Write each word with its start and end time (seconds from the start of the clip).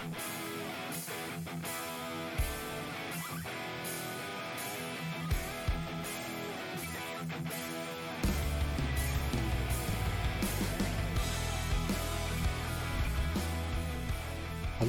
Hallo 0.00 0.08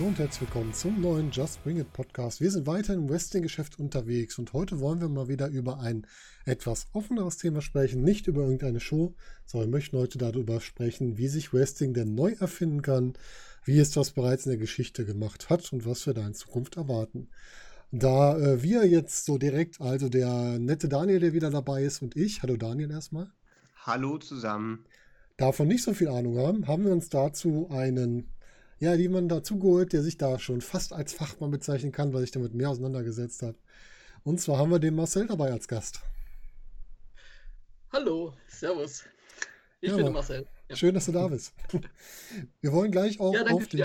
und 0.05 0.17
herzlich 0.17 0.41
willkommen 0.41 0.73
zum 0.73 1.01
neuen 1.01 1.31
Just 1.31 1.61
Bring 1.63 1.77
It 1.77 1.91
Podcast. 1.91 2.39
Wir 2.39 2.49
sind 2.49 2.65
weiter 2.65 2.93
im 2.93 3.09
Wrestling-Geschäft 3.09 3.79
unterwegs 3.79 4.39
und 4.39 4.53
heute 4.53 4.79
wollen 4.79 5.01
wir 5.01 5.09
mal 5.09 5.27
wieder 5.27 5.49
über 5.49 5.81
ein 5.81 6.07
etwas 6.45 6.87
offeneres 6.93 7.35
Thema 7.35 7.61
sprechen, 7.61 8.01
nicht 8.01 8.27
über 8.27 8.43
irgendeine 8.43 8.79
Show, 8.79 9.13
sondern 9.45 9.71
möchten 9.71 9.97
heute 9.97 10.17
darüber 10.17 10.61
sprechen, 10.61 11.17
wie 11.17 11.27
sich 11.27 11.51
Wrestling 11.51 11.93
denn 11.93 12.15
neu 12.15 12.31
erfinden 12.39 12.81
kann, 12.81 13.11
wie 13.63 13.79
es 13.79 13.91
das 13.91 14.11
bereits 14.11 14.45
in 14.45 14.51
der 14.51 14.59
Geschichte 14.59 15.05
gemacht 15.05 15.49
hat 15.49 15.71
und 15.73 15.85
was 15.85 16.05
wir 16.05 16.13
da 16.13 16.25
in 16.25 16.33
Zukunft 16.33 16.77
erwarten. 16.77 17.29
Da 17.91 18.38
äh, 18.38 18.63
wir 18.63 18.88
jetzt 18.88 19.25
so 19.25 19.38
direkt, 19.38 19.81
also 19.81 20.09
der 20.09 20.59
nette 20.59 20.88
Daniel, 20.88 21.19
der 21.19 21.33
wieder 21.33 21.49
dabei 21.49 21.83
ist 21.83 22.02
und 22.02 22.16
ich, 22.16 22.41
hallo 22.41 22.57
Daniel 22.57 22.91
erstmal. 22.91 23.31
Hallo 23.85 24.17
zusammen. 24.17 24.85
Davon 25.38 25.67
nicht 25.67 25.83
so 25.83 25.93
viel 25.93 26.07
Ahnung 26.07 26.38
haben, 26.38 26.67
haben 26.67 26.85
wir 26.85 26.91
uns 26.91 27.09
dazu 27.09 27.69
einen 27.71 28.31
ja, 28.81 28.97
die 28.97 29.09
man 29.09 29.29
dazu 29.29 29.59
geholt, 29.59 29.93
der 29.93 30.02
sich 30.02 30.17
da 30.17 30.39
schon 30.39 30.59
fast 30.59 30.91
als 30.91 31.13
Fachmann 31.13 31.52
bezeichnen 31.52 31.91
kann, 31.91 32.13
weil 32.13 32.21
sich 32.21 32.31
damit 32.31 32.55
mehr 32.55 32.71
auseinandergesetzt 32.71 33.43
hat. 33.43 33.55
Und 34.23 34.41
zwar 34.41 34.57
haben 34.57 34.71
wir 34.71 34.80
den 34.80 34.95
Marcel 34.95 35.27
dabei 35.27 35.52
als 35.52 35.67
Gast. 35.67 36.02
Hallo, 37.93 38.33
Servus. 38.47 39.03
Ich 39.80 39.89
ja, 39.89 39.95
bin 39.97 40.05
der 40.05 40.13
Marcel. 40.13 40.47
Schön, 40.75 40.93
dass 40.93 41.05
du 41.05 41.11
da 41.11 41.27
bist. 41.27 41.53
Wir 42.61 42.71
wollen 42.71 42.91
gleich 42.91 43.20
auch 43.20 43.34
ja, 43.34 43.45
auf 43.45 43.67
dich. 43.67 43.84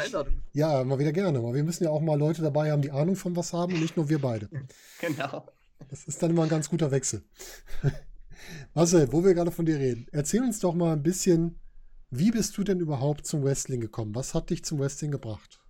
Ja, 0.52 0.84
mal 0.84 0.98
wieder 0.98 1.12
gerne. 1.12 1.38
Aber 1.38 1.54
wir 1.54 1.64
müssen 1.64 1.84
ja 1.84 1.90
auch 1.90 2.00
mal 2.00 2.18
Leute 2.18 2.42
dabei 2.42 2.70
haben, 2.70 2.82
die 2.82 2.90
Ahnung 2.90 3.16
von 3.16 3.34
was 3.36 3.52
haben 3.52 3.74
und 3.74 3.80
nicht 3.80 3.96
nur 3.96 4.08
wir 4.08 4.20
beide. 4.20 4.48
Genau. 5.00 5.46
Das 5.90 6.04
ist 6.04 6.22
dann 6.22 6.30
immer 6.30 6.44
ein 6.44 6.48
ganz 6.48 6.70
guter 6.70 6.90
Wechsel. 6.90 7.22
Marcel, 8.74 9.12
wo 9.12 9.24
wir 9.24 9.34
gerade 9.34 9.50
von 9.50 9.66
dir 9.66 9.78
reden, 9.78 10.06
erzähl 10.10 10.42
uns 10.42 10.58
doch 10.58 10.74
mal 10.74 10.92
ein 10.92 11.02
bisschen, 11.02 11.58
wie 12.10 12.30
bist 12.30 12.56
du 12.56 12.64
denn 12.64 12.80
überhaupt 12.80 13.26
zum 13.26 13.44
Wrestling 13.44 13.80
gekommen? 13.80 14.14
Was 14.14 14.34
hat 14.34 14.50
dich 14.50 14.64
zum 14.64 14.78
Wrestling 14.78 15.10
gebracht? 15.10 15.60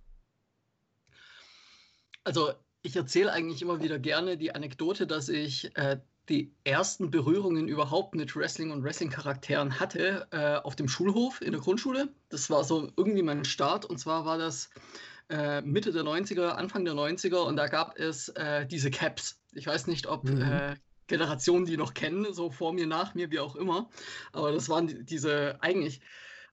Also, 2.23 2.53
ich 2.83 2.95
erzähle 2.95 3.31
eigentlich 3.31 3.61
immer 3.61 3.81
wieder 3.81 3.99
gerne 3.99 4.37
die 4.37 4.53
Anekdote, 4.55 5.07
dass 5.07 5.29
ich 5.29 5.75
äh, 5.75 5.99
die 6.29 6.51
ersten 6.63 7.09
Berührungen 7.09 7.67
überhaupt 7.67 8.15
mit 8.15 8.35
Wrestling 8.35 8.71
und 8.71 8.83
Wrestling-Charakteren 8.83 9.79
hatte 9.79 10.27
äh, 10.31 10.55
auf 10.55 10.75
dem 10.75 10.89
Schulhof 10.89 11.41
in 11.41 11.51
der 11.51 11.61
Grundschule. 11.61 12.09
Das 12.29 12.49
war 12.49 12.63
so 12.63 12.91
irgendwie 12.97 13.23
mein 13.23 13.45
Start 13.45 13.85
und 13.85 13.97
zwar 13.97 14.25
war 14.25 14.37
das 14.37 14.69
äh, 15.29 15.61
Mitte 15.61 15.91
der 15.91 16.03
90er, 16.03 16.49
Anfang 16.49 16.85
der 16.85 16.93
90er 16.93 17.37
und 17.45 17.55
da 17.55 17.67
gab 17.67 17.97
es 17.97 18.29
äh, 18.29 18.65
diese 18.65 18.91
Caps. 18.91 19.39
Ich 19.53 19.67
weiß 19.67 19.87
nicht, 19.87 20.07
ob 20.07 20.25
mhm. 20.25 20.41
Äh, 20.41 20.75
Generationen 21.07 21.65
die 21.65 21.77
noch 21.77 21.93
kennen, 21.93 22.33
so 22.33 22.49
vor 22.49 22.73
mir, 22.73 22.85
nach 22.85 23.15
mir, 23.15 23.31
wie 23.31 23.39
auch 23.39 23.55
immer. 23.55 23.89
Aber 24.33 24.51
das 24.51 24.67
waren 24.67 25.05
diese 25.05 25.57
eigentlich 25.61 26.01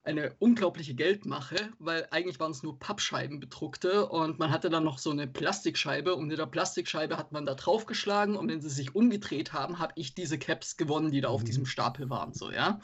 eine 0.05 0.35
unglaubliche 0.39 0.93
Geldmache, 0.93 1.55
weil 1.79 2.07
eigentlich 2.11 2.39
waren 2.39 2.51
es 2.51 2.63
nur 2.63 2.77
Pappscheiben 2.79 3.39
bedruckte 3.39 4.07
und 4.07 4.39
man 4.39 4.51
hatte 4.51 4.69
dann 4.69 4.83
noch 4.83 4.99
so 4.99 5.09
eine 5.09 5.27
Plastikscheibe 5.27 6.15
und 6.15 6.27
mit 6.27 6.37
der 6.37 6.45
Plastikscheibe 6.45 7.17
hat 7.17 7.31
man 7.31 7.45
da 7.45 7.55
draufgeschlagen 7.55 8.35
und 8.35 8.47
wenn 8.47 8.61
sie 8.61 8.69
sich 8.69 8.95
umgedreht 8.95 9.53
haben, 9.53 9.79
habe 9.79 9.93
ich 9.95 10.13
diese 10.13 10.37
Caps 10.37 10.77
gewonnen, 10.77 11.11
die 11.11 11.21
da 11.21 11.29
auf 11.29 11.41
mhm. 11.41 11.45
diesem 11.45 11.65
Stapel 11.65 12.09
waren. 12.09 12.33
So, 12.33 12.51
ja. 12.51 12.79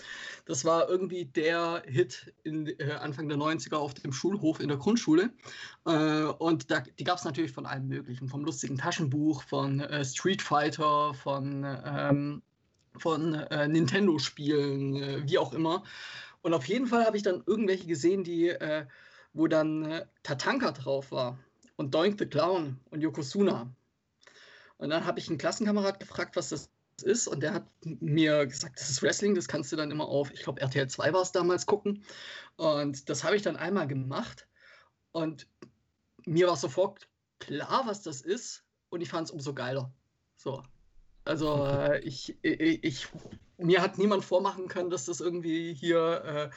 Das 0.45 0.65
war 0.65 0.89
irgendwie 0.89 1.25
der 1.25 1.83
Hit 1.85 2.33
in, 2.43 2.67
äh, 2.67 2.93
Anfang 2.99 3.29
der 3.29 3.37
90er 3.37 3.75
auf 3.75 3.93
dem 3.93 4.13
Schulhof 4.13 4.59
in 4.59 4.67
der 4.67 4.77
Grundschule. 4.77 5.29
Äh, 5.85 6.23
und 6.23 6.71
da, 6.71 6.79
die 6.81 7.03
gab 7.03 7.17
es 7.17 7.23
natürlich 7.23 7.51
von 7.51 7.65
allem 7.65 7.87
Möglichen, 7.87 8.27
vom 8.29 8.43
lustigen 8.43 8.77
Taschenbuch, 8.77 9.43
von 9.43 9.79
äh, 9.79 10.03
Street 10.03 10.41
Fighter, 10.41 11.13
von, 11.13 11.65
ähm, 11.85 12.41
von 12.97 13.35
äh, 13.35 13.67
Nintendo-Spielen, 13.67 14.95
äh, 14.95 15.29
wie 15.29 15.37
auch 15.37 15.53
immer. 15.53 15.83
Und 16.41 16.53
auf 16.53 16.65
jeden 16.65 16.87
Fall 16.87 17.05
habe 17.05 17.17
ich 17.17 17.23
dann 17.23 17.43
irgendwelche 17.45 17.87
gesehen, 17.87 18.23
die, 18.23 18.49
äh, 18.49 18.85
wo 19.33 19.47
dann 19.47 19.85
äh, 19.85 20.05
Tatanka 20.23 20.71
drauf 20.71 21.11
war 21.11 21.37
und 21.75 21.93
Doink 21.93 22.17
the 22.19 22.25
Clown 22.25 22.79
und 22.89 23.01
Yokozuna. 23.01 23.71
Und 24.77 24.89
dann 24.89 25.05
habe 25.05 25.19
ich 25.19 25.29
einen 25.29 25.37
Klassenkamerad 25.37 25.99
gefragt, 25.99 26.35
was 26.35 26.49
das 26.49 26.69
ist. 27.03 27.27
Und 27.27 27.41
der 27.41 27.53
hat 27.53 27.67
mir 27.83 28.45
gesagt, 28.47 28.79
das 28.79 28.89
ist 28.89 29.01
Wrestling, 29.03 29.35
das 29.35 29.47
kannst 29.47 29.71
du 29.71 29.75
dann 29.75 29.91
immer 29.91 30.07
auf, 30.07 30.31
ich 30.31 30.41
glaube, 30.41 30.61
RTL 30.61 30.87
2 30.87 31.13
war 31.13 31.21
es 31.21 31.31
damals, 31.31 31.65
gucken. 31.65 32.03
Und 32.57 33.09
das 33.09 33.23
habe 33.23 33.35
ich 33.35 33.41
dann 33.41 33.55
einmal 33.55 33.87
gemacht. 33.87 34.47
Und 35.11 35.47
mir 36.25 36.47
war 36.47 36.57
sofort 36.57 37.07
klar, 37.39 37.83
was 37.85 38.01
das 38.01 38.21
ist. 38.21 38.63
Und 38.89 39.01
ich 39.01 39.09
fand 39.09 39.27
es 39.27 39.31
umso 39.31 39.53
geiler. 39.53 39.91
So. 40.35 40.63
Also 41.25 41.65
äh, 41.67 41.99
ich, 41.99 42.35
ich, 42.41 42.83
ich, 42.83 43.07
mir 43.57 43.81
hat 43.81 43.97
niemand 43.97 44.25
vormachen 44.25 44.67
können, 44.67 44.89
dass 44.89 45.05
das 45.05 45.21
irgendwie 45.21 45.73
hier 45.73 46.51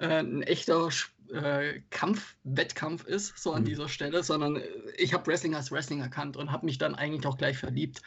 äh, 0.00 0.04
äh, 0.04 0.20
ein 0.20 0.42
echter 0.42 0.88
äh, 1.30 1.80
Kampf, 1.90 2.36
Wettkampf 2.42 3.04
ist, 3.04 3.38
so 3.38 3.52
an 3.52 3.62
mhm. 3.62 3.66
dieser 3.66 3.88
Stelle, 3.88 4.22
sondern 4.22 4.56
äh, 4.56 4.66
ich 4.96 5.14
habe 5.14 5.26
Wrestling 5.26 5.54
als 5.54 5.70
Wrestling 5.70 6.00
erkannt 6.00 6.36
und 6.36 6.50
habe 6.50 6.66
mich 6.66 6.78
dann 6.78 6.94
eigentlich 6.94 7.26
auch 7.26 7.36
gleich 7.36 7.58
verliebt. 7.58 8.02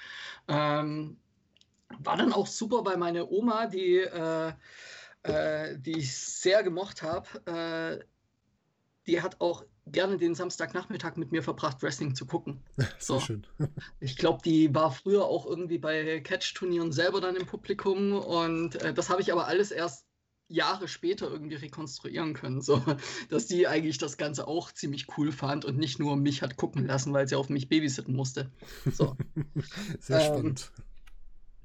Ähm, 0.48 1.18
war 2.00 2.18
dann 2.18 2.34
auch 2.34 2.48
super 2.48 2.82
bei 2.82 2.98
meiner 2.98 3.32
Oma, 3.32 3.68
die, 3.68 3.98
äh, 3.98 4.54
die 5.78 6.00
ich 6.00 6.18
sehr 6.18 6.64
gemocht 6.64 7.02
habe. 7.04 8.04
die 9.06 9.22
hat 9.22 9.40
auch 9.40 9.64
gerne 9.86 10.18
den 10.18 10.36
Samstagnachmittag 10.36 11.18
mit 11.18 11.32
mir 11.32 11.44
verbracht, 11.44 11.82
Wrestling 11.84 12.16
zu 12.16 12.26
gucken. 12.26 12.62
So. 13.00 13.20
schön. 13.20 13.46
ich 14.00 14.16
glaube, 14.16 14.42
die 14.44 14.74
war 14.74 14.92
früher 14.92 15.26
auch 15.26 15.46
irgendwie 15.46 15.78
bei 15.78 16.22
Catch-Turnieren 16.22 16.92
selber 16.92 17.20
dann 17.20 17.36
im 17.36 17.46
Publikum 17.46 18.14
und 18.14 18.76
äh, 18.76 18.94
das 18.94 19.10
habe 19.10 19.22
ich 19.22 19.32
aber 19.32 19.48
alles 19.48 19.72
erst 19.72 20.06
Jahre 20.48 20.88
später 20.88 21.30
irgendwie 21.30 21.56
rekonstruieren 21.56 22.34
können, 22.34 22.62
so 22.62 22.82
dass 23.30 23.48
die 23.48 23.68
eigentlich 23.68 23.98
das 23.98 24.18
Ganze 24.18 24.48
auch 24.48 24.72
ziemlich 24.72 25.08
cool 25.18 25.32
fand 25.32 25.66
und 25.66 25.78
nicht 25.78 26.00
nur 26.00 26.16
mich 26.16 26.42
hat 26.42 26.56
gucken 26.58 26.86
lassen, 26.86 27.14
weil 27.14 27.28
sie 27.28 27.36
auf 27.36 27.50
mich 27.50 27.70
babysitten 27.70 28.16
musste. 28.16 28.52
So. 28.86 29.18
Sehr 30.00 30.20
ähm, 30.20 30.26
spannend. 30.26 30.72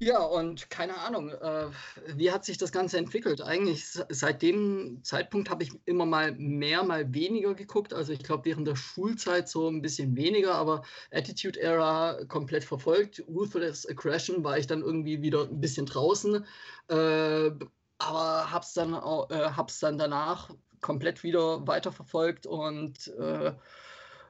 Ja, 0.01 0.19
und 0.23 0.69
keine 0.69 0.97
Ahnung, 0.97 1.29
äh, 1.29 1.67
wie 2.15 2.31
hat 2.31 2.45
sich 2.45 2.57
das 2.57 2.71
Ganze 2.71 2.97
entwickelt? 2.97 3.41
Eigentlich 3.41 3.85
seit 4.07 4.41
dem 4.41 5.03
Zeitpunkt 5.03 5.49
habe 5.49 5.63
ich 5.63 5.71
immer 5.85 6.05
mal 6.05 6.31
mehr, 6.31 6.83
mal 6.83 7.13
weniger 7.13 7.53
geguckt. 7.53 7.93
Also 7.93 8.13
ich 8.13 8.23
glaube, 8.23 8.45
während 8.45 8.65
der 8.65 8.77
Schulzeit 8.77 9.49
so 9.49 9.67
ein 9.67 9.81
bisschen 9.81 10.15
weniger, 10.15 10.55
aber 10.55 10.83
Attitude 11.11 11.59
Era 11.59 12.17
komplett 12.29 12.63
verfolgt. 12.63 13.21
Ruthless 13.27 13.85
Aggression 13.89 14.41
war 14.45 14.57
ich 14.57 14.67
dann 14.67 14.81
irgendwie 14.81 15.21
wieder 15.21 15.43
ein 15.43 15.59
bisschen 15.59 15.85
draußen. 15.85 16.45
Äh, 16.87 17.51
aber 17.97 18.51
hab's 18.53 18.73
dann, 18.73 18.93
äh, 18.93 19.51
dann 19.81 19.97
danach 19.97 20.49
komplett 20.79 21.23
wieder 21.23 21.67
weiterverfolgt 21.67 22.47
und 22.47 23.09
äh, 23.19 23.51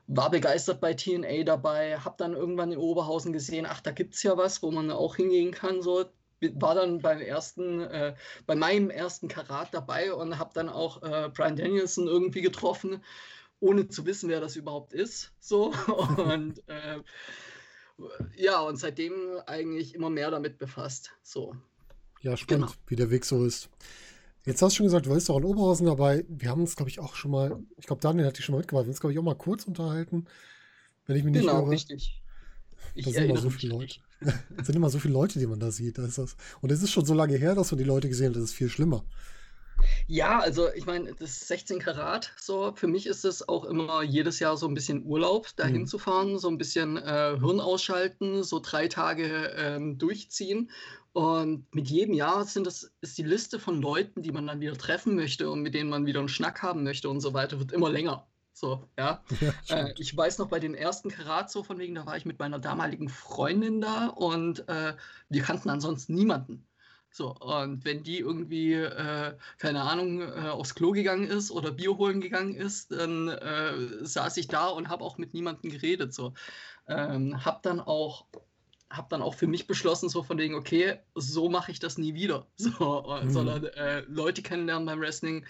war 0.10 0.32
begeistert 0.32 0.82
bei 0.82 0.96
TNA 0.96 1.44
dabei, 1.44 2.00
habe 2.00 2.16
dann 2.18 2.34
irgendwann 2.34 2.72
in 2.72 2.80
Oberhausen 2.80 3.32
gesehen, 3.32 3.68
ach, 3.70 3.80
da 3.80 3.92
gibt 3.92 4.16
es 4.16 4.24
ja 4.24 4.36
was, 4.38 4.64
wo 4.64 4.72
man 4.72 4.90
auch 4.90 5.16
hingehen 5.16 5.52
kann. 5.52 5.82
So. 5.82 6.06
War 6.42 6.74
dann 6.74 7.00
beim 7.00 7.20
ersten, 7.20 7.82
äh, 7.82 8.16
bei 8.48 8.56
meinem 8.56 8.90
ersten 8.90 9.28
Karat 9.28 9.74
dabei 9.74 10.14
und 10.14 10.40
habe 10.40 10.52
dann 10.54 10.68
auch 10.68 11.04
äh, 11.04 11.30
Brian 11.30 11.58
Danielson 11.58 12.08
irgendwie 12.08 12.42
getroffen, 12.42 13.04
ohne 13.60 13.90
zu 13.90 14.06
wissen, 14.06 14.30
wer 14.30 14.40
das 14.40 14.56
überhaupt 14.56 14.94
ist. 14.94 15.32
So. 15.40 15.74
Und 16.18 16.64
äh, 16.68 17.00
ja, 18.38 18.62
und 18.62 18.78
seitdem 18.78 19.42
eigentlich 19.46 19.94
immer 19.94 20.10
mehr 20.10 20.32
damit 20.32 20.58
befasst. 20.58 21.12
So. 21.22 21.54
Ja, 22.22 22.38
spannend, 22.38 22.68
genau. 22.68 22.80
wie 22.88 22.96
der 22.96 23.12
Weg 23.12 23.26
so 23.26 23.44
ist. 23.44 23.70
Jetzt 24.46 24.62
hast 24.62 24.74
du 24.74 24.78
schon 24.78 24.86
gesagt, 24.86 25.06
du 25.06 25.10
warst 25.10 25.30
doch 25.30 25.38
in 25.38 25.44
Oberhausen 25.44 25.86
dabei. 25.86 26.26
Wir 26.28 26.50
haben 26.50 26.62
uns, 26.62 26.76
glaube 26.76 26.90
ich, 26.90 27.00
auch 27.00 27.16
schon 27.16 27.32
mal, 27.32 27.60
ich 27.78 27.86
glaube, 27.86 28.02
Daniel 28.02 28.26
hat 28.26 28.38
dich 28.38 28.46
schon 28.46 28.54
mal 28.54 28.60
mitgebracht. 28.60 28.84
Wir 28.84 28.88
haben 28.88 28.92
uns, 28.92 29.02
glaube 29.02 29.14
ich, 29.14 29.20
auch 29.20 29.24
mal 29.24 29.36
kurz 29.36 29.66
unterhalten, 29.66 30.26
wenn 31.06 31.18
ich 31.18 31.24
mich 31.24 31.34
nicht 31.34 31.42
genau, 31.42 31.62
irre. 31.62 31.72
richtig. 31.72 32.22
Ich 32.96 33.06
da 33.06 33.12
sind 33.12 33.26
immer 33.26 33.38
so 33.38 33.50
viele 33.50 33.74
Leute. 33.74 33.96
Es 34.58 34.66
sind 34.68 34.76
immer 34.76 34.90
so 34.90 35.00
viele 35.00 35.14
Leute, 35.14 35.40
die 35.40 35.48
man 35.48 35.60
da 35.60 35.72
sieht. 35.72 35.98
Da 35.98 36.06
ist 36.06 36.18
das. 36.18 36.36
Und 36.62 36.72
es 36.72 36.82
ist 36.82 36.92
schon 36.92 37.06
so 37.06 37.14
lange 37.14 37.38
her, 37.38 37.56
dass 37.56 37.72
man 37.72 37.78
die 37.78 37.84
Leute 37.84 38.08
gesehen 38.08 38.30
hat. 38.30 38.36
Das 38.36 38.44
ist 38.44 38.54
viel 38.54 38.70
schlimmer. 38.70 39.04
Ja, 40.08 40.40
also 40.40 40.68
ich 40.74 40.86
meine, 40.86 41.14
das 41.14 41.30
ist 41.30 41.48
16 41.48 41.80
Karat. 41.80 42.34
So, 42.40 42.74
für 42.76 42.88
mich 42.88 43.06
ist 43.08 43.26
es 43.26 43.48
auch 43.48 43.66
immer 43.66 44.02
jedes 44.04 44.40
Jahr 44.40 44.58
so 44.58 44.68
ein 44.68 44.74
bisschen 44.74 45.06
Urlaub, 45.06 45.56
dahin 45.56 45.82
mhm. 45.82 45.88
zu 45.88 46.00
fahren, 46.00 46.38
so 46.38 46.50
ein 46.50 46.58
bisschen 46.58 46.98
äh, 46.98 47.38
Hirn 47.40 47.60
ausschalten, 47.60 48.44
so 48.44 48.60
drei 48.60 48.88
Tage 48.88 49.54
ähm, 49.56 49.98
durchziehen. 49.98 50.70
Und 51.20 51.66
mit 51.76 51.90
jedem 51.90 52.14
Jahr 52.14 52.46
sind 52.46 52.66
das, 52.66 52.94
ist 53.02 53.18
die 53.18 53.24
Liste 53.24 53.60
von 53.60 53.82
Leuten, 53.82 54.22
die 54.22 54.32
man 54.32 54.48
dann 54.48 54.62
wieder 54.62 54.78
treffen 54.78 55.18
möchte 55.18 55.52
und 55.52 55.62
mit 55.62 55.74
denen 55.74 55.90
man 55.90 56.06
wieder 56.06 56.22
einen 56.22 56.30
Schnack 56.30 56.64
haben 56.64 56.86
möchte 56.86 57.10
und 57.10 57.20
so 57.20 57.34
weiter, 57.34 57.60
wird 57.60 57.74
immer 57.74 57.90
länger. 57.90 58.26
So, 58.54 58.88
ja. 58.98 59.22
ja 59.68 59.88
äh, 59.88 59.94
ich 59.98 60.16
weiß 60.16 60.38
noch 60.38 60.48
bei 60.48 60.62
den 60.62 60.76
ersten 60.76 61.10
Karat 61.10 61.52
so 61.52 61.62
von 61.62 61.78
wegen, 61.78 61.96
da 61.96 62.06
war 62.06 62.16
ich 62.16 62.24
mit 62.24 62.40
meiner 62.40 62.58
damaligen 62.58 63.10
Freundin 63.10 63.82
da 63.82 64.08
und 64.08 64.66
äh, 64.70 64.96
wir 65.28 65.42
kannten 65.42 65.70
ansonsten 65.70 66.14
niemanden. 66.14 66.66
So, 67.12 67.36
und 67.36 67.84
wenn 67.84 68.02
die 68.02 68.20
irgendwie, 68.20 68.76
äh, 68.76 69.36
keine 69.58 69.82
Ahnung, 69.82 70.22
äh, 70.22 70.48
aufs 70.48 70.74
Klo 70.74 70.92
gegangen 70.92 71.28
ist 71.28 71.52
oder 71.52 71.72
Bier 71.74 71.98
holen 71.98 72.22
gegangen 72.22 72.56
ist, 72.56 72.94
dann 72.94 73.28
äh, 73.28 74.06
saß 74.06 74.38
ich 74.38 74.48
da 74.48 74.68
und 74.68 74.88
habe 74.88 75.04
auch 75.04 75.18
mit 75.18 75.34
niemandem 75.34 75.70
geredet. 75.70 76.14
So. 76.14 76.34
Ähm, 76.88 77.44
hab 77.44 77.62
dann 77.64 77.82
auch 77.82 78.26
habe 78.90 79.08
dann 79.10 79.22
auch 79.22 79.36
für 79.36 79.48
mich 79.48 79.68
beschlossen, 79.68 80.10
so 80.10 80.24
von 80.24 80.38
wegen, 80.38 80.56
okay, 80.56 80.98
so 81.16 81.50
mache 81.50 81.72
ich 81.72 81.80
das 81.80 81.98
nie 81.98 82.14
wieder. 82.14 82.48
So, 82.58 83.20
mhm. 83.24 83.30
sondern 83.30 83.66
äh, 83.66 84.02
Leute 84.02 84.42
kennenlernen 84.42 84.86
beim 84.86 85.00
Wrestling. 85.00 85.46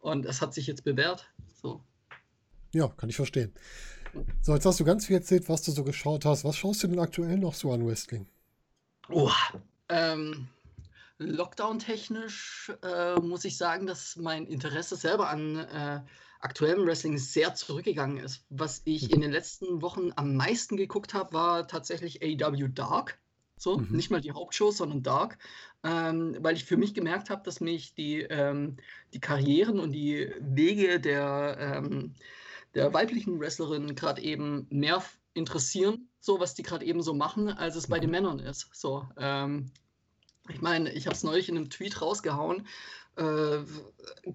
Und 0.00 0.26
es 0.26 0.40
hat 0.40 0.54
sich 0.54 0.66
jetzt 0.66 0.84
bewährt. 0.84 1.30
So. 1.62 1.82
Ja, 2.72 2.88
kann 2.88 3.08
ich 3.08 3.16
verstehen. 3.16 3.52
So, 4.42 4.54
jetzt 4.54 4.66
hast 4.66 4.80
du 4.80 4.84
ganz 4.84 5.06
viel 5.06 5.16
erzählt, 5.16 5.48
was 5.48 5.62
du 5.62 5.72
so 5.72 5.84
geschaut 5.84 6.24
hast. 6.24 6.44
Was 6.44 6.56
schaust 6.56 6.82
du 6.82 6.88
denn 6.88 6.98
aktuell 6.98 7.38
noch 7.38 7.54
so 7.54 7.72
an 7.72 7.86
Wrestling? 7.86 8.26
Oh, 9.08 9.30
ähm, 9.88 10.48
Lockdown-technisch 11.18 12.72
äh, 12.82 13.20
muss 13.20 13.44
ich 13.44 13.56
sagen, 13.56 13.86
dass 13.86 14.16
mein 14.16 14.46
Interesse 14.46 14.96
selber 14.96 15.28
an 15.28 15.56
äh, 15.56 16.00
aktuellem 16.42 16.86
Wrestling 16.86 17.18
sehr 17.18 17.54
zurückgegangen 17.54 18.18
ist. 18.18 18.44
Was 18.50 18.82
ich 18.84 19.12
in 19.12 19.20
den 19.20 19.30
letzten 19.30 19.80
Wochen 19.80 20.10
am 20.16 20.36
meisten 20.36 20.76
geguckt 20.76 21.14
habe, 21.14 21.32
war 21.32 21.68
tatsächlich 21.68 22.22
AEW 22.22 22.68
Dark. 22.68 23.18
So, 23.56 23.78
mhm. 23.78 23.96
nicht 23.96 24.10
mal 24.10 24.20
die 24.20 24.32
Hauptshow, 24.32 24.72
sondern 24.72 25.02
Dark. 25.02 25.38
Ähm, 25.84 26.36
weil 26.40 26.56
ich 26.56 26.64
für 26.64 26.76
mich 26.76 26.94
gemerkt 26.94 27.30
habe, 27.30 27.42
dass 27.44 27.60
mich 27.60 27.94
die, 27.94 28.22
ähm, 28.22 28.76
die 29.14 29.20
Karrieren 29.20 29.78
und 29.78 29.92
die 29.92 30.32
Wege 30.40 31.00
der, 31.00 31.56
ähm, 31.58 32.14
der 32.74 32.92
weiblichen 32.92 33.38
Wrestlerinnen 33.40 33.94
gerade 33.94 34.20
eben 34.20 34.66
mehr 34.70 35.02
interessieren, 35.34 36.08
so 36.20 36.40
was 36.40 36.54
die 36.54 36.62
gerade 36.62 36.84
eben 36.84 37.02
so 37.02 37.14
machen, 37.14 37.48
als 37.48 37.76
es 37.76 37.86
bei 37.86 38.00
den 38.00 38.10
mhm. 38.10 38.16
Männern 38.16 38.38
ist. 38.40 38.68
So, 38.72 39.08
ähm, 39.16 39.70
ich 40.48 40.60
meine, 40.60 40.92
ich 40.92 41.06
habe 41.06 41.14
es 41.14 41.22
neulich 41.22 41.48
in 41.48 41.56
einem 41.56 41.70
Tweet 41.70 42.00
rausgehauen. 42.00 42.66
Äh, 43.16 43.58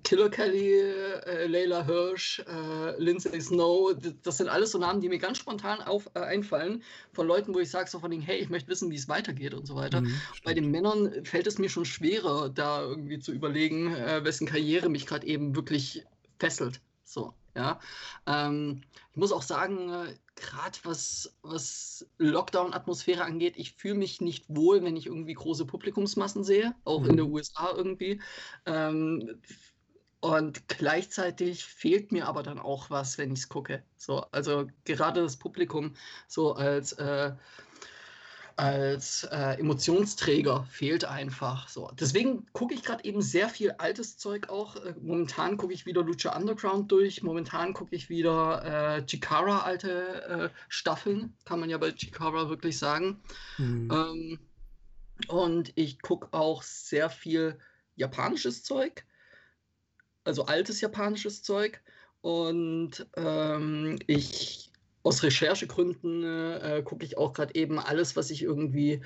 Killer 0.04 0.30
Kelly, 0.30 0.74
äh, 0.74 1.48
Layla 1.48 1.84
Hirsch, 1.86 2.40
äh, 2.40 3.02
Lindsay 3.02 3.42
Snow, 3.42 3.96
das 4.24 4.38
sind 4.38 4.50
alles 4.50 4.72
so 4.72 4.78
Namen, 4.78 5.02
die 5.02 5.10
mir 5.10 5.18
ganz 5.18 5.40
spontan 5.40 5.82
auf, 5.82 6.08
äh, 6.14 6.20
einfallen 6.20 6.84
von 7.14 7.26
Leuten, 7.26 7.56
wo 7.56 7.60
ich 7.60 7.72
sage 7.72 7.90
so 7.90 8.00
von 8.00 8.12
denen, 8.12 8.22
hey, 8.22 8.38
ich 8.38 8.50
möchte 8.50 8.70
wissen, 8.70 8.92
wie 8.92 8.96
es 8.96 9.10
weitergeht 9.10 9.54
und 9.56 9.66
so 9.66 9.76
weiter. 9.76 10.02
Mhm, 10.02 10.22
Bei 10.44 10.54
den 10.54 10.70
Männern 10.70 11.26
fällt 11.26 11.48
es 11.48 11.58
mir 11.58 11.70
schon 11.70 11.86
schwerer, 11.86 12.50
da 12.50 12.82
irgendwie 12.82 13.20
zu 13.20 13.32
überlegen, 13.32 13.96
äh, 13.96 14.24
wessen 14.24 14.46
Karriere 14.46 14.90
mich 14.90 15.08
gerade 15.08 15.26
eben 15.26 15.56
wirklich 15.56 16.04
fesselt. 16.38 16.80
So, 17.04 17.34
ja. 17.56 17.80
Ähm, 18.28 18.84
ich 19.12 19.18
muss 19.18 19.32
auch 19.32 19.42
sagen, 19.42 19.90
äh, 19.90 20.14
gerade 20.38 20.78
was, 20.84 21.36
was 21.42 22.07
Lockdown-Atmosphäre 22.18 23.24
angeht, 23.24 23.56
ich 23.57 23.74
fühle 23.74 23.95
mich 23.95 24.22
nicht 24.22 24.45
wohl, 24.48 24.84
wenn 24.84 24.95
ich 24.95 25.07
irgendwie 25.07 25.34
große 25.34 25.66
Publikumsmassen 25.66 26.44
sehe, 26.44 26.75
auch 26.86 27.01
mhm. 27.01 27.10
in 27.10 27.18
den 27.18 27.31
USA 27.31 27.74
irgendwie. 27.75 28.22
Ähm, 28.66 29.42
und 30.19 30.68
gleichzeitig 30.68 31.63
fehlt 31.66 32.12
mir 32.12 32.28
aber 32.28 32.42
dann 32.42 32.60
auch 32.60 32.89
was, 32.89 33.18
wenn 33.18 33.31
ich 33.31 33.39
es 33.39 33.50
gucke. 33.50 33.84
So, 33.98 34.22
also 34.31 34.68
gerade 34.84 35.22
das 35.22 35.38
Publikum 35.38 35.95
so 36.28 36.54
als 36.54 36.94
äh, 36.94 37.33
als 38.57 39.24
äh, 39.25 39.59
Emotionsträger 39.59 40.65
fehlt 40.69 41.06
einfach. 41.06 41.69
So. 41.69 41.92
Deswegen 42.00 42.48
gucke 42.54 42.74
ich 42.74 42.83
gerade 42.83 43.04
eben 43.04 43.21
sehr 43.21 43.50
viel 43.50 43.71
altes 43.71 44.18
Zeug 44.18 44.50
auch. 44.50 44.75
Äh, 44.77 44.95
momentan 45.00 45.57
gucke 45.57 45.74
ich 45.74 45.86
wieder 45.86 46.04
Lucha 46.04 46.36
Underground 46.36 46.92
durch. 46.92 47.21
Momentan 47.21 47.74
gucke 47.74 47.95
ich 47.95 48.09
wieder 48.09 48.98
äh, 48.98 49.06
Chikara 49.06 49.59
alte 49.59 50.24
äh, 50.24 50.50
Staffeln, 50.69 51.36
kann 51.45 51.59
man 51.59 51.69
ja 51.69 51.77
bei 51.77 51.92
Chikara 51.92 52.50
wirklich 52.50 52.80
sagen. 52.80 53.21
Mhm. 53.59 53.92
Ähm, 53.92 54.39
und 55.27 55.71
ich 55.75 56.01
gucke 56.01 56.27
auch 56.31 56.63
sehr 56.63 57.12
viel 57.12 57.59
japanisches 57.95 58.63
Zeug, 58.63 59.06
also 60.24 60.45
altes 60.45 60.81
japanisches 60.81 61.44
Zeug. 61.44 61.81
Und 62.21 63.07
ähm, 63.15 64.00
ich 64.07 64.67
aus 65.07 65.24
Recherchegründen 65.24 66.24
äh, 66.25 66.81
gucke 66.83 67.06
ich 67.06 67.18
auch 67.18 67.31
gerade 67.31 67.56
eben 67.56 67.80
alles, 67.80 68.18
was 68.18 68.30
ich 68.30 68.44
irgendwie 68.44 69.01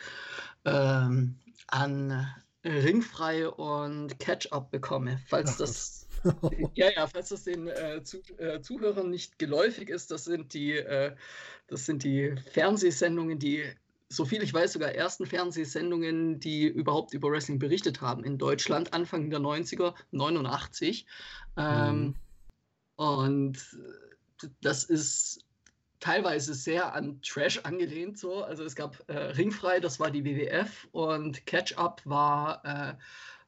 ähm, 0.66 1.36
an 1.68 2.28
Ringfrei 2.66 3.48
und 3.48 4.20
Catch-up 4.20 4.72
bekomme. 4.72 5.20
Falls 5.28 5.58
das, 5.58 6.08
ja, 6.74 6.90
ja, 6.92 7.06
falls 7.06 7.30
das 7.30 7.44
den 7.44 7.68
äh, 7.68 8.02
zu, 8.04 8.18
äh, 8.38 8.62
Zuhörern 8.62 9.12
nicht 9.12 9.38
geläufig 9.38 9.90
ist, 9.90 10.10
das 10.10 10.26
sind 10.26 10.56
die, 10.56 10.74
äh, 10.74 11.16
das 11.68 11.86
sind 11.86 12.04
die 12.04 12.36
Fernsehsendungen, 12.52 13.38
die 13.38 13.64
so 14.10 14.26
viel 14.26 14.42
ich 14.42 14.54
weiß, 14.54 14.74
sogar 14.74 14.94
ersten 14.94 15.28
Fernsehsendungen, 15.28 16.40
die 16.40 16.66
überhaupt 16.66 17.14
über 17.14 17.30
Wrestling 17.30 17.60
berichtet 17.60 18.02
haben 18.02 18.24
in 18.24 18.40
Deutschland, 18.40 18.92
Anfang 18.94 19.30
der 19.30 19.40
90er, 19.40 19.94
89. 20.10 21.06
Ähm, 21.58 22.02
mhm. 22.02 22.16
Und 22.96 23.78
das 24.62 24.84
ist 24.84 25.46
teilweise 26.02 26.54
sehr 26.54 26.94
an 26.94 27.22
Trash 27.22 27.60
angelehnt. 27.64 28.18
So. 28.18 28.44
Also 28.44 28.66
es 28.66 28.76
gab 28.76 29.02
äh, 29.08 29.18
Ringfrei, 29.18 29.80
das 29.80 30.00
war 30.02 30.12
die 30.12 30.26
WWF 30.26 30.90
und 30.92 31.46
Catch-Up 31.46 32.02
war, 32.04 32.66
äh, 32.66 32.94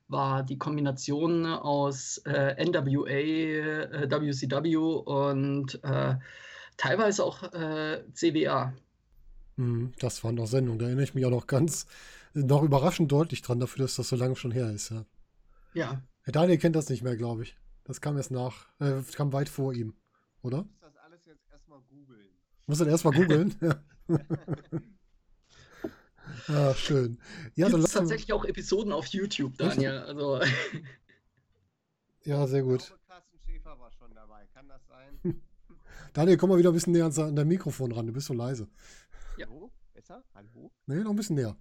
war 0.08 0.44
die 0.44 0.58
Kombination 0.58 1.46
aus 1.46 2.20
äh, 2.20 2.64
NWA, 2.64 4.10
WCW 4.22 4.72
äh, 4.72 4.78
und 4.78 5.84
äh, 5.84 6.16
teilweise 6.78 7.26
auch 7.26 7.44
äh, 7.54 8.04
CWA. 8.14 8.74
Hm, 9.58 9.94
das 10.00 10.24
waren 10.24 10.36
noch 10.36 10.48
Sendungen, 10.48 10.80
da 10.80 10.86
erinnere 10.86 11.04
ich 11.04 11.14
mich 11.14 11.26
auch 11.26 11.32
noch 11.32 11.48
ganz, 11.48 11.86
noch 12.34 12.64
überraschend 12.64 13.12
deutlich 13.12 13.42
dran, 13.42 13.60
dafür, 13.60 13.84
dass 13.84 13.96
das 13.96 14.10
so 14.10 14.16
lange 14.16 14.36
schon 14.36 14.52
her 14.52 14.70
ist. 14.72 14.90
Ja. 14.90 15.06
ja. 15.74 16.02
Herr 16.22 16.34
Daniel 16.34 16.58
kennt 16.58 16.76
das 16.76 16.90
nicht 16.90 17.04
mehr, 17.04 17.18
glaube 17.18 17.44
ich. 17.44 17.58
Das 17.84 18.00
kam 18.00 18.16
erst 18.16 18.32
nach, 18.32 18.68
äh, 18.80 19.02
kam 19.16 19.34
weit 19.34 19.50
vor 19.50 19.74
ihm, 19.74 19.94
oder? 20.42 20.66
Muss 20.84 20.94
dann 22.68 22.88
erstmal 22.88 23.14
googeln. 23.14 23.56
ah, 26.48 26.74
schön. 26.76 27.20
Ja, 27.56 27.70
dann 27.70 27.82
lassen 27.82 28.00
tatsächlich 28.00 28.34
auch 28.34 28.46
Episoden 28.46 28.92
auf 28.92 29.08
YouTube, 29.08 29.58
Daniel. 29.58 30.00
Also. 30.00 30.42
ja, 32.24 32.48
sehr 32.48 32.64
gut. 32.64 32.82
Ich 32.82 32.88
glaube, 32.88 33.02
Carsten 33.08 33.40
Schäfer 33.46 33.80
war 33.80 33.92
schon 33.92 34.14
dabei. 34.14 34.46
Kann 34.54 34.68
das 34.68 34.82
sein? 34.88 35.42
Daniel, 36.14 36.38
komm 36.38 36.50
mal 36.50 36.58
wieder 36.58 36.70
ein 36.70 36.74
bisschen 36.74 36.94
näher 36.94 37.06
an 37.06 37.36
dein 37.36 37.48
Mikrofon 37.48 37.92
ran. 37.92 38.08
Du 38.08 38.14
bist 38.14 38.28
so 38.28 38.34
leise. 38.34 38.68
Ja. 39.38 39.48
Hallo? 39.48 39.72
Besser? 39.94 40.24
Hallo? 40.34 40.72
Nee, 40.86 41.04
noch 41.04 41.12
ein 41.12 41.16
bisschen 41.16 41.36
näher. 41.36 41.58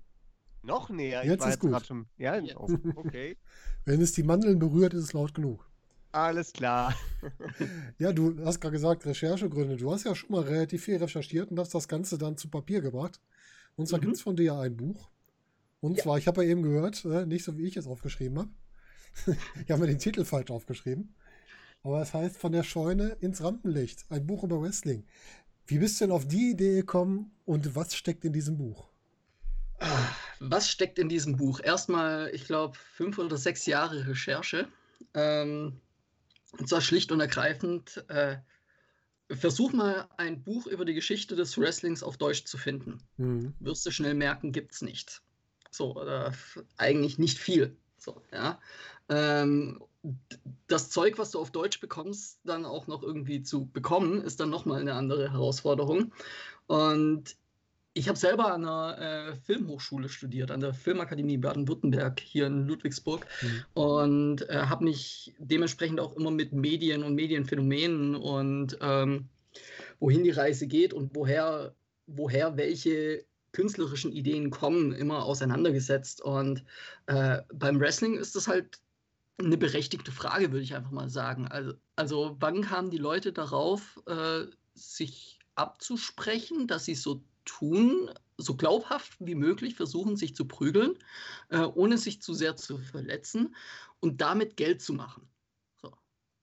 Noch 0.63 0.91
näher? 0.91 1.25
Jetzt 1.25 1.41
ist 1.41 1.47
jetzt 1.47 1.61
gut. 1.61 1.87
Schon, 1.87 2.07
ja, 2.17 2.41
okay. 2.95 3.37
Wenn 3.85 4.01
es 4.01 4.13
die 4.13 4.23
Mandeln 4.23 4.59
berührt, 4.59 4.95
ist 4.95 5.05
es 5.05 5.13
laut 5.13 5.35
genug. 5.35 5.69
Alles 6.13 6.53
klar. 6.53 6.95
ja, 7.99 8.13
du 8.13 8.45
hast 8.45 8.61
gerade 8.61 8.73
gesagt, 8.73 9.07
Recherchegründe. 9.07 9.77
Du 9.77 9.91
hast 9.91 10.05
ja 10.05 10.15
schon 10.15 10.31
mal 10.31 10.43
relativ 10.43 10.85
viel 10.85 10.99
recherchiert 10.99 11.51
und 11.51 11.59
hast 11.59 11.75
das 11.75 11.89
Ganze 11.89 12.19
dann 12.19 12.37
zu 12.37 12.49
Papier 12.49 12.83
gebracht. 12.83 13.19
Und 13.77 13.89
zwar 13.89 13.99
mhm. 13.99 14.03
gibt 14.03 14.17
es 14.17 14.23
von 14.23 14.37
dir 14.37 14.45
ja 14.45 14.61
ein 14.61 14.77
Buch. 14.77 15.09
Und 15.81 15.97
ja. 15.97 16.03
zwar, 16.05 16.19
ich 16.19 16.27
habe 16.27 16.45
ja 16.45 16.51
eben 16.51 16.63
gehört, 16.63 17.05
äh, 17.07 17.25
nicht 17.25 17.45
so 17.45 17.57
wie 17.57 17.67
ich 17.67 17.79
es 17.79 17.87
aufgeschrieben 17.87 18.39
habe. 18.39 18.51
ich 19.65 19.71
habe 19.71 19.81
mir 19.81 19.89
den 19.89 19.99
Titel 19.99 20.25
falsch 20.25 20.51
aufgeschrieben. 20.51 21.15
Aber 21.83 22.01
es 22.03 22.15
heißt 22.15 22.37
Von 22.37 22.53
der 22.53 22.63
Scheune 22.63 23.17
ins 23.21 23.43
Rampenlicht. 23.43 24.05
Ein 24.11 24.27
Buch 24.27 24.45
über 24.45 24.61
Wrestling. 24.61 25.05
Wie 25.67 25.79
bist 25.79 26.01
du 26.01 26.05
denn 26.05 26.13
auf 26.13 26.29
die 26.29 26.51
Idee 26.51 26.77
gekommen 26.77 27.33
und 27.47 27.75
was 27.75 27.97
steckt 27.97 28.25
in 28.25 28.33
diesem 28.33 28.59
Buch? 28.59 28.89
Was 30.41 30.69
steckt 30.69 30.99
in 30.99 31.09
diesem 31.09 31.37
Buch? 31.37 31.61
Erstmal, 31.63 32.31
ich 32.35 32.45
glaube, 32.45 32.77
fünf 32.77 33.19
oder 33.19 33.37
sechs 33.37 33.67
Jahre 33.67 34.07
Recherche. 34.07 34.69
Ähm, 35.15 35.81
und 36.53 36.69
zwar 36.69 36.81
schlicht 36.81 37.13
und 37.13 37.21
ergreifend, 37.21 38.05
äh, 38.09 38.37
versuch 39.31 39.73
mal 39.73 40.09
ein 40.17 40.43
Buch 40.43 40.67
über 40.67 40.85
die 40.85 40.95
Geschichte 40.95 41.37
des 41.37 41.59
Wrestlings 41.59 42.03
auf 42.03 42.17
Deutsch 42.19 42.45
zu 42.45 42.59
finden. 42.59 43.03
Mhm. 43.17 43.55
Wirst 43.61 43.87
du 43.87 43.91
schnell 43.91 44.15
merken, 44.15 44.53
gibt 44.53 44.73
es 44.73 44.83
nicht. 44.83 45.23
So, 45.71 45.97
oder 45.97 46.35
eigentlich 46.77 47.19
nicht 47.19 47.39
viel. 47.39 47.77
So, 47.97 48.23
ja. 48.33 48.61
Ähm, 49.09 49.83
das 50.67 50.91
Zeug, 50.91 51.19
was 51.19 51.31
du 51.31 51.39
auf 51.39 51.51
Deutsch 51.53 51.81
bekommst, 51.81 52.41
dann 52.45 52.67
auch 52.67 52.87
noch 52.89 53.03
irgendwie 53.03 53.43
zu 53.43 53.67
bekommen, 53.67 54.21
ist 54.21 54.41
dann 54.41 54.51
nochmal 54.51 54.81
eine 54.81 54.95
andere 54.95 55.33
Herausforderung. 55.33 56.13
Und 56.67 57.37
ich 57.95 58.09
habe 58.09 58.19
selber 58.19 58.53
an 58.53 58.65
einer 58.65 58.99
äh, 58.99 59.37
Filmhochschule 59.37 60.09
studiert, 60.09 60.51
an 60.51 60.61
der 60.61 60.73
Filmakademie 60.73 61.37
Baden-Württemberg 61.37 62.21
hier 62.21 62.47
in 62.47 62.67
Ludwigsburg 62.67 63.27
mhm. 63.43 63.65
und 63.75 64.49
äh, 64.49 64.63
habe 64.67 64.85
mich 64.85 65.35
dementsprechend 65.39 66.01
auch 66.01 66.17
immer 66.17 66.31
mit 66.31 66.53
Medien 66.53 67.03
und 67.03 67.15
Medienphänomenen 67.15 68.15
und 68.15 68.79
ähm, 68.81 69.29
wohin 70.01 70.25
die 70.25 70.31
Reise 70.31 70.67
geht 70.67 70.95
und 70.95 71.15
woher, 71.15 71.75
woher 72.07 72.57
welche 72.57 73.25
künstlerischen 73.53 74.13
Ideen 74.13 74.51
kommen, 74.51 74.93
immer 74.93 75.25
auseinandergesetzt. 75.25 76.23
Und 76.23 76.65
äh, 77.07 77.43
beim 77.53 77.79
Wrestling 77.79 78.17
ist 78.17 78.35
das 78.35 78.49
halt 78.49 78.81
eine 79.39 79.59
berechtigte 79.59 80.13
Frage, 80.13 80.51
würde 80.51 80.65
ich 80.65 80.75
einfach 80.75 80.91
mal 80.91 81.11
sagen. 81.11 81.47
Also, 81.49 81.75
also 81.97 82.37
wann 82.41 82.63
kamen 82.63 82.91
die 82.91 82.99
Leute 82.99 83.33
darauf, 83.33 84.01
äh, 84.07 84.47
sich 84.75 85.39
abzusprechen, 85.55 86.67
dass 86.67 86.87
sie 86.87 86.95
so 86.95 87.23
tun 87.45 88.11
so 88.39 88.57
glaubhaft 88.57 89.17
wie 89.21 89.35
möglich 89.35 89.75
versuchen, 89.75 90.17
sich 90.17 90.35
zu 90.35 90.47
prügeln, 90.47 90.99
äh, 91.51 91.61
ohne 91.61 91.99
sich 91.99 92.23
zu 92.23 92.35
sehr 92.35 92.57
zu 92.57 92.79
verletzen 92.79 93.55
und 94.01 94.21
damit 94.21 94.57
Geld 94.57 94.83
zu 94.83 94.95
machen. 94.95 95.29
So. 95.81 95.93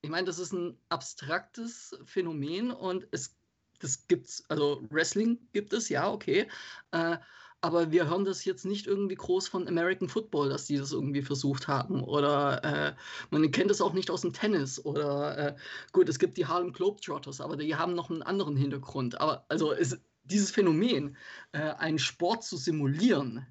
Ich 0.02 0.10
meine, 0.10 0.26
das 0.26 0.40
ist 0.40 0.54
ein 0.54 0.78
abstraktes 0.90 1.98
Phänomen 2.06 2.72
und 2.72 3.08
es 3.12 3.36
das 3.80 4.08
gibt's, 4.08 4.44
also 4.50 4.86
Wrestling 4.90 5.40
gibt 5.54 5.74
es, 5.74 5.90
ja, 5.90 6.12
okay. 6.12 6.48
Äh, 6.92 7.18
aber 7.62 7.92
wir 7.92 8.08
hören 8.10 8.24
das 8.24 8.46
jetzt 8.46 8.66
nicht 8.66 8.88
irgendwie 8.88 9.16
groß 9.16 9.50
von 9.50 9.68
American 9.68 10.08
Football, 10.08 10.50
dass 10.50 10.66
die 10.66 10.78
das 10.78 10.94
irgendwie 10.94 11.22
versucht 11.22 11.68
haben. 11.68 12.02
Oder 12.04 12.64
äh, 12.64 12.96
man 13.32 13.52
kennt 13.52 13.70
es 13.70 13.82
auch 13.82 13.94
nicht 13.94 14.10
aus 14.10 14.22
dem 14.22 14.32
Tennis. 14.32 14.84
Oder 14.86 15.38
äh, 15.38 15.56
gut, 15.92 16.08
es 16.08 16.20
gibt 16.20 16.38
die 16.38 16.46
Harlem 16.46 16.72
Globetrotters, 16.72 17.42
aber 17.42 17.58
die 17.58 17.76
haben 17.76 17.96
noch 17.96 18.10
einen 18.10 18.22
anderen 18.22 18.56
Hintergrund. 18.56 19.20
Aber 19.20 19.46
also 19.50 19.74
es, 19.74 20.00
dieses 20.30 20.52
Phänomen, 20.52 21.18
äh, 21.52 21.60
einen 21.60 22.00
Sport 22.00 22.44
zu 22.44 22.58
simulieren, 22.58 23.46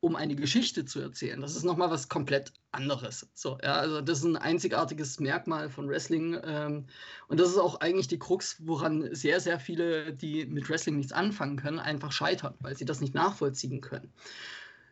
um 0.00 0.16
eine 0.16 0.36
Geschichte 0.36 0.84
zu 0.84 1.00
erzählen. 1.00 1.40
Das 1.40 1.56
ist 1.56 1.64
nochmal 1.64 1.90
was 1.90 2.10
komplett 2.10 2.52
anderes. 2.72 3.26
So, 3.32 3.58
ja, 3.62 3.76
also 3.76 4.02
das 4.02 4.18
ist 4.18 4.24
ein 4.24 4.36
einzigartiges 4.36 5.18
Merkmal 5.18 5.70
von 5.70 5.88
Wrestling. 5.88 6.38
Ähm, 6.44 6.86
und 7.28 7.40
das 7.40 7.48
ist 7.48 7.58
auch 7.58 7.80
eigentlich 7.80 8.08
die 8.08 8.18
Krux, 8.18 8.56
woran 8.66 9.14
sehr, 9.14 9.40
sehr 9.40 9.58
viele, 9.58 10.12
die 10.12 10.44
mit 10.44 10.68
Wrestling 10.68 10.96
nichts 10.96 11.12
anfangen 11.12 11.56
können, 11.56 11.78
einfach 11.78 12.12
scheitern, 12.12 12.54
weil 12.60 12.76
sie 12.76 12.84
das 12.84 13.00
nicht 13.00 13.14
nachvollziehen 13.14 13.80
können. 13.80 14.12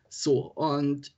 So, 0.09 0.51
und 0.53 1.13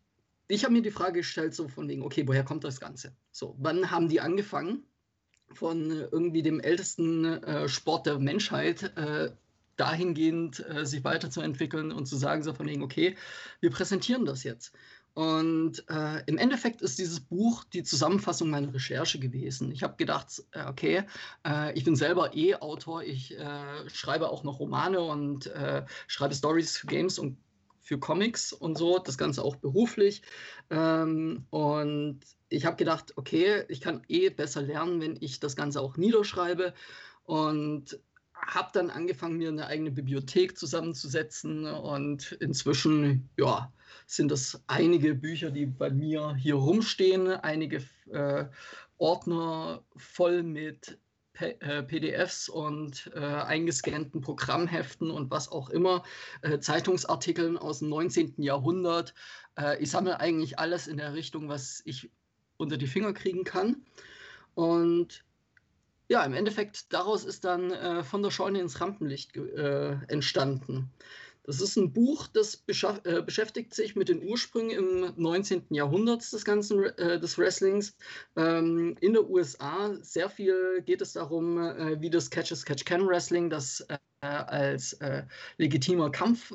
ich 0.47 0.63
habe 0.63 0.73
mir 0.73 0.81
die 0.81 0.91
Frage 0.91 1.19
gestellt, 1.19 1.55
so 1.55 1.69
von 1.69 1.87
wegen, 1.87 2.03
okay, 2.03 2.27
woher 2.27 2.43
kommt 2.43 2.65
das 2.65 2.79
Ganze? 2.79 3.15
So, 3.31 3.55
wann 3.59 3.91
haben 3.91 4.09
die 4.09 4.19
angefangen? 4.19 4.83
Von 5.55 5.89
irgendwie 5.89 6.43
dem 6.43 6.59
ältesten 6.59 7.25
äh, 7.25 7.67
Sport 7.67 8.05
der 8.05 8.19
Menschheit 8.19 8.83
äh, 8.97 9.31
dahingehend 9.77 10.65
äh, 10.69 10.85
sich 10.85 11.03
weiterzuentwickeln 11.03 11.91
und 11.91 12.05
zu 12.05 12.15
sagen, 12.15 12.43
so 12.43 12.53
von 12.53 12.67
wegen, 12.67 12.83
okay, 12.83 13.15
wir 13.59 13.71
präsentieren 13.71 14.25
das 14.25 14.43
jetzt. 14.43 14.73
Und 15.15 15.85
äh, 15.89 16.23
im 16.25 16.37
Endeffekt 16.37 16.81
ist 16.81 16.99
dieses 16.99 17.21
Buch 17.21 17.63
die 17.63 17.83
Zusammenfassung 17.83 18.49
meiner 18.49 18.73
Recherche 18.73 19.17
gewesen. 19.17 19.71
Ich 19.71 19.81
habe 19.81 19.95
gedacht, 19.95 20.43
äh, 20.51 20.65
okay, 20.65 21.03
äh, 21.47 21.73
ich 21.73 21.85
bin 21.85 21.95
selber 21.95 22.35
eh 22.35 22.55
Autor, 22.55 23.01
ich 23.01 23.37
äh, 23.37 23.89
schreibe 23.89 24.29
auch 24.29 24.43
noch 24.43 24.59
Romane 24.59 24.99
und 24.99 25.47
äh, 25.47 25.85
schreibe 26.07 26.35
Stories 26.35 26.77
für 26.77 26.87
Games 26.87 27.17
und 27.17 27.37
für 27.85 27.99
Comics 27.99 28.51
und 28.51 28.77
so, 28.79 28.97
das 28.97 29.15
Ganze 29.15 29.43
auch 29.43 29.57
beruflich. 29.57 30.23
Ähm, 30.71 31.45
und 31.51 32.21
ich 32.49 32.65
habe 32.65 32.77
gedacht, 32.77 33.13
okay, 33.15 33.63
ich 33.69 33.79
kann 33.79 34.01
eh 34.07 34.29
besser 34.29 34.63
lernen, 34.63 35.01
wenn 35.01 35.17
ich 35.21 35.39
das 35.39 35.55
Ganze 35.55 35.81
auch 35.81 35.95
niederschreibe. 35.95 36.73
Und 37.25 37.99
habe 38.33 38.69
dann 38.73 38.89
angefangen, 38.89 39.37
mir 39.37 39.49
eine 39.49 39.67
eigene 39.67 39.91
Bibliothek 39.91 40.57
zusammenzusetzen 40.57 41.65
und 41.65 42.31
inzwischen, 42.33 43.29
ja, 43.37 43.71
sind 44.07 44.31
das 44.31 44.63
einige 44.65 45.13
Bücher, 45.13 45.51
die 45.51 45.67
bei 45.67 45.91
mir 45.91 46.35
hier 46.35 46.55
rumstehen, 46.55 47.27
einige 47.27 47.83
äh, 48.11 48.45
Ordner 48.97 49.83
voll 49.95 50.41
mit 50.41 50.97
PDFs 51.35 52.49
und 52.49 53.11
äh, 53.13 53.19
eingescannten 53.19 54.21
Programmheften 54.21 55.11
und 55.11 55.31
was 55.31 55.51
auch 55.51 55.69
immer, 55.69 56.03
äh, 56.41 56.59
Zeitungsartikeln 56.59 57.57
aus 57.57 57.79
dem 57.79 57.89
19. 57.89 58.35
Jahrhundert. 58.37 59.13
Äh, 59.57 59.81
ich 59.81 59.91
sammle 59.91 60.19
eigentlich 60.19 60.59
alles 60.59 60.87
in 60.87 60.97
der 60.97 61.13
Richtung, 61.13 61.49
was 61.49 61.81
ich 61.85 62.09
unter 62.57 62.77
die 62.77 62.87
Finger 62.87 63.13
kriegen 63.13 63.43
kann. 63.43 63.85
Und 64.53 65.23
ja, 66.07 66.23
im 66.23 66.33
Endeffekt 66.33 66.93
daraus 66.93 67.25
ist 67.25 67.45
dann 67.45 67.71
äh, 67.71 68.03
von 68.03 68.21
der 68.21 68.31
Scheune 68.31 68.61
ins 68.61 68.79
Rampenlicht 68.79 69.35
äh, 69.35 69.97
entstanden. 70.07 70.91
Das 71.45 71.61
ist 71.61 71.75
ein 71.77 71.93
Buch, 71.93 72.27
das 72.27 72.63
äh, 72.67 73.21
beschäftigt 73.21 73.73
sich 73.73 73.95
mit 73.95 74.09
den 74.09 74.23
Ursprüngen 74.23 74.71
im 74.71 75.13
19. 75.15 75.63
Jahrhundert 75.69 76.21
des 76.31 76.43
ganzen 76.43 76.83
äh, 76.83 77.19
des 77.19 77.37
Wrestlings. 77.37 77.95
Ähm, 78.35 78.95
in 78.99 79.13
der 79.13 79.29
USA 79.29 79.95
sehr 80.01 80.29
viel 80.29 80.81
geht 80.85 81.01
es 81.01 81.13
darum, 81.13 81.59
äh, 81.59 82.01
wie 82.01 82.09
das 82.09 82.29
Catch-as-Catch-Can-Wrestling, 82.29 83.49
das 83.49 83.81
äh, 83.81 83.97
als 84.21 84.97
legitimer 85.57 86.09
Kampf 86.09 86.51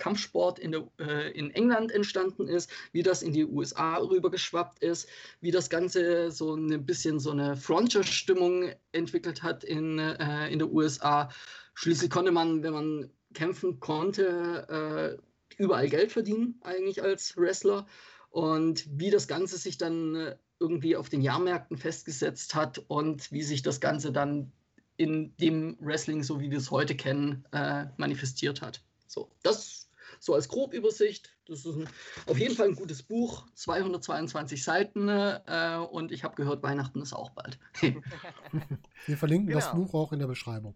Kampfsport 0.00 0.58
in, 0.58 0.72
der, 0.72 0.88
äh, 0.98 1.30
in 1.32 1.52
England 1.52 1.92
entstanden 1.92 2.48
ist, 2.48 2.70
wie 2.92 3.04
das 3.04 3.22
in 3.22 3.32
die 3.32 3.44
USA 3.44 3.98
rübergeschwappt 3.98 4.82
ist, 4.82 5.08
wie 5.40 5.52
das 5.52 5.70
Ganze 5.70 6.32
so 6.32 6.54
ein 6.54 6.84
bisschen 6.84 7.20
so 7.20 7.30
eine 7.30 7.56
Frontier-Stimmung 7.56 8.72
entwickelt 8.90 9.42
hat 9.44 9.62
in, 9.62 9.98
äh, 9.98 10.48
in 10.48 10.58
der 10.58 10.72
USA. 10.72 11.28
Schließlich 11.74 12.10
konnte 12.10 12.32
man, 12.32 12.62
wenn 12.62 12.72
man 12.72 13.10
kämpfen 13.34 13.80
konnte, 13.80 15.18
äh, 15.18 15.62
überall 15.62 15.88
Geld 15.88 16.12
verdienen, 16.12 16.60
eigentlich 16.62 17.02
als 17.02 17.36
Wrestler. 17.36 17.86
Und 18.30 18.86
wie 18.90 19.10
das 19.10 19.26
Ganze 19.28 19.56
sich 19.58 19.78
dann 19.78 20.14
äh, 20.14 20.36
irgendwie 20.58 20.96
auf 20.96 21.08
den 21.08 21.20
Jahrmärkten 21.20 21.76
festgesetzt 21.76 22.54
hat 22.54 22.78
und 22.88 23.32
wie 23.32 23.42
sich 23.42 23.62
das 23.62 23.80
Ganze 23.80 24.12
dann 24.12 24.52
in 24.96 25.34
dem 25.38 25.78
Wrestling, 25.80 26.22
so 26.22 26.40
wie 26.40 26.50
wir 26.50 26.58
es 26.58 26.70
heute 26.70 26.94
kennen, 26.94 27.44
äh, 27.52 27.86
manifestiert 27.96 28.60
hat. 28.60 28.82
So, 29.06 29.30
das 29.42 29.90
so 30.18 30.34
als 30.34 30.48
Grobübersicht. 30.48 31.34
Das 31.46 31.64
ist 31.64 31.76
ein, 31.76 31.88
auf 32.26 32.38
jeden 32.38 32.54
Fall 32.54 32.68
ein 32.68 32.74
gutes 32.74 33.02
Buch, 33.02 33.46
222 33.54 34.62
Seiten 34.62 35.08
äh, 35.08 35.78
und 35.90 36.12
ich 36.12 36.22
habe 36.24 36.36
gehört, 36.36 36.62
Weihnachten 36.62 37.00
ist 37.00 37.12
auch 37.12 37.30
bald. 37.30 37.58
Wir 39.06 39.16
verlinken 39.16 39.48
genau. 39.48 39.58
das 39.58 39.72
Buch 39.72 39.94
auch 39.94 40.12
in 40.12 40.18
der 40.18 40.26
Beschreibung. 40.26 40.74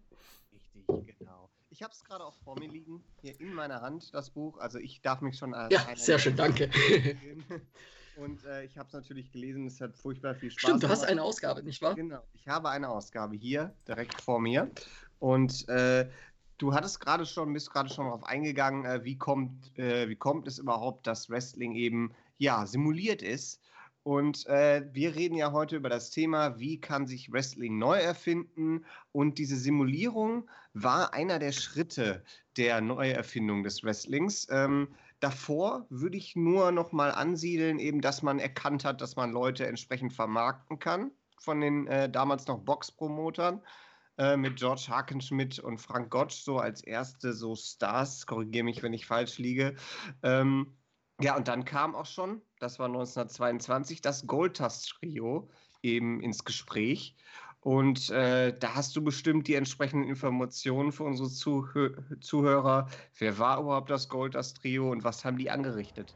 Ich 1.75 1.83
habe 1.83 1.91
es 1.91 2.05
gerade 2.05 2.23
auch 2.23 2.37
vor 2.37 2.57
mir 2.57 2.69
liegen, 2.69 3.03
hier 3.19 3.37
in 3.41 3.53
meiner 3.53 3.81
Hand, 3.81 4.13
das 4.13 4.29
Buch. 4.29 4.57
Also 4.59 4.79
ich 4.79 5.01
darf 5.01 5.19
mich 5.19 5.37
schon 5.37 5.53
als 5.53 5.73
Ja, 5.73 5.85
sehr 5.97 6.17
schön, 6.19 6.37
danke. 6.37 6.69
Und 8.15 8.45
äh, 8.45 8.63
ich 8.63 8.77
habe 8.77 8.87
es 8.87 8.93
natürlich 8.93 9.29
gelesen, 9.33 9.67
es 9.67 9.81
hat 9.81 9.93
furchtbar 9.97 10.35
viel 10.35 10.51
Spaß 10.51 10.61
Stimmt, 10.61 10.83
du 10.83 10.87
hast 10.87 11.03
eine 11.03 11.21
Ausgabe, 11.21 11.63
nicht 11.63 11.81
wahr? 11.81 11.93
Genau, 11.95 12.21
ich 12.31 12.47
habe 12.47 12.69
eine 12.69 12.87
Ausgabe 12.87 13.35
hier, 13.35 13.75
direkt 13.85 14.21
vor 14.21 14.39
mir. 14.39 14.71
Und 15.19 15.67
äh, 15.67 16.09
Du 16.57 16.73
hattest 16.73 17.01
gerade 17.01 17.25
schon, 17.25 17.51
bist 17.51 17.69
gerade 17.69 17.89
schon 17.89 18.05
darauf 18.05 18.23
eingegangen, 18.23 18.85
äh, 18.85 19.03
wie, 19.03 19.17
kommt, 19.17 19.77
äh, 19.77 20.07
wie 20.07 20.15
kommt 20.15 20.47
es 20.47 20.57
überhaupt, 20.57 21.05
dass 21.05 21.29
Wrestling 21.29 21.75
eben 21.75 22.13
ja 22.37 22.65
simuliert 22.65 23.21
ist. 23.21 23.59
Und 24.03 24.45
äh, 24.45 24.87
wir 24.93 25.15
reden 25.15 25.35
ja 25.35 25.51
heute 25.51 25.75
über 25.75 25.89
das 25.89 26.11
Thema, 26.11 26.57
wie 26.57 26.79
kann 26.79 27.07
sich 27.07 27.33
Wrestling 27.33 27.77
neu 27.77 27.97
erfinden. 27.97 28.85
Und 29.11 29.37
diese 29.37 29.57
Simulierung 29.57 30.47
war 30.75 31.13
einer 31.13 31.39
der 31.39 31.53
Schritte 31.53 32.23
der 32.57 32.81
Neuerfindung 32.81 33.63
des 33.63 33.83
Wrestlings. 33.83 34.47
Ähm, 34.51 34.89
davor 35.19 35.87
würde 35.89 36.17
ich 36.17 36.35
nur 36.35 36.71
noch 36.71 36.91
mal 36.91 37.11
ansiedeln, 37.11 37.79
eben, 37.79 38.01
dass 38.01 38.21
man 38.21 38.39
erkannt 38.39 38.85
hat, 38.85 39.01
dass 39.01 39.15
man 39.15 39.31
Leute 39.31 39.65
entsprechend 39.65 40.13
vermarkten 40.13 40.77
kann 40.77 41.11
von 41.39 41.61
den 41.61 41.87
äh, 41.87 42.09
damals 42.09 42.45
noch 42.47 42.59
Box-Promotern. 42.59 43.61
Äh, 44.17 44.37
mit 44.37 44.55
George 44.55 44.85
Harkenschmidt 44.87 45.59
und 45.59 45.77
Frank 45.79 46.09
Gottsch 46.09 46.41
so 46.43 46.57
als 46.57 46.81
erste 46.81 47.33
so 47.33 47.55
Stars. 47.55 48.25
Korrigiere 48.25 48.63
mich, 48.63 48.81
wenn 48.81 48.93
ich 48.93 49.05
falsch 49.05 49.37
liege. 49.39 49.75
Ähm, 50.23 50.77
ja, 51.19 51.35
und 51.35 51.47
dann 51.49 51.65
kam 51.65 51.95
auch 51.95 52.05
schon, 52.05 52.41
das 52.59 52.79
war 52.79 52.87
1922, 52.87 54.01
das 54.01 54.25
Goldust-Trio 54.25 55.49
eben 55.81 56.21
ins 56.21 56.43
Gespräch. 56.45 57.15
Und 57.65 58.11
äh, 58.11 58.55
da 58.55 58.75
hast 58.75 58.95
du 58.95 59.03
bestimmt 59.03 59.47
die 59.47 59.55
entsprechenden 59.55 60.07
Informationen 60.07 60.91
für 60.91 61.01
unsere 61.01 61.29
Zuhö 61.29 61.95
Zuhörer. 62.21 62.87
Wer 63.17 63.39
war 63.39 63.59
überhaupt 63.59 63.89
das 63.89 64.07
Goldust-Trio 64.07 64.91
und 64.91 65.03
was 65.03 65.25
haben 65.25 65.39
die 65.39 65.49
angerichtet? 65.49 66.15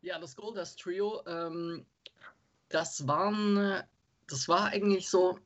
Ja, 0.00 0.20
das 0.20 0.36
Goldust 0.36 0.78
Trio 0.78 1.22
ähm, 1.26 1.84
das 2.68 3.08
waren, 3.08 3.82
das 4.28 4.46
war 4.46 4.66
eigentlich 4.66 5.08
so 5.08 5.36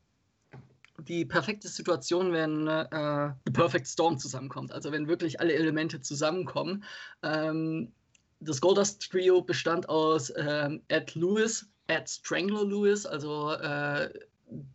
die 0.98 1.24
perfekte 1.24 1.68
Situation, 1.68 2.34
wenn 2.34 2.66
äh, 2.66 3.32
The 3.46 3.52
Perfect 3.52 3.86
Storm 3.86 4.18
zusammenkommt. 4.18 4.72
Also 4.72 4.92
wenn 4.92 5.08
wirklich 5.08 5.40
alle 5.40 5.54
Elemente 5.54 6.02
zusammenkommen. 6.02 6.84
Ähm, 7.22 7.94
das 8.40 8.60
Goldust 8.60 9.10
Trio 9.10 9.40
bestand 9.40 9.88
aus 9.88 10.30
ähm, 10.36 10.82
Ed 10.88 11.14
Lewis, 11.14 11.66
Ed 11.88 12.08
Strangler 12.08 12.64
Lewis, 12.64 13.06
also 13.06 13.52
äh, 13.52 14.10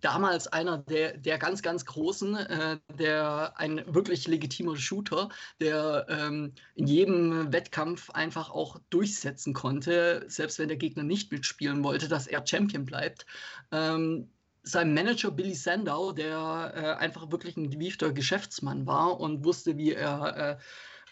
damals 0.01 0.47
einer 0.47 0.79
der, 0.79 1.17
der 1.17 1.37
ganz, 1.37 1.61
ganz 1.61 1.85
großen, 1.85 2.35
äh, 2.35 2.77
der 2.97 3.53
ein 3.57 3.83
wirklich 3.87 4.27
legitimer 4.27 4.75
Shooter, 4.75 5.29
der 5.59 6.05
ähm, 6.09 6.53
in 6.75 6.87
jedem 6.87 7.51
Wettkampf 7.51 8.09
einfach 8.11 8.49
auch 8.49 8.79
durchsetzen 8.89 9.53
konnte, 9.53 10.25
selbst 10.27 10.59
wenn 10.59 10.67
der 10.67 10.77
Gegner 10.77 11.03
nicht 11.03 11.31
mitspielen 11.31 11.83
wollte, 11.83 12.07
dass 12.07 12.27
er 12.27 12.45
Champion 12.45 12.85
bleibt. 12.85 13.25
Ähm, 13.71 14.29
sein 14.63 14.93
Manager 14.93 15.31
Billy 15.31 15.55
Sandow, 15.55 16.13
der 16.13 16.73
äh, 16.75 17.03
einfach 17.03 17.31
wirklich 17.31 17.57
ein 17.57 17.69
gewiefter 17.69 18.13
Geschäftsmann 18.13 18.87
war 18.87 19.19
und 19.19 19.43
wusste, 19.43 19.77
wie 19.77 19.93
er 19.93 20.37
äh, 20.37 20.57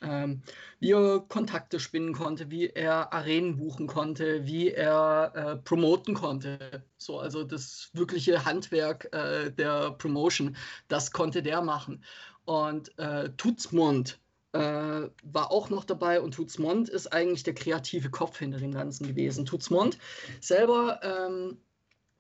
Ähm, 0.02 0.42
wie 0.80 0.92
er 0.92 1.20
Kontakte 1.28 1.80
spinnen 1.80 2.14
konnte, 2.14 2.50
wie 2.50 2.68
er 2.68 3.14
Arenen 3.14 3.58
buchen 3.58 3.86
konnte, 3.88 4.46
wie 4.48 4.72
er 4.72 5.32
äh, 5.36 5.56
promoten 5.58 6.16
konnte. 6.16 6.84
So, 6.98 7.20
also 7.20 7.44
das 7.44 7.92
wirkliche 7.94 8.44
Handwerk 8.46 9.14
äh, 9.14 9.52
der 9.52 9.92
Promotion, 9.92 10.56
das 10.88 11.12
konnte 11.12 11.44
der 11.44 11.62
machen. 11.62 12.04
Und 12.46 12.98
äh, 12.98 13.30
Tutsmund 13.38 14.20
äh, 14.54 14.60
war 14.60 15.52
auch 15.52 15.70
noch 15.70 15.86
dabei 15.86 16.20
und 16.20 16.34
Tutsmond 16.34 16.90
ist 16.90 17.14
eigentlich 17.14 17.44
der 17.44 17.54
kreative 17.54 18.10
Kopf 18.10 18.40
hinter 18.40 18.58
dem 18.58 18.74
Ganzen 18.74 19.08
gewesen. 19.08 19.46
Tutsmond 19.46 19.98
selber 20.40 21.00
ähm, 21.04 21.58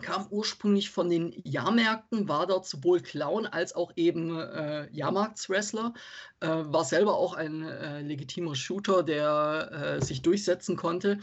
kam 0.01 0.27
ursprünglich 0.29 0.89
von 0.89 1.09
den 1.09 1.33
Jahrmärkten, 1.43 2.27
war 2.27 2.47
dort 2.47 2.67
sowohl 2.67 3.01
Clown 3.01 3.45
als 3.45 3.73
auch 3.73 3.91
eben 3.95 4.37
äh, 4.37 4.89
Jahrmarktswrestler, 4.91 5.93
äh, 6.41 6.47
war 6.47 6.83
selber 6.83 7.15
auch 7.15 7.33
ein 7.33 7.63
äh, 7.63 8.01
legitimer 8.01 8.55
Shooter, 8.55 9.03
der 9.03 9.71
äh, 9.99 10.05
sich 10.05 10.21
durchsetzen 10.21 10.75
konnte. 10.75 11.19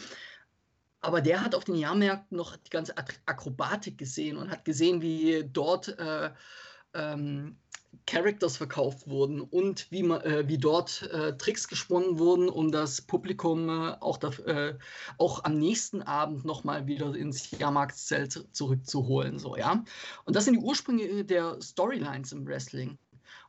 Aber 1.01 1.21
der 1.21 1.45
hat 1.45 1.55
auf 1.55 1.65
den 1.65 1.77
Jahrmärkten 1.77 2.37
noch 2.37 2.57
die 2.57 2.71
ganze 2.71 2.97
Akrobatik 2.97 3.99
gesehen 3.99 4.37
und 4.37 4.51
hat 4.51 4.65
gesehen, 4.65 5.01
wie 5.01 5.49
dort 5.53 5.97
äh, 5.99 6.31
ähm, 6.95 7.59
Characters 8.09 8.57
verkauft 8.57 9.07
wurden 9.07 9.41
und 9.41 9.87
wie, 9.91 10.03
man, 10.03 10.23
äh, 10.23 10.49
wie 10.49 10.57
dort 10.57 11.03
äh, 11.13 11.37
Tricks 11.37 11.69
gesponnen 11.69 12.19
wurden, 12.19 12.49
um 12.49 12.73
das 12.73 13.03
Publikum 13.03 13.69
äh, 13.69 13.97
auch, 14.01 14.17
da, 14.17 14.31
äh, 14.47 14.79
auch 15.19 15.45
am 15.45 15.59
nächsten 15.59 16.03
Abend 16.03 16.45
nochmal 16.45 16.87
wieder 16.87 17.15
ins 17.15 17.51
Jahrmarktszelt 17.51 18.49
zurückzuholen. 18.53 19.39
So, 19.39 19.57
ja? 19.57 19.85
Und 20.25 20.37
das 20.37 20.47
sind 20.47 20.55
die 20.55 20.65
Ursprünge 20.65 21.25
der 21.25 21.61
Storylines 21.61 22.33
im 22.33 22.47
Wrestling. 22.47 22.99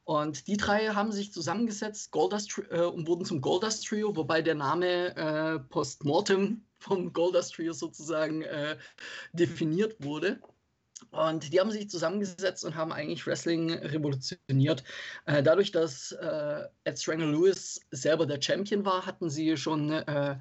Und 0.03 0.48
die 0.48 0.58
drei 0.58 0.88
haben 0.89 1.13
sich 1.13 1.31
zusammengesetzt 1.31 2.12
Goldust, 2.12 2.62
äh, 2.69 2.81
und 2.81 3.08
wurden 3.08 3.24
zum 3.24 3.39
Goldust 3.39 3.88
Trio, 3.88 4.15
wobei 4.17 4.41
der 4.41 4.55
Name 4.55 5.15
äh, 5.15 5.60
postmortem 5.60 6.65
vom 6.79 7.13
Goldust 7.13 7.53
Trio 7.55 7.74
sozusagen 7.74 8.43
definiert 9.34 10.01
wurde. 10.01 10.39
Und 11.11 11.51
die 11.51 11.59
haben 11.59 11.71
sich 11.71 11.89
zusammengesetzt 11.89 12.63
und 12.63 12.75
haben 12.75 12.91
eigentlich 12.91 13.25
Wrestling 13.25 13.71
revolutioniert. 13.73 14.83
Äh, 15.25 15.41
dadurch, 15.41 15.71
dass 15.71 16.11
äh, 16.11 16.63
Ed 16.83 16.99
Strangler 16.99 17.27
Lewis 17.27 17.81
selber 17.91 18.25
der 18.25 18.41
Champion 18.41 18.85
war, 18.85 19.05
hatten 19.05 19.29
sie 19.29 19.57
schon 19.57 19.91
äh, 19.91 20.37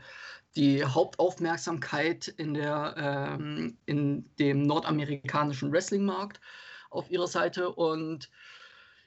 die 0.56 0.84
Hauptaufmerksamkeit 0.84 2.28
in, 2.28 2.54
der, 2.54 2.94
ähm, 2.98 3.78
in 3.87 4.28
dem 4.37 4.62
nordamerikanischen 4.62 5.72
Wrestlingmarkt 5.72 6.40
auf 6.90 7.10
ihrer 7.10 7.28
Seite. 7.28 7.70
Und 7.70 8.30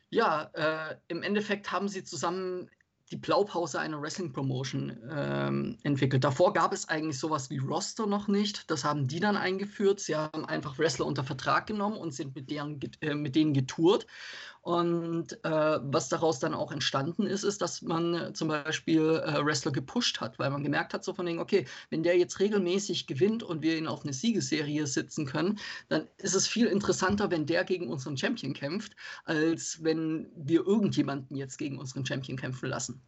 ja, 0.09 0.49
äh, 0.53 0.95
im 1.09 1.21
Endeffekt 1.23 1.71
haben 1.71 1.87
sie 1.87 2.03
zusammen 2.03 2.69
die 3.11 3.17
Blaupause 3.17 3.79
einer 3.79 4.01
Wrestling-Promotion 4.01 4.97
ähm, 5.11 5.77
entwickelt. 5.83 6.23
Davor 6.23 6.53
gab 6.53 6.71
es 6.71 6.87
eigentlich 6.87 7.19
sowas 7.19 7.49
wie 7.49 7.57
Roster 7.57 8.07
noch 8.07 8.27
nicht. 8.27 8.71
Das 8.71 8.85
haben 8.85 9.07
die 9.07 9.19
dann 9.19 9.35
eingeführt. 9.35 9.99
Sie 9.99 10.15
haben 10.15 10.45
einfach 10.45 10.79
Wrestler 10.79 11.05
unter 11.05 11.23
Vertrag 11.23 11.67
genommen 11.67 11.97
und 11.97 12.13
sind 12.13 12.35
mit, 12.35 12.49
deren, 12.49 12.79
äh, 13.01 13.13
mit 13.13 13.35
denen 13.35 13.53
getourt. 13.53 14.07
Und 14.61 15.43
äh, 15.43 15.79
was 15.81 16.09
daraus 16.09 16.37
dann 16.39 16.53
auch 16.53 16.71
entstanden 16.71 17.25
ist, 17.25 17.43
ist, 17.43 17.63
dass 17.63 17.81
man 17.81 18.13
äh, 18.13 18.33
zum 18.33 18.47
Beispiel 18.47 19.01
äh, 19.01 19.43
Wrestler 19.43 19.71
gepusht 19.71 20.21
hat, 20.21 20.37
weil 20.37 20.51
man 20.51 20.63
gemerkt 20.63 20.93
hat, 20.93 21.03
so 21.03 21.15
von 21.15 21.25
denen, 21.25 21.39
okay, 21.39 21.65
wenn 21.89 22.03
der 22.03 22.15
jetzt 22.15 22.39
regelmäßig 22.39 23.07
gewinnt 23.07 23.41
und 23.41 23.63
wir 23.63 23.75
ihn 23.75 23.87
auf 23.87 24.03
eine 24.03 24.13
Siegesserie 24.13 24.85
sitzen 24.85 25.25
können, 25.25 25.57
dann 25.89 26.07
ist 26.17 26.35
es 26.35 26.47
viel 26.47 26.67
interessanter, 26.67 27.31
wenn 27.31 27.47
der 27.47 27.63
gegen 27.63 27.89
unseren 27.89 28.17
Champion 28.17 28.53
kämpft, 28.53 28.95
als 29.25 29.83
wenn 29.83 30.29
wir 30.35 30.67
irgendjemanden 30.67 31.35
jetzt 31.35 31.57
gegen 31.57 31.79
unseren 31.79 32.05
Champion 32.05 32.37
kämpfen 32.37 32.69
lassen. 32.69 33.01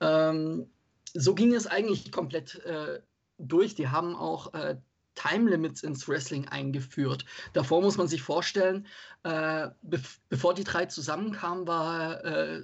Ähm, 0.00 0.70
so 1.12 1.34
ging 1.34 1.54
es 1.54 1.66
eigentlich 1.66 2.12
komplett 2.12 2.56
äh, 2.64 3.00
durch. 3.38 3.74
Die 3.74 3.88
haben 3.88 4.14
auch 4.14 4.54
äh, 4.54 4.76
Time 5.14 5.50
Limits 5.50 5.82
ins 5.82 6.08
Wrestling 6.08 6.48
eingeführt. 6.48 7.24
Davor 7.52 7.82
muss 7.82 7.96
man 7.96 8.08
sich 8.08 8.22
vorstellen, 8.22 8.86
äh, 9.22 9.68
be 9.82 10.00
bevor 10.28 10.54
die 10.54 10.64
drei 10.64 10.86
zusammenkamen, 10.86 11.66
war, 11.66 12.24
äh, 12.24 12.62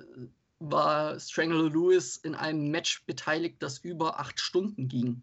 war 0.58 1.18
Strangler 1.18 1.70
Lewis 1.70 2.16
in 2.16 2.34
einem 2.34 2.70
Match 2.70 3.04
beteiligt, 3.06 3.56
das 3.62 3.78
über 3.78 4.18
acht 4.20 4.40
Stunden 4.40 4.88
ging. 4.88 5.22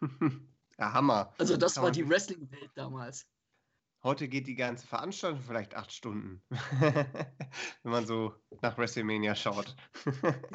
Ja, 0.78 0.92
Hammer. 0.92 1.32
Also 1.38 1.56
das 1.56 1.80
war 1.80 1.90
die 1.90 2.06
Wrestling-Welt 2.06 2.70
damals. 2.74 3.26
Heute 4.06 4.28
geht 4.28 4.46
die 4.46 4.54
ganze 4.54 4.86
Veranstaltung 4.86 5.40
vielleicht 5.42 5.74
acht 5.74 5.90
Stunden, 5.90 6.40
wenn 7.82 7.90
man 7.90 8.06
so 8.06 8.34
nach 8.62 8.78
WrestleMania 8.78 9.34
schaut. 9.34 9.74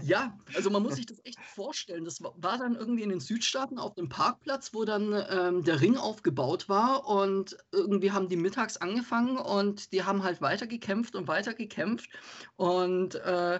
ja, 0.01 0.39
also 0.55 0.69
man 0.69 0.81
muss 0.81 0.95
sich 0.95 1.05
das 1.05 1.19
echt 1.25 1.37
vorstellen. 1.41 2.05
Das 2.05 2.21
war 2.21 2.57
dann 2.57 2.75
irgendwie 2.75 3.03
in 3.03 3.09
den 3.09 3.19
Südstaaten 3.19 3.77
auf 3.77 3.93
dem 3.95 4.07
Parkplatz, 4.07 4.73
wo 4.73 4.85
dann 4.85 5.13
ähm, 5.29 5.65
der 5.65 5.81
Ring 5.81 5.97
aufgebaut 5.97 6.69
war 6.69 7.05
und 7.05 7.57
irgendwie 7.73 8.13
haben 8.13 8.29
die 8.29 8.37
mittags 8.37 8.77
angefangen 8.77 9.35
und 9.35 9.91
die 9.91 10.05
haben 10.05 10.23
halt 10.23 10.39
weitergekämpft 10.39 11.13
und 11.17 11.27
weitergekämpft 11.27 12.09
und 12.55 13.15
äh, 13.15 13.59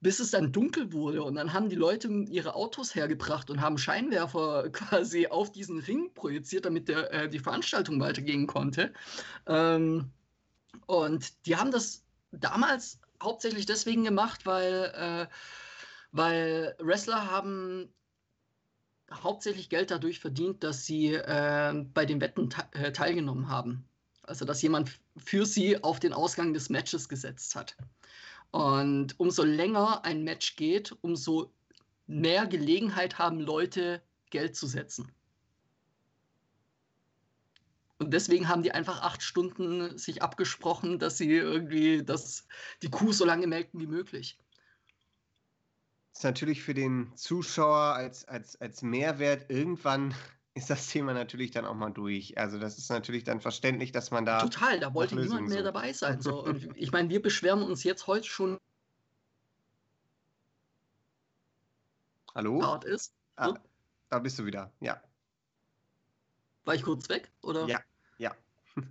bis 0.00 0.18
es 0.18 0.30
dann 0.30 0.52
dunkel 0.52 0.92
wurde. 0.92 1.22
Und 1.22 1.34
dann 1.34 1.52
haben 1.52 1.68
die 1.68 1.76
Leute 1.76 2.08
ihre 2.08 2.54
Autos 2.54 2.94
hergebracht 2.94 3.50
und 3.50 3.60
haben 3.60 3.78
Scheinwerfer 3.78 4.68
quasi 4.72 5.26
auf 5.26 5.52
diesen 5.52 5.80
Ring 5.80 6.12
projiziert, 6.14 6.64
damit 6.64 6.88
der, 6.88 7.12
äh, 7.12 7.28
die 7.28 7.38
Veranstaltung 7.38 8.00
weitergehen 8.00 8.46
konnte. 8.46 8.92
Ähm, 9.46 10.10
und 10.86 11.46
die 11.46 11.56
haben 11.56 11.70
das 11.70 12.04
damals 12.32 12.98
hauptsächlich 13.22 13.66
deswegen 13.66 14.04
gemacht, 14.04 14.46
weil, 14.46 14.92
äh, 14.94 15.26
weil 16.12 16.74
Wrestler 16.78 17.30
haben 17.30 17.92
hauptsächlich 19.12 19.68
Geld 19.68 19.90
dadurch 19.90 20.20
verdient, 20.20 20.62
dass 20.62 20.86
sie 20.86 21.14
äh, 21.14 21.84
bei 21.92 22.06
den 22.06 22.20
Wetten 22.20 22.48
te 22.50 22.62
äh, 22.72 22.92
teilgenommen 22.92 23.48
haben. 23.48 23.84
Also 24.22 24.44
dass 24.44 24.62
jemand 24.62 25.00
für 25.16 25.44
sie 25.44 25.82
auf 25.82 25.98
den 25.98 26.12
Ausgang 26.12 26.54
des 26.54 26.70
Matches 26.70 27.08
gesetzt 27.08 27.56
hat. 27.56 27.76
Und 28.50 29.18
umso 29.18 29.44
länger 29.44 30.04
ein 30.04 30.24
Match 30.24 30.56
geht, 30.56 30.96
umso 31.02 31.52
mehr 32.06 32.46
Gelegenheit 32.46 33.18
haben 33.18 33.38
Leute, 33.38 34.02
Geld 34.30 34.56
zu 34.56 34.66
setzen. 34.66 35.12
Und 37.98 38.14
deswegen 38.14 38.48
haben 38.48 38.62
die 38.62 38.72
einfach 38.72 39.02
acht 39.02 39.22
Stunden 39.22 39.98
sich 39.98 40.22
abgesprochen, 40.22 40.98
dass 40.98 41.18
sie 41.18 41.30
irgendwie 41.30 42.02
das, 42.02 42.46
die 42.82 42.90
Kuh 42.90 43.12
so 43.12 43.26
lange 43.26 43.46
melken 43.46 43.78
wie 43.78 43.86
möglich. 43.86 44.38
Das 46.12 46.20
ist 46.20 46.24
natürlich 46.24 46.62
für 46.62 46.74
den 46.74 47.14
Zuschauer 47.16 47.94
als, 47.94 48.24
als, 48.24 48.60
als 48.60 48.82
Mehrwert 48.82 49.50
irgendwann 49.50 50.14
ist 50.60 50.70
das 50.70 50.86
Thema 50.88 51.14
natürlich 51.14 51.50
dann 51.50 51.64
auch 51.64 51.74
mal 51.74 51.90
durch. 51.90 52.36
Also 52.38 52.58
das 52.58 52.76
ist 52.78 52.90
natürlich 52.90 53.24
dann 53.24 53.40
verständlich, 53.40 53.92
dass 53.92 54.10
man 54.10 54.26
da. 54.26 54.40
Total, 54.40 54.78
da 54.78 54.92
wollte 54.94 55.16
niemand 55.16 55.48
mehr 55.48 55.58
sucht. 55.58 55.66
dabei 55.66 55.92
sein. 55.92 56.20
So. 56.20 56.44
Und 56.44 56.68
ich 56.76 56.92
meine, 56.92 57.08
wir 57.08 57.22
beschweren 57.22 57.62
uns 57.62 57.82
jetzt 57.82 58.06
heute 58.06 58.26
schon. 58.26 58.58
Hallo? 62.34 62.78
Ist. 62.84 63.14
Ah, 63.36 63.54
da 64.10 64.18
bist 64.18 64.38
du 64.38 64.44
wieder, 64.44 64.70
ja. 64.80 65.02
War 66.64 66.74
ich 66.74 66.82
kurz 66.82 67.08
weg? 67.08 67.30
Oder? 67.42 67.66
Ja, 67.66 67.80
ja. 68.18 68.36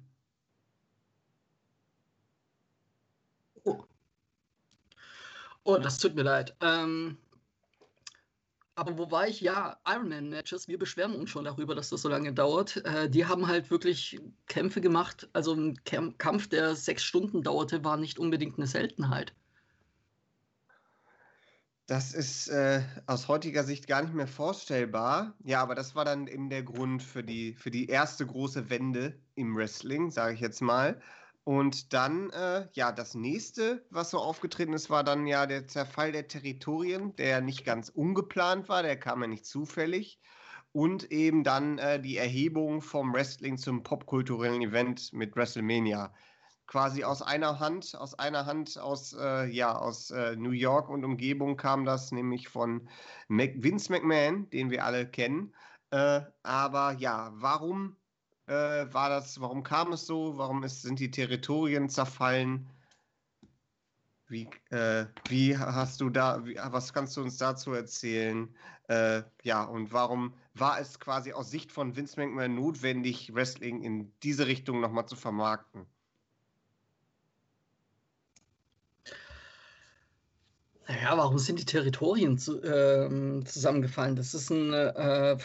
oh. 3.64 3.86
Oh, 5.64 5.78
das 5.78 6.00
tut 6.00 6.16
mir 6.16 6.24
leid. 6.24 6.56
Ähm, 6.62 7.18
aber 8.80 8.98
wo 8.98 9.12
war 9.12 9.28
ich? 9.28 9.42
Ja, 9.42 9.78
Ironman-Matches. 9.86 10.68
Wir 10.68 10.80
beschweren 10.80 11.14
uns 11.14 11.30
schon 11.30 11.44
darüber, 11.44 11.76
dass 11.76 11.90
das 11.90 12.02
so 12.02 12.10
lange 12.10 12.34
dauert. 12.34 12.78
Äh, 12.86 13.10
die 13.10 13.26
haben 13.26 13.48
halt 13.48 13.70
wirklich 13.70 14.20
Kämpfe 14.48 14.80
gemacht. 14.80 15.30
Also 15.34 15.54
ein 15.54 15.84
Kämp 15.84 16.18
Kampf, 16.18 16.48
der 16.48 16.76
sechs 16.76 17.04
Stunden 17.04 17.44
dauerte, 17.44 17.84
war 17.84 17.98
nicht 17.98 18.20
unbedingt 18.20 18.58
eine 18.58 18.68
Seltenheit. 18.68 19.34
Das 21.88 22.14
ist 22.14 22.48
äh, 22.50 22.84
aus 23.08 23.28
heutiger 23.28 23.64
Sicht 23.64 23.88
gar 23.88 24.04
nicht 24.04 24.14
mehr 24.14 24.28
vorstellbar. 24.28 25.34
Ja, 25.44 25.62
aber 25.62 25.76
das 25.76 25.96
war 25.96 26.06
dann 26.06 26.28
eben 26.28 26.50
der 26.50 26.64
Grund 26.64 27.04
für 27.04 27.24
die, 27.24 27.56
für 27.56 27.72
die 27.72 27.88
erste 27.88 28.26
große 28.26 28.70
Wende 28.70 29.20
im 29.36 29.58
Wrestling, 29.58 30.12
sage 30.12 30.36
ich 30.36 30.40
jetzt 30.40 30.62
mal. 30.62 31.02
Und 31.44 31.94
dann, 31.94 32.30
äh, 32.32 32.68
ja, 32.74 32.92
das 32.92 33.16
nächste, 33.16 33.86
was 33.90 34.12
so 34.12 34.20
aufgetreten 34.20 34.74
ist, 34.74 34.90
war 34.90 35.04
dann 35.04 35.26
ja 35.26 35.46
der 35.46 35.68
Zerfall 35.68 36.12
der 36.12 36.28
Territorien, 36.28 37.16
der 37.16 37.42
nicht 37.42 37.66
ganz 37.66 37.90
ungeplant 37.90 38.70
war, 38.70 38.84
der 38.84 39.00
kam 39.00 39.22
ja 39.22 39.28
nicht 39.28 39.46
zufällig. 39.46 40.20
Und 40.72 41.12
eben 41.12 41.44
dann 41.44 41.80
äh, 41.80 42.00
die 42.00 42.18
Erhebung 42.18 42.82
vom 42.82 43.14
Wrestling 43.14 43.58
zum 43.58 43.82
popkulturellen 43.82 44.62
Event 44.62 45.12
mit 45.14 45.36
WrestleMania. 45.36 46.14
Quasi 46.68 47.04
aus 47.04 47.24
einer 47.24 47.60
Hand, 47.60 47.96
aus 47.98 48.14
einer 48.14 48.46
Hand 48.46 48.78
aus, 48.78 49.14
äh, 49.14 49.46
ja, 49.48 49.76
aus 49.76 50.12
äh, 50.12 50.36
New 50.36 50.52
York 50.52 50.90
und 50.90 51.04
Umgebung 51.04 51.58
kam 51.58 51.86
das, 51.86 52.12
nämlich 52.12 52.48
von 52.50 52.88
Mac 53.28 53.54
Vince 53.56 53.92
McMahon, 53.92 54.48
den 54.52 54.70
wir 54.70 54.86
alle 54.86 55.10
kennen. 55.10 55.56
Äh, 55.90 56.22
aber 56.44 56.94
ja, 57.00 57.32
warum 57.34 57.96
äh, 58.50 58.92
war 58.94 59.10
das, 59.10 59.40
warum 59.40 59.64
kam 59.64 59.94
es 59.94 60.08
so, 60.08 60.38
warum 60.38 60.64
ist, 60.64 60.82
sind 60.82 61.00
die 61.00 61.12
Territorien 61.12 61.88
zerfallen? 61.88 62.68
Wie, 64.28 64.50
äh, 64.70 65.06
wie 65.28 65.58
hast 65.58 66.02
du 66.02 66.10
da, 66.10 66.46
wie, 66.46 66.56
was 66.56 66.94
kannst 66.94 67.16
du 67.18 67.22
uns 67.22 67.38
dazu 67.38 67.74
erzählen? 67.74 68.54
Äh, 68.88 69.24
ja, 69.44 69.64
und 69.64 69.94
warum 69.94 70.34
war 70.56 70.80
es 70.80 71.00
quasi 71.00 71.32
aus 71.32 71.52
Sicht 71.52 71.72
von 71.72 71.96
Vince 71.96 72.20
McMahon 72.20 72.56
notwendig, 72.56 73.34
Wrestling 73.34 73.84
in 73.84 74.12
diese 74.24 74.48
Richtung 74.48 74.82
nochmal 74.82 75.06
zu 75.06 75.16
vermarkten? 75.16 75.86
Naja, 80.88 81.16
warum 81.18 81.38
sind 81.38 81.60
die 81.60 81.66
Territorien 81.66 82.40
zu, 82.40 82.64
äh, 82.64 83.44
zusammengefallen? 83.46 84.16
Das 84.16 84.34
ist 84.34 84.50
ein, 84.50 84.74
äh, 84.74 85.38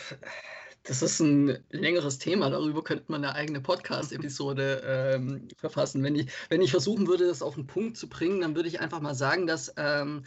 das 0.84 1.00
ist 1.02 1.20
ein 1.20 1.58
längeres 1.70 2.18
Thema. 2.18 2.50
Darüber 2.50 2.84
könnte 2.84 3.06
man 3.08 3.24
eine 3.24 3.34
eigene 3.34 3.60
Podcast-Episode 3.60 4.82
ähm, 5.16 5.48
verfassen. 5.56 6.02
Wenn 6.02 6.14
ich, 6.14 6.30
wenn 6.50 6.60
ich 6.60 6.70
versuchen 6.70 7.06
würde, 7.06 7.26
das 7.26 7.40
auf 7.42 7.54
den 7.54 7.66
Punkt 7.66 7.96
zu 7.96 8.08
bringen, 8.08 8.42
dann 8.42 8.54
würde 8.54 8.68
ich 8.68 8.80
einfach 8.80 9.00
mal 9.00 9.14
sagen, 9.14 9.46
dass, 9.46 9.72
ähm, 9.78 10.26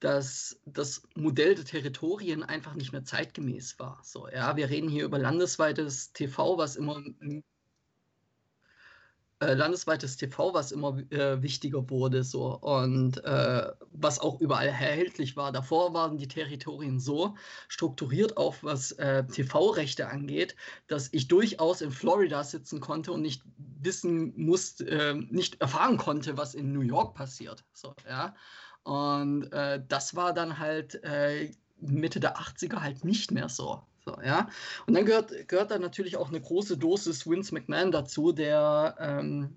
dass 0.00 0.60
das 0.66 1.02
Modell 1.14 1.54
der 1.54 1.64
Territorien 1.64 2.42
einfach 2.42 2.74
nicht 2.74 2.92
mehr 2.92 3.04
zeitgemäß 3.04 3.78
war. 3.78 3.98
So, 4.04 4.28
ja, 4.28 4.56
wir 4.56 4.68
reden 4.68 4.90
hier 4.90 5.06
über 5.06 5.18
landesweites 5.18 6.12
TV, 6.12 6.58
was 6.58 6.76
immer 6.76 7.02
äh, 9.40 9.52
landesweites 9.52 10.16
TV, 10.16 10.54
was 10.54 10.72
immer 10.72 10.98
äh, 11.10 11.42
wichtiger 11.42 11.90
wurde, 11.90 12.24
so 12.24 12.56
und 12.56 13.22
äh, 13.24 13.70
was 13.92 14.18
auch 14.18 14.40
überall 14.40 14.68
erhältlich 14.68 15.36
war. 15.36 15.52
Davor 15.52 15.92
waren 15.92 16.16
die 16.16 16.28
Territorien 16.28 16.98
so 16.98 17.34
strukturiert, 17.68 18.38
auch 18.38 18.56
was 18.62 18.92
äh, 18.92 19.24
TV-Rechte 19.26 20.08
angeht, 20.08 20.56
dass 20.86 21.12
ich 21.12 21.28
durchaus 21.28 21.82
in 21.82 21.90
Florida 21.90 22.42
sitzen 22.44 22.80
konnte 22.80 23.12
und 23.12 23.20
nicht 23.20 23.42
wissen 23.82 24.32
musste, 24.36 24.84
ähm, 24.86 25.28
nicht 25.30 25.60
erfahren 25.60 25.98
konnte, 25.98 26.38
was 26.38 26.54
in 26.54 26.72
New 26.72 26.80
York 26.80 27.14
passiert. 27.14 27.62
So, 27.74 27.94
ja. 28.08 28.34
Und 28.84 29.52
äh, 29.52 29.82
das 29.86 30.16
war 30.16 30.32
dann 30.32 30.58
halt 30.58 31.00
Mitte 31.78 32.20
der 32.20 32.38
80er 32.38 32.80
halt 32.80 33.04
nicht 33.04 33.32
mehr 33.32 33.48
so. 33.48 33.82
So, 34.06 34.16
ja. 34.24 34.48
Und 34.86 34.94
dann 34.94 35.04
gehört, 35.04 35.48
gehört 35.48 35.72
dann 35.72 35.82
natürlich 35.82 36.16
auch 36.16 36.28
eine 36.28 36.40
große 36.40 36.78
Dosis 36.78 37.26
Vince 37.28 37.52
McMahon 37.52 37.90
dazu, 37.90 38.30
der, 38.30 38.94
ähm, 39.00 39.56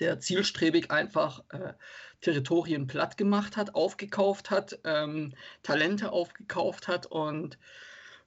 der 0.00 0.18
zielstrebig 0.18 0.90
einfach 0.90 1.44
äh, 1.50 1.74
Territorien 2.20 2.88
platt 2.88 3.16
gemacht 3.16 3.56
hat, 3.56 3.76
aufgekauft 3.76 4.50
hat, 4.50 4.80
ähm, 4.82 5.34
Talente 5.62 6.10
aufgekauft 6.10 6.88
hat 6.88 7.06
und 7.06 7.58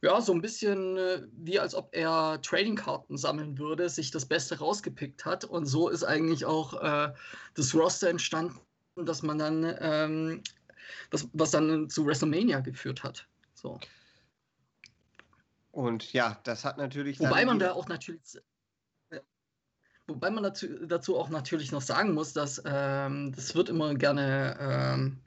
ja, 0.02 0.22
so 0.22 0.34
ein 0.34 0.42
bisschen 0.42 0.98
äh, 0.98 1.24
wie 1.34 1.60
als 1.60 1.76
ob 1.76 1.90
er 1.92 2.42
Tradingkarten 2.42 3.18
sammeln 3.18 3.58
würde, 3.58 3.90
sich 3.90 4.12
das 4.12 4.26
Beste 4.26 4.60
rausgepickt 4.60 5.26
hat. 5.26 5.46
Und 5.46 5.66
so 5.66 5.90
ist 5.90 6.04
eigentlich 6.04 6.46
auch 6.46 6.82
äh, 6.82 7.14
das 7.54 7.74
Roster 7.74 8.10
entstanden, 8.10 8.60
dass 8.96 9.24
man 9.24 9.40
dann, 9.40 9.76
ähm, 9.80 10.44
was, 11.12 11.28
was 11.34 11.52
dann 11.52 11.90
zu 11.90 12.06
WrestleMania 12.06 12.60
geführt 12.60 13.04
hat. 13.04 13.28
So. 13.54 13.80
Und 15.74 16.14
ja, 16.14 16.40
das 16.44 16.66
hat 16.66 16.78
natürlich. 16.78 17.20
Wobei 17.20 17.46
man 17.46 17.58
da 17.58 17.74
auch 17.74 17.88
natürlich. 17.88 18.22
Äh, 19.10 19.22
wobei 20.06 20.30
man 20.30 20.44
dazu, 20.44 20.68
dazu 20.86 21.18
auch 21.18 21.30
natürlich 21.30 21.72
noch 21.72 21.82
sagen 21.82 22.14
muss, 22.14 22.32
dass 22.32 22.62
ähm, 22.64 23.34
das 23.36 23.56
wird 23.56 23.70
immer 23.70 23.96
gerne 23.96 24.56
ähm, 24.60 25.22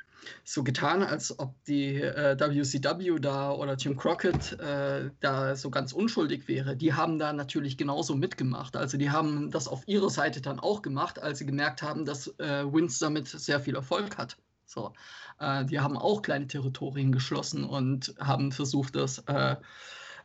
so 0.44 0.62
getan, 0.62 1.02
als 1.02 1.36
ob 1.36 1.52
die 1.64 2.00
äh, 2.00 2.38
WCW 2.38 3.18
da 3.18 3.50
oder 3.50 3.74
Jim 3.74 3.96
Crockett 3.96 4.52
äh, 4.60 5.10
da 5.18 5.56
so 5.56 5.68
ganz 5.68 5.92
unschuldig 5.92 6.46
wäre. 6.46 6.76
Die 6.76 6.94
haben 6.94 7.18
da 7.18 7.32
natürlich 7.32 7.76
genauso 7.76 8.14
mitgemacht. 8.14 8.76
Also 8.76 8.98
die 8.98 9.10
haben 9.10 9.50
das 9.50 9.66
auf 9.66 9.82
ihrer 9.88 10.10
Seite 10.10 10.40
dann 10.40 10.60
auch 10.60 10.80
gemacht, 10.80 11.20
als 11.20 11.40
sie 11.40 11.46
gemerkt 11.46 11.82
haben, 11.82 12.04
dass 12.04 12.28
äh, 12.38 12.64
Vince 12.72 13.00
damit 13.00 13.26
sehr 13.26 13.58
viel 13.58 13.74
Erfolg 13.74 14.16
hat. 14.16 14.36
So, 14.64 14.92
äh, 15.40 15.64
die 15.64 15.80
haben 15.80 15.96
auch 15.96 16.22
kleine 16.22 16.46
Territorien 16.46 17.10
geschlossen 17.10 17.64
und 17.64 18.14
haben 18.20 18.52
versucht, 18.52 18.94
das 18.94 19.18
äh, 19.26 19.56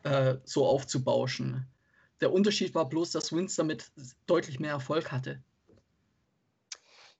äh, 0.03 0.37
so 0.43 0.65
aufzubauschen. 0.65 1.67
Der 2.21 2.31
Unterschied 2.31 2.75
war 2.75 2.87
bloß, 2.87 3.11
dass 3.11 3.31
Vince 3.33 3.57
damit 3.57 3.91
deutlich 4.27 4.59
mehr 4.59 4.71
Erfolg 4.71 5.11
hatte. 5.11 5.41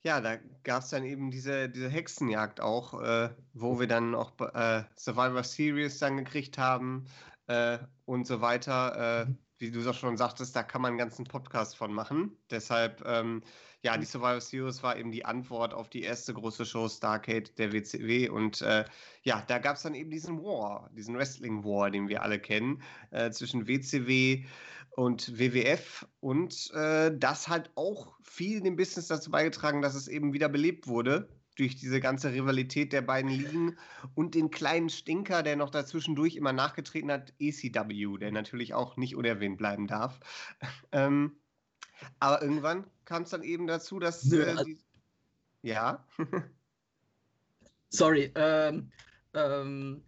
Ja, 0.03 0.19
da 0.19 0.37
gab 0.63 0.81
es 0.81 0.89
dann 0.89 1.03
eben 1.03 1.29
diese, 1.29 1.69
diese 1.69 1.89
Hexenjagd 1.89 2.59
auch, 2.59 3.01
äh, 3.01 3.29
wo 3.53 3.79
wir 3.79 3.87
dann 3.87 4.15
auch 4.15 4.33
äh, 4.39 4.83
Survivor 4.95 5.43
Series 5.43 5.99
dann 5.99 6.17
gekriegt 6.17 6.57
haben 6.57 7.05
äh, 7.47 7.77
und 8.05 8.25
so 8.25 8.41
weiter. 8.41 9.21
Äh, 9.21 9.25
mhm. 9.25 9.37
wie 9.59 9.71
du 9.71 9.87
es 9.87 9.95
schon 9.95 10.17
sagtest, 10.17 10.55
da 10.55 10.63
kann 10.63 10.81
man 10.81 10.89
einen 10.89 10.97
ganzen 10.97 11.25
Podcast 11.25 11.77
von 11.77 11.93
machen. 11.93 12.35
Deshalb 12.49 13.03
ähm, 13.05 13.43
ja, 13.83 13.97
die 13.97 14.05
Survivor 14.05 14.41
Series 14.41 14.83
war 14.83 14.97
eben 14.97 15.11
die 15.11 15.25
Antwort 15.25 15.73
auf 15.73 15.89
die 15.89 16.03
erste 16.03 16.33
große 16.33 16.65
Show 16.65 16.87
Starcade 16.87 17.51
der 17.57 17.73
WCW. 17.73 18.29
Und 18.29 18.61
äh, 18.61 18.85
ja, 19.23 19.43
da 19.47 19.57
gab 19.57 19.75
es 19.75 19.83
dann 19.83 19.95
eben 19.95 20.11
diesen 20.11 20.43
War, 20.43 20.89
diesen 20.95 21.17
Wrestling 21.17 21.63
War, 21.63 21.89
den 21.89 22.07
wir 22.07 22.21
alle 22.21 22.39
kennen, 22.39 22.81
äh, 23.09 23.31
zwischen 23.31 23.67
WCW 23.67 24.45
und 24.95 25.39
WWF. 25.39 26.05
Und 26.19 26.71
äh, 26.75 27.11
das 27.17 27.47
hat 27.47 27.71
auch 27.75 28.13
viel 28.23 28.61
dem 28.61 28.75
Business 28.75 29.07
dazu 29.07 29.31
beigetragen, 29.31 29.81
dass 29.81 29.95
es 29.95 30.07
eben 30.07 30.33
wieder 30.33 30.49
belebt 30.49 30.87
wurde 30.87 31.29
durch 31.57 31.75
diese 31.75 31.99
ganze 31.99 32.31
Rivalität 32.31 32.93
der 32.93 33.01
beiden 33.01 33.31
Ligen 33.31 33.77
und 34.15 34.35
den 34.35 34.51
kleinen 34.51 34.89
Stinker, 34.89 35.43
der 35.43 35.55
noch 35.55 35.69
dazwischendurch 35.69 36.35
immer 36.35 36.53
nachgetreten 36.53 37.11
hat, 37.11 37.33
ECW, 37.39 38.17
der 38.17 38.31
natürlich 38.31 38.73
auch 38.73 38.95
nicht 38.95 39.15
unerwähnt 39.15 39.57
bleiben 39.57 39.87
darf. 39.87 40.19
ähm, 40.91 41.35
aber 42.19 42.41
irgendwann 42.41 42.85
kam 43.11 43.23
es 43.23 43.29
dann 43.29 43.43
eben 43.43 43.67
dazu, 43.67 43.99
dass. 43.99 44.23
Nö, 44.23 44.41
äh, 44.41 44.63
die... 44.63 44.77
ja. 45.63 46.07
Sorry, 47.89 48.31
ähm, 48.35 48.89
ähm, 49.33 50.01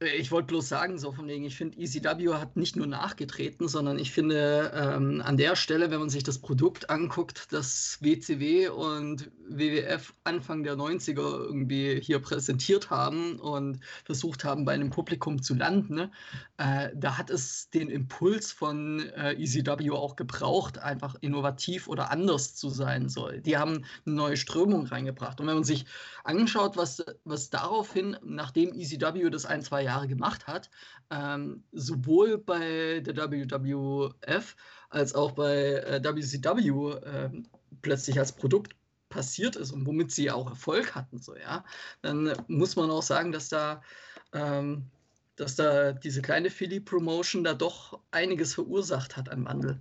ich 0.00 0.32
wollte 0.32 0.46
bloß 0.46 0.66
sagen, 0.66 0.98
so 0.98 1.12
von 1.12 1.28
wegen, 1.28 1.44
ich 1.44 1.56
finde, 1.56 1.78
ECW 1.78 2.32
hat 2.32 2.56
nicht 2.56 2.74
nur 2.74 2.86
nachgetreten, 2.86 3.68
sondern 3.68 3.98
ich 3.98 4.12
finde, 4.12 4.72
ähm, 4.74 5.20
an 5.22 5.36
der 5.36 5.56
Stelle, 5.56 5.90
wenn 5.90 6.00
man 6.00 6.08
sich 6.08 6.22
das 6.22 6.38
Produkt 6.38 6.88
anguckt, 6.88 7.52
das 7.52 7.98
WCW 8.00 8.68
und 8.68 9.30
WWF 9.46 10.14
Anfang 10.24 10.62
der 10.62 10.76
90er 10.76 11.44
irgendwie 11.44 12.00
hier 12.00 12.18
präsentiert 12.18 12.88
haben 12.88 13.38
und 13.40 13.80
versucht 14.04 14.42
haben, 14.42 14.64
bei 14.64 14.72
einem 14.72 14.88
Publikum 14.88 15.42
zu 15.42 15.54
landen, 15.54 15.94
ne, 15.94 16.10
äh, 16.56 16.88
da 16.94 17.18
hat 17.18 17.28
es 17.28 17.68
den 17.68 17.90
Impuls 17.90 18.52
von 18.52 19.00
äh, 19.10 19.32
ECW 19.32 19.90
auch 19.90 20.16
gebraucht, 20.16 20.78
einfach 20.78 21.14
innovativ 21.20 21.88
oder 21.88 22.10
anders 22.10 22.54
zu 22.54 22.70
sein 22.70 23.10
soll. 23.10 23.42
Die 23.42 23.58
haben 23.58 23.84
eine 24.06 24.14
neue 24.14 24.36
Strömung 24.38 24.86
reingebracht. 24.86 25.40
Und 25.40 25.46
wenn 25.46 25.56
man 25.56 25.64
sich 25.64 25.84
anschaut, 26.24 26.78
was, 26.78 27.04
was 27.24 27.50
daraufhin, 27.50 28.16
nachdem 28.24 28.72
ECW 28.72 29.28
das 29.28 29.44
ein, 29.44 29.60
zwei 29.60 29.82
Jahre 29.82 29.89
Jahre 29.90 30.08
gemacht 30.08 30.46
hat, 30.46 30.70
ähm, 31.10 31.64
sowohl 31.72 32.38
bei 32.38 33.00
der 33.00 33.30
WWF 33.30 34.56
als 34.88 35.14
auch 35.14 35.32
bei 35.32 35.74
äh, 35.74 36.02
WCW 36.02 36.92
äh, 37.04 37.30
plötzlich 37.82 38.18
als 38.18 38.32
Produkt 38.32 38.74
passiert 39.08 39.56
ist 39.56 39.72
und 39.72 39.86
womit 39.86 40.12
sie 40.12 40.30
auch 40.30 40.48
Erfolg 40.48 40.94
hatten, 40.94 41.20
so 41.20 41.36
ja, 41.36 41.64
dann 42.02 42.32
muss 42.46 42.76
man 42.76 42.90
auch 42.90 43.02
sagen, 43.02 43.32
dass 43.32 43.48
da 43.48 43.82
ähm, 44.32 44.86
dass 45.40 45.56
da 45.56 45.92
diese 45.92 46.20
kleine 46.20 46.50
Philly-Promotion 46.50 47.44
da 47.44 47.54
doch 47.54 47.98
einiges 48.10 48.54
verursacht 48.54 49.16
hat 49.16 49.30
an 49.30 49.46
Wandel. 49.46 49.80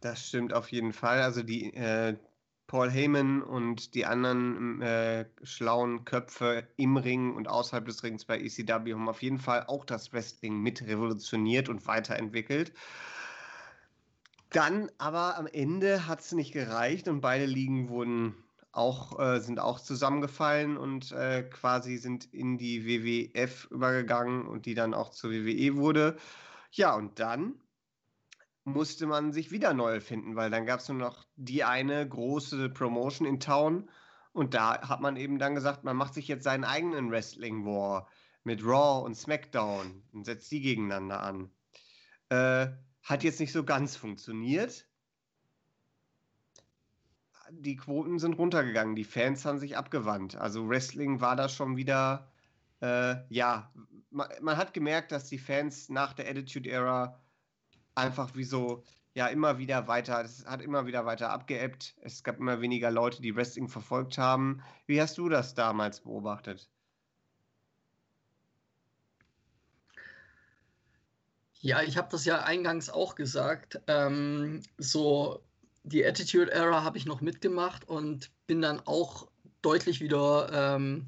Das 0.00 0.28
stimmt 0.28 0.52
auf 0.52 0.72
jeden 0.72 0.92
Fall. 0.92 1.22
Also 1.22 1.42
die, 1.44 1.72
äh, 1.74 2.16
Paul 2.66 2.90
Heyman 2.90 3.42
und 3.42 3.94
die 3.94 4.06
anderen 4.06 4.80
äh, 4.80 5.26
schlauen 5.42 6.04
Köpfe 6.04 6.66
im 6.76 6.96
Ring 6.96 7.34
und 7.34 7.48
außerhalb 7.48 7.84
des 7.84 8.02
Rings 8.02 8.24
bei 8.24 8.40
ECW 8.40 8.94
haben 8.94 9.08
auf 9.08 9.22
jeden 9.22 9.38
Fall 9.38 9.64
auch 9.66 9.84
das 9.84 10.12
Wrestling 10.12 10.60
mit 10.60 10.82
revolutioniert 10.82 11.68
und 11.68 11.86
weiterentwickelt. 11.86 12.72
Dann 14.50 14.90
aber 14.98 15.36
am 15.36 15.46
Ende 15.46 16.06
hat 16.06 16.20
es 16.20 16.32
nicht 16.32 16.52
gereicht 16.52 17.08
und 17.08 17.20
beide 17.20 17.44
Ligen 17.44 17.88
wurden 17.88 18.34
auch, 18.72 19.18
äh, 19.20 19.40
sind 19.40 19.60
auch 19.60 19.80
zusammengefallen 19.80 20.76
und 20.76 21.12
äh, 21.12 21.42
quasi 21.42 21.96
sind 21.96 22.32
in 22.32 22.58
die 22.58 22.86
WWF 22.86 23.68
übergegangen 23.70 24.46
und 24.46 24.66
die 24.66 24.74
dann 24.74 24.94
auch 24.94 25.10
zur 25.10 25.30
WWE 25.30 25.76
wurde. 25.76 26.16
Ja, 26.72 26.94
und 26.94 27.18
dann 27.20 27.54
musste 28.64 29.06
man 29.06 29.32
sich 29.32 29.50
wieder 29.50 29.74
neu 29.74 30.00
finden, 30.00 30.36
weil 30.36 30.50
dann 30.50 30.66
gab 30.66 30.80
es 30.80 30.88
nur 30.88 30.98
noch 30.98 31.24
die 31.36 31.64
eine 31.64 32.08
große 32.08 32.70
Promotion 32.70 33.26
in 33.26 33.40
Town 33.40 33.88
und 34.32 34.54
da 34.54 34.88
hat 34.88 35.00
man 35.00 35.16
eben 35.16 35.38
dann 35.38 35.54
gesagt, 35.54 35.84
man 35.84 35.96
macht 35.96 36.14
sich 36.14 36.28
jetzt 36.28 36.44
seinen 36.44 36.64
eigenen 36.64 37.10
Wrestling 37.10 37.64
War 37.64 38.08
mit 38.42 38.64
Raw 38.64 39.04
und 39.04 39.14
SmackDown 39.14 40.02
und 40.12 40.24
setzt 40.24 40.50
die 40.50 40.60
gegeneinander 40.60 41.22
an. 41.22 41.50
Äh, 42.30 42.68
hat 43.02 43.22
jetzt 43.22 43.38
nicht 43.40 43.52
so 43.52 43.64
ganz 43.64 43.96
funktioniert. 43.96 44.86
Die 47.50 47.76
Quoten 47.76 48.18
sind 48.18 48.34
runtergegangen, 48.34 48.96
die 48.96 49.04
Fans 49.04 49.44
haben 49.44 49.58
sich 49.58 49.76
abgewandt. 49.76 50.34
Also 50.36 50.68
Wrestling 50.68 51.20
war 51.20 51.36
da 51.36 51.48
schon 51.48 51.76
wieder, 51.76 52.32
äh, 52.80 53.16
ja, 53.28 53.70
man, 54.10 54.28
man, 54.40 54.56
hat 54.56 54.72
gemerkt, 54.72 55.12
dass 55.12 55.28
die 55.28 55.38
Fans 55.38 55.90
nach 55.90 56.14
der 56.14 56.28
Attitude 56.28 56.68
Era 56.68 57.20
einfach 57.94 58.34
wie 58.34 58.44
so 58.44 58.82
ja 59.14 59.28
immer 59.28 59.58
wieder 59.58 59.86
weiter, 59.86 60.22
es 60.24 60.44
hat 60.44 60.60
immer 60.60 60.86
wieder 60.86 61.06
weiter 61.06 61.30
abgeebbt. 61.30 61.94
Es 62.00 62.24
gab 62.24 62.38
immer 62.38 62.60
weniger 62.60 62.90
Leute, 62.90 63.22
die 63.22 63.34
Wrestling 63.34 63.68
verfolgt 63.68 64.18
haben. 64.18 64.62
Wie 64.86 65.00
hast 65.00 65.18
du 65.18 65.28
das 65.28 65.54
damals 65.54 66.00
beobachtet? 66.00 66.68
Ja, 71.60 71.80
ich 71.80 71.96
habe 71.96 72.08
das 72.10 72.24
ja 72.24 72.42
eingangs 72.42 72.90
auch 72.90 73.14
gesagt. 73.14 73.80
Ähm, 73.86 74.60
so 74.76 75.42
die 75.84 76.04
Attitude 76.04 76.52
Era 76.52 76.82
habe 76.82 76.98
ich 76.98 77.06
noch 77.06 77.20
mitgemacht 77.20 77.88
und 77.88 78.30
bin 78.46 78.60
dann 78.60 78.80
auch 78.84 79.28
deutlich 79.62 80.00
wieder, 80.00 80.50
ähm, 80.52 81.06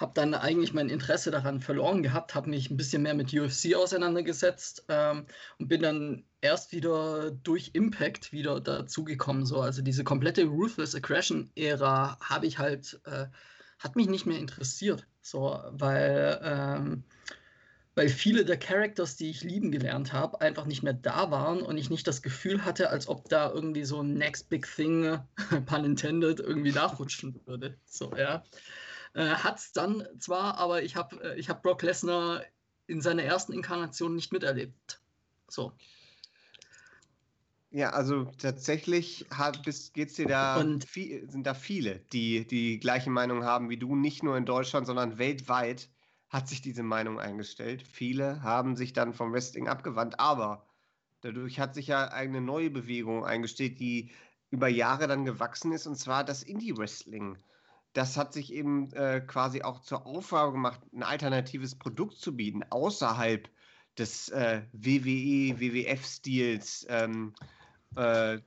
habe 0.00 0.12
dann 0.14 0.32
eigentlich 0.32 0.72
mein 0.72 0.88
Interesse 0.88 1.30
daran 1.30 1.60
verloren 1.60 2.02
gehabt, 2.02 2.34
habe 2.34 2.48
mich 2.48 2.70
ein 2.70 2.76
bisschen 2.78 3.02
mehr 3.02 3.14
mit 3.14 3.34
UFC 3.34 3.74
auseinandergesetzt 3.74 4.84
ähm, 4.88 5.26
und 5.58 5.68
bin 5.68 5.82
dann 5.82 6.24
erst 6.40 6.72
wieder 6.72 7.30
durch 7.30 7.72
Impact 7.74 8.32
wieder 8.32 8.60
dazugekommen. 8.60 9.44
So. 9.44 9.60
Also 9.60 9.82
diese 9.82 10.02
komplette 10.02 10.46
Ruthless 10.46 10.94
Aggression 10.94 11.50
Ära 11.54 12.18
habe 12.20 12.46
ich 12.46 12.58
halt, 12.58 12.98
äh, 13.04 13.26
hat 13.78 13.94
mich 13.94 14.08
nicht 14.08 14.24
mehr 14.24 14.38
interessiert. 14.38 15.06
So, 15.20 15.60
weil 15.70 16.40
ähm, 16.42 17.04
weil 17.94 18.08
viele 18.08 18.46
der 18.46 18.56
Characters, 18.56 19.16
die 19.16 19.28
ich 19.28 19.42
lieben 19.42 19.70
gelernt 19.70 20.14
habe, 20.14 20.40
einfach 20.40 20.64
nicht 20.64 20.82
mehr 20.82 20.94
da 20.94 21.30
waren 21.30 21.60
und 21.60 21.76
ich 21.76 21.90
nicht 21.90 22.06
das 22.06 22.22
Gefühl 22.22 22.64
hatte, 22.64 22.88
als 22.88 23.08
ob 23.08 23.28
da 23.28 23.50
irgendwie 23.50 23.84
so 23.84 24.00
ein 24.00 24.14
Next 24.14 24.48
Big 24.48 24.66
Thing, 24.74 25.18
pun 25.66 25.84
intended, 25.84 26.40
irgendwie 26.40 26.72
nachrutschen 26.72 27.38
würde. 27.44 27.76
So, 27.84 28.16
ja. 28.16 28.42
Äh, 29.14 29.34
es 29.56 29.72
dann 29.72 30.06
zwar, 30.18 30.58
aber 30.58 30.82
ich 30.82 30.96
habe 30.96 31.22
äh, 31.22 31.38
ich 31.38 31.48
hab 31.48 31.62
Brock 31.62 31.82
Lesnar 31.82 32.42
in 32.86 33.00
seiner 33.00 33.22
ersten 33.22 33.52
Inkarnation 33.52 34.14
nicht 34.14 34.32
miterlebt. 34.32 35.00
So. 35.48 35.72
Ja, 37.72 37.90
also 37.90 38.24
tatsächlich 38.38 39.26
geht 39.92 40.08
es 40.08 40.14
dir 40.14 40.26
da, 40.26 40.64
viel, 40.84 41.30
sind 41.30 41.46
da 41.46 41.54
viele, 41.54 42.00
die 42.12 42.44
die 42.44 42.80
gleiche 42.80 43.10
Meinung 43.10 43.44
haben 43.44 43.70
wie 43.70 43.76
du, 43.76 43.94
nicht 43.94 44.24
nur 44.24 44.36
in 44.36 44.44
Deutschland, 44.44 44.88
sondern 44.88 45.18
weltweit 45.18 45.88
hat 46.30 46.48
sich 46.48 46.62
diese 46.62 46.82
Meinung 46.82 47.20
eingestellt. 47.20 47.82
Viele 47.82 48.42
haben 48.42 48.76
sich 48.76 48.92
dann 48.92 49.14
vom 49.14 49.32
Wrestling 49.32 49.68
abgewandt, 49.68 50.18
aber 50.18 50.66
dadurch 51.20 51.60
hat 51.60 51.74
sich 51.74 51.88
ja 51.88 52.08
eine 52.08 52.40
neue 52.40 52.70
Bewegung 52.70 53.24
eingestellt, 53.24 53.78
die 53.78 54.10
über 54.50 54.66
Jahre 54.66 55.06
dann 55.06 55.24
gewachsen 55.24 55.70
ist, 55.70 55.86
und 55.86 55.96
zwar 55.96 56.24
das 56.24 56.42
Indie-Wrestling. 56.42 57.38
Das 57.92 58.16
hat 58.16 58.32
sich 58.32 58.52
eben 58.52 58.92
äh, 58.92 59.20
quasi 59.20 59.62
auch 59.62 59.80
zur 59.80 60.06
Aufgabe 60.06 60.52
gemacht, 60.52 60.80
ein 60.92 61.02
alternatives 61.02 61.74
Produkt 61.74 62.18
zu 62.18 62.36
bieten, 62.36 62.62
außerhalb 62.70 63.48
des 63.98 64.28
äh, 64.28 64.62
WWE, 64.72 65.58
WWF-Stils. 65.58 66.86
Ähm, 66.88 67.34
äh, 67.96 68.38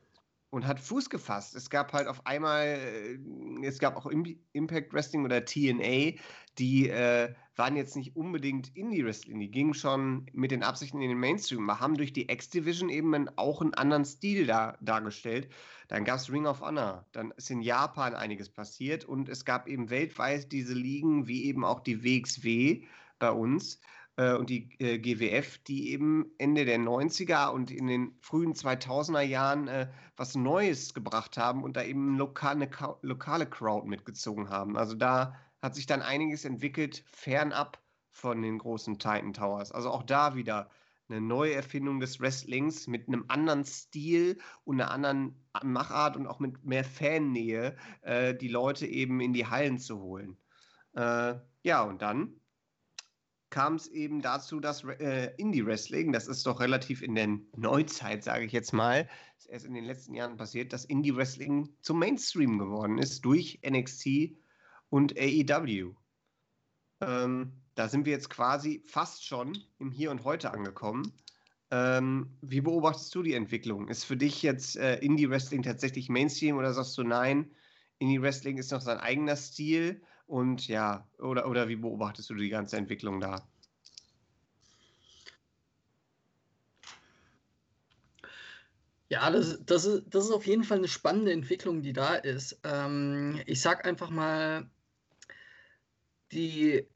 und 0.53 0.67
hat 0.67 0.79
Fuß 0.79 1.09
gefasst. 1.09 1.55
Es 1.55 1.71
gab 1.71 1.93
halt 1.93 2.07
auf 2.07 2.27
einmal, 2.27 2.67
äh, 2.67 3.65
es 3.65 3.79
gab 3.79 3.95
auch 3.95 4.05
Impact 4.05 4.93
Wrestling 4.93 5.25
oder 5.25 5.43
TNA, 5.43 6.19
die 6.59 6.89
äh, 6.89 7.33
waren 7.55 7.75
jetzt 7.75 7.95
nicht 7.95 8.15
unbedingt 8.15 8.69
Indie-Wrestling, 8.77 9.39
die 9.39 9.49
gingen 9.49 9.73
schon 9.73 10.27
mit 10.31 10.51
den 10.51 10.61
Absichten 10.61 11.01
in 11.01 11.09
den 11.09 11.17
Mainstream, 11.17 11.67
aber 11.67 11.79
haben 11.79 11.97
durch 11.97 12.13
die 12.13 12.31
X-Division 12.31 12.89
eben 12.89 13.27
auch 13.35 13.61
einen 13.61 13.73
anderen 13.73 14.05
Stil 14.05 14.45
da, 14.45 14.77
dargestellt. 14.79 15.49
Dann 15.87 16.05
gab 16.05 16.17
es 16.17 16.31
Ring 16.31 16.45
of 16.45 16.61
Honor, 16.61 17.07
dann 17.13 17.31
ist 17.31 17.49
in 17.49 17.61
Japan 17.61 18.13
einiges 18.13 18.49
passiert 18.49 19.05
und 19.05 19.29
es 19.29 19.45
gab 19.45 19.67
eben 19.67 19.89
weltweit 19.89 20.51
diese 20.51 20.75
Ligen, 20.75 21.27
wie 21.27 21.45
eben 21.45 21.65
auch 21.65 21.79
die 21.79 22.03
WXW 22.03 22.83
bei 23.17 23.31
uns 23.31 23.79
und 24.15 24.49
die 24.49 24.69
äh, 24.80 24.99
GWF, 24.99 25.58
die 25.60 25.91
eben 25.91 26.32
Ende 26.38 26.65
der 26.65 26.78
90er 26.78 27.49
und 27.49 27.71
in 27.71 27.88
den 27.88 28.15
frühen 28.21 28.54
2000er 28.54 29.21
Jahren 29.21 29.67
äh, 29.67 29.89
was 30.15 30.36
Neues 30.36 30.93
gebracht 30.93 31.38
haben 31.38 31.63
und 31.63 31.76
da 31.76 31.84
eben 31.84 32.17
lokale, 32.17 32.69
lokale 33.02 33.47
Crowd 33.47 33.88
mitgezogen 33.88 34.49
haben. 34.49 34.78
Also 34.78 34.95
da 34.95 35.36
hat 35.62 35.76
sich 35.76 35.88
dann 35.88 36.02
einiges 36.02 36.45
entwickelt, 36.45 37.04
fernab 37.08 37.82
von 38.12 38.41
den 38.41 38.60
großen 38.60 38.99
Titan 38.99 39.34
Towers. 39.34 39.71
Also 39.71 39.89
auch 39.89 40.04
da 40.04 40.36
wieder 40.36 40.69
eine 41.10 41.19
neue 41.19 41.54
Erfindung 41.54 41.99
des 41.99 42.19
Wrestlings 42.19 42.88
mit 42.88 43.08
einem 43.08 43.26
anderen 43.28 43.65
Stil 43.65 44.38
und 44.63 44.80
einer 44.80 44.91
anderen 44.91 45.43
Machart 45.63 46.15
und 46.15 46.28
auch 46.28 46.39
mit 46.39 46.63
mehr 46.63 46.84
Fannähe, 46.84 47.76
äh, 48.02 48.36
die 48.36 48.47
Leute 48.47 48.86
eben 48.86 49.19
in 49.19 49.34
die 49.34 49.47
Hallen 49.47 49.80
zu 49.80 49.99
holen. 49.99 50.38
Äh, 50.93 51.36
ja, 51.63 51.84
und 51.84 52.02
dann 52.02 52.39
kam 53.53 53.75
es 53.75 53.87
eben 53.87 54.23
dazu, 54.23 54.59
dass 54.59 54.83
äh, 54.83 55.31
Indie-Wrestling, 55.37 56.11
das 56.11 56.27
ist 56.27 56.43
doch 56.47 56.59
relativ 56.59 57.03
in 57.03 57.13
der 57.13 57.37
Neuzeit, 57.55 58.23
sage 58.23 58.45
ich 58.45 58.51
jetzt 58.51 58.73
mal, 58.73 59.07
ist 59.37 59.47
erst 59.47 59.67
in 59.67 59.75
den 59.75 59.85
letzten 59.85 60.15
Jahren 60.15 60.37
passiert, 60.37 60.73
dass 60.73 60.85
Indie-Wrestling 60.85 61.69
zum 61.81 61.99
Mainstream 61.99 62.57
geworden 62.57 62.97
ist 62.97 63.23
durch 63.23 63.61
NXT 63.63 64.37
und 64.89 65.15
AEW. 65.15 65.93
Ähm, 67.01 67.53
da 67.75 67.87
sind 67.89 68.07
wir 68.07 68.13
jetzt 68.13 68.31
quasi 68.31 68.81
fast 68.87 69.23
schon 69.23 69.55
im 69.77 69.91
Hier 69.91 70.09
und 70.09 70.23
Heute 70.23 70.51
angekommen. 70.51 71.13
Ähm, 71.69 72.35
wie 72.41 72.61
beobachtest 72.61 73.13
du 73.13 73.21
die 73.21 73.35
Entwicklung? 73.35 73.87
Ist 73.87 74.05
für 74.05 74.17
dich 74.17 74.41
jetzt 74.41 74.77
äh, 74.77 74.97
Indie-Wrestling 74.97 75.61
tatsächlich 75.61 76.09
Mainstream 76.09 76.57
oder 76.57 76.73
sagst 76.73 76.97
du 76.97 77.03
nein, 77.03 77.51
Indie-Wrestling 77.99 78.57
ist 78.57 78.71
noch 78.71 78.81
sein 78.81 78.97
eigener 78.97 79.35
Stil 79.35 80.01
und 80.27 80.67
ja, 80.67 81.07
oder, 81.19 81.47
oder 81.47 81.67
wie 81.67 81.75
beobachtest 81.75 82.29
du 82.29 82.36
die 82.36 82.49
ganze 82.49 82.77
Entwicklung 82.77 83.19
da? 83.19 83.47
Ja, 89.09 89.29
das, 89.29 89.59
das, 89.65 89.86
ist, 89.86 90.05
das 90.09 90.25
ist 90.25 90.31
auf 90.31 90.47
jeden 90.47 90.63
Fall 90.63 90.79
eine 90.79 90.88
spannende 90.88 91.31
Entwicklung, 91.31 91.83
die 91.83 91.93
da 91.93 92.15
ist. 92.15 92.59
Ähm, 92.63 93.39
ich 93.45 93.62
sag 93.62 93.86
einfach 93.86 94.09
mal, 94.09 94.67
die, 96.31 96.88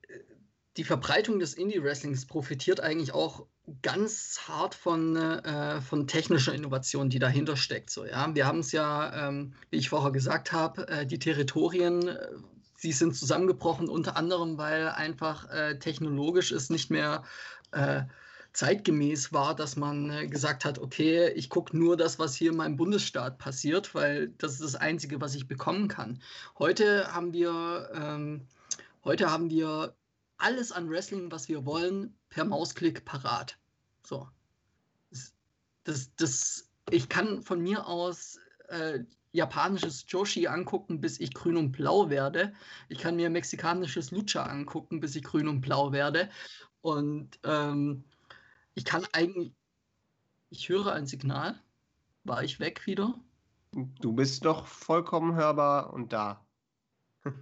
die 0.78 0.84
Verbreitung 0.84 1.38
des 1.38 1.54
Indie-Wrestlings 1.54 2.26
profitiert 2.26 2.80
eigentlich 2.80 3.14
auch 3.14 3.46
ganz 3.82 4.40
hart 4.48 4.74
von, 4.74 5.16
äh, 5.16 5.80
von 5.82 6.08
technischer 6.08 6.56
Innovation, 6.56 7.10
die 7.10 7.20
dahinter 7.20 7.56
steckt. 7.56 7.90
So, 7.90 8.06
ja? 8.06 8.34
Wir 8.34 8.48
haben 8.48 8.60
es 8.60 8.72
ja, 8.72 9.28
ähm, 9.28 9.54
wie 9.70 9.78
ich 9.78 9.90
vorher 9.90 10.12
gesagt 10.12 10.52
habe, 10.52 10.88
äh, 10.88 11.06
die 11.06 11.20
Territorien, 11.20 12.08
äh, 12.08 12.30
sie 12.78 12.94
sind 12.94 13.16
zusammengebrochen, 13.16 13.90
unter 13.90 14.16
anderem, 14.16 14.58
weil 14.58 14.88
einfach 14.90 15.50
äh, 15.50 15.78
technologisch 15.78 16.52
es 16.52 16.70
nicht 16.70 16.90
mehr 16.90 17.24
äh, 17.72 18.04
zeitgemäß 18.54 19.34
war, 19.34 19.56
dass 19.56 19.76
man 19.76 20.10
äh, 20.10 20.28
gesagt 20.28 20.64
hat, 20.64 20.80
okay, 20.80 21.30
ich 21.36 21.50
gucke 21.50 21.78
nur 21.78 21.98
das, 21.98 22.18
was 22.18 22.36
hier 22.36 22.52
in 22.52 22.58
meinem 22.58 22.78
Bundesstaat 22.78 23.38
passiert, 23.38 23.94
weil 23.94 24.30
das 24.38 24.54
ist 24.54 24.64
das 24.64 24.76
Einzige, 24.76 25.20
was 25.20 25.36
ich 25.36 25.48
bekommen 25.48 25.90
kann. 25.90 26.22
Heute 26.58 27.14
haben 27.14 27.34
wir 27.34 27.90
ähm, 27.94 28.48
Heute 29.08 29.32
haben 29.32 29.50
wir 29.50 29.96
alles 30.36 30.74
an 30.74 30.90
Wrestling, 30.90 31.32
was 31.32 31.48
wir 31.48 31.66
wollen, 31.66 32.14
per 32.28 32.44
Mausklick 32.44 33.06
parat. 33.06 33.58
So. 34.04 34.28
Das, 35.86 36.14
das, 36.18 36.70
ich 36.90 37.08
kann 37.08 37.42
von 37.42 37.62
mir 37.62 37.88
aus 37.88 38.38
äh, 38.68 39.00
japanisches 39.32 40.06
Joshi 40.08 40.48
angucken, 40.48 41.02
bis 41.02 41.20
ich 41.20 41.34
grün 41.34 41.58
und 41.58 41.72
blau 41.72 42.10
werde. 42.10 42.54
Ich 42.90 43.00
kann 43.00 43.16
mir 43.16 43.30
mexikanisches 43.30 44.12
Lucha 44.12 44.44
angucken, 44.44 45.00
bis 45.00 45.16
ich 45.16 45.24
grün 45.24 45.48
und 45.48 45.62
blau 45.62 45.92
werde. 45.92 46.30
Und 46.82 47.40
ähm, 47.44 48.04
ich 48.76 48.86
kann 48.86 49.06
eigentlich. 49.14 49.54
Ich 50.50 50.70
höre 50.70 50.94
ein 50.94 51.08
Signal. 51.08 51.62
War 52.24 52.44
ich 52.44 52.60
weg 52.60 52.86
wieder? 52.88 53.20
Du 53.74 54.14
bist 54.14 54.46
doch 54.46 54.66
vollkommen 54.66 55.36
hörbar 55.36 55.94
und 55.94 56.14
da. 56.14 56.46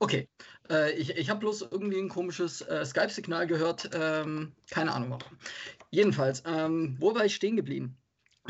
Okay, 0.00 0.28
äh, 0.70 0.92
ich, 0.92 1.10
ich 1.16 1.28
habe 1.28 1.40
bloß 1.40 1.62
irgendwie 1.62 1.98
ein 1.98 2.08
komisches 2.08 2.60
äh, 2.62 2.84
Skype-Signal 2.86 3.48
gehört. 3.48 3.90
Ähm, 3.92 4.52
keine 4.70 4.92
Ahnung 4.92 5.10
warum. 5.10 5.38
Jedenfalls, 5.90 6.42
ähm, 6.46 6.96
wo 7.00 7.14
war 7.14 7.24
ich 7.24 7.34
stehen 7.34 7.56
geblieben? 7.56 7.96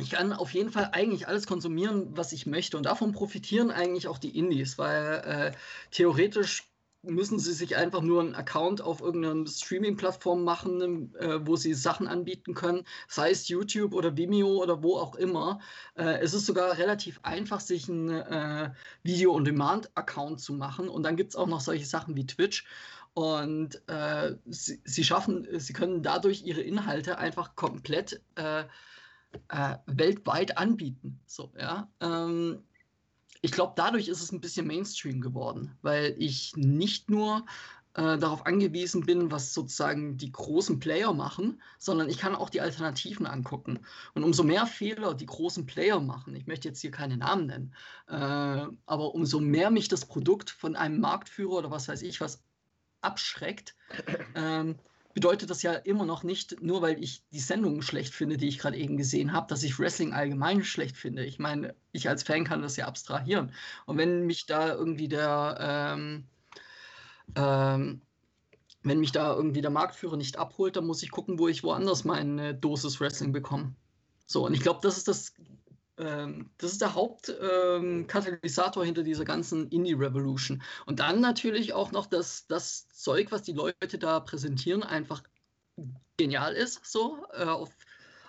Ich 0.01 0.11
kann 0.11 0.33
auf 0.33 0.53
jeden 0.53 0.71
Fall 0.71 0.91
eigentlich 0.93 1.27
alles 1.27 1.47
konsumieren, 1.47 2.17
was 2.17 2.33
ich 2.33 2.47
möchte. 2.47 2.77
Und 2.77 2.87
davon 2.87 3.13
profitieren 3.13 3.71
eigentlich 3.71 4.07
auch 4.07 4.19
die 4.19 4.37
Indies, 4.39 4.79
weil 4.79 5.23
äh, 5.25 5.53
theoretisch 5.91 6.71
müssen 7.03 7.39
sie 7.39 7.53
sich 7.53 7.77
einfach 7.77 8.03
nur 8.03 8.21
einen 8.21 8.35
Account 8.35 8.81
auf 8.81 9.01
irgendeiner 9.01 9.47
Streaming-Plattform 9.47 10.45
machen, 10.45 11.15
äh, 11.17 11.47
wo 11.47 11.57
sie 11.57 11.75
Sachen 11.75 12.07
anbieten 12.07 12.55
können, 12.55 12.85
sei 13.09 13.31
es 13.31 13.49
YouTube 13.49 13.95
oder 13.95 14.17
Vimeo 14.17 14.63
oder 14.63 14.83
wo 14.83 14.97
auch 14.97 15.15
immer. 15.15 15.61
Äh, 15.97 16.19
es 16.21 16.35
ist 16.35 16.47
sogar 16.47 16.79
relativ 16.79 17.21
einfach, 17.23 17.61
sich 17.61 17.89
einen 17.89 18.11
äh, 18.11 18.71
Video-on-Demand-Account 19.03 20.41
zu 20.41 20.53
machen. 20.53 20.89
Und 20.89 21.03
dann 21.03 21.17
gibt 21.17 21.31
es 21.31 21.37
auch 21.37 21.47
noch 21.47 21.61
solche 21.61 21.87
Sachen 21.87 22.17
wie 22.17 22.27
Twitch. 22.27 22.67
Und 23.15 23.83
äh, 23.89 24.37
sie, 24.47 24.81
sie, 24.85 25.03
schaffen, 25.05 25.47
sie 25.59 25.73
können 25.73 26.03
dadurch 26.03 26.45
ihre 26.45 26.61
Inhalte 26.61 27.19
einfach 27.19 27.57
komplett 27.57 28.21
äh, 29.49 29.77
weltweit 29.87 30.59
anbieten. 30.59 31.21
So, 31.27 31.53
ja. 31.59 31.89
Ähm, 32.01 32.63
ich 33.41 33.53
glaube, 33.53 33.75
dadurch 33.77 34.09
ist 34.09 34.23
es 34.23 34.33
ein 34.33 34.41
bisschen 34.41 34.67
Mainstream 34.67 35.21
geworden, 35.21 35.77
weil 35.83 36.15
ich 36.19 36.57
nicht 36.57 37.09
nur 37.09 37.45
äh, 37.95 38.19
darauf 38.19 38.47
angewiesen 38.47 39.07
bin, 39.07 39.31
was 39.31 39.55
sozusagen 39.55 40.17
die 40.17 40.31
großen 40.31 40.79
Player 40.79 41.13
machen, 41.13 41.61
sondern 41.79 42.09
ich 42.09 42.19
kann 42.19 42.35
auch 42.35 42.51
die 42.51 42.61
Alternativen 42.61 43.27
angucken. 43.27 43.81
Und 44.15 44.25
umso 44.25 44.43
mehr 44.43 44.67
Fehler 44.67 45.15
die 45.15 45.27
großen 45.27 45.67
Player 45.67 46.01
machen, 46.01 46.35
ich 46.37 46.47
möchte 46.47 46.69
jetzt 46.69 46.81
hier 46.81 46.91
keine 46.91 47.17
Namen 47.17 47.47
nennen, 47.47 47.75
äh, 48.09 48.13
aber 48.87 49.15
umso 49.15 49.41
mehr 49.41 49.71
mich 49.71 49.89
das 49.89 50.05
Produkt 50.05 50.51
von 50.51 50.77
einem 50.77 51.01
Marktführer 51.01 51.59
oder 51.59 51.71
was 51.71 51.89
weiß 51.89 52.03
ich 52.03 52.21
was 52.21 52.43
abschreckt, 53.01 53.75
ähm, 54.35 54.77
bedeutet 55.19 55.51
das 55.51 55.63
ja 55.63 55.73
immer 55.73 56.07
noch 56.07 56.23
nicht, 56.23 56.63
nur 56.63 56.81
weil 56.81 57.03
ich 57.03 57.25
die 57.33 57.41
Sendungen 57.41 57.83
schlecht 57.83 58.15
finde, 58.15 58.37
die 58.37 58.47
ich 58.47 58.61
gerade 58.61 58.77
eben 58.77 58.97
gesehen 58.97 59.33
habe, 59.33 59.49
dass 59.49 59.65
ich 59.65 59.77
Wrestling 59.81 60.13
allgemein 60.13 60.63
schlecht 60.63 60.97
finde. 60.97 61.25
Ich 61.25 61.41
meine, 61.41 61.75
ich 61.91 62.09
als 62.09 62.23
Fan 62.23 62.45
kann 62.45 62.63
das 62.63 62.77
ja 62.77 62.87
abstrahieren. 62.87 63.53
Und 63.87 63.99
wenn 63.99 64.27
mich 64.27 64.47
da 64.47 64.73
irgendwie 64.73 65.09
der, 65.09 65.59
ähm, 65.61 66.25
ähm, 67.35 68.01
wenn 68.85 69.01
mich 69.01 69.11
da 69.11 69.35
irgendwie 69.35 69.61
der 69.61 69.73
Marktführer 69.73 70.17
nicht 70.17 70.39
abholt, 70.39 70.77
dann 70.77 70.87
muss 70.87 71.03
ich 71.03 71.11
gucken, 71.11 71.41
wo 71.41 71.49
ich 71.49 71.65
woanders 71.65 72.05
meine 72.05 72.55
Dosis 72.55 73.01
Wrestling 73.01 73.33
bekomme. 73.33 73.75
So, 74.25 74.47
und 74.47 74.55
ich 74.55 74.61
glaube, 74.61 74.79
das 74.85 74.99
ist 74.99 75.09
das 75.09 75.35
ähm, 75.99 76.51
das 76.59 76.73
ist 76.73 76.81
der 76.81 76.95
Hauptkatalysator 76.95 78.83
ähm, 78.83 78.87
hinter 78.87 79.03
dieser 79.03 79.25
ganzen 79.25 79.69
Indie-Revolution. 79.69 80.63
Und 80.87 81.01
dann 81.01 81.21
natürlich 81.21 81.73
auch 81.73 81.93
noch, 81.93 82.07
dass 82.07 82.47
das 82.47 82.89
Zeug, 82.89 83.31
was 83.31 83.43
die 83.43 83.53
Leute 83.53 83.99
da 83.99 84.21
präsentieren, 84.21 84.83
einfach 84.83 85.23
genial 86.17 86.55
ist, 86.55 86.85
so 86.85 87.27
äh, 87.33 87.45
auf, 87.45 87.71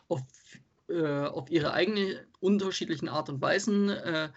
auf, 0.08 0.21
äh, 0.88 1.25
auf 1.25 1.49
ihre 1.49 1.73
eigene 1.73 2.25
unterschiedlichen 2.39 3.10
Art 3.10 3.29
und 3.29 3.41
Weisen. 3.41 3.89
Äh, 3.89 4.29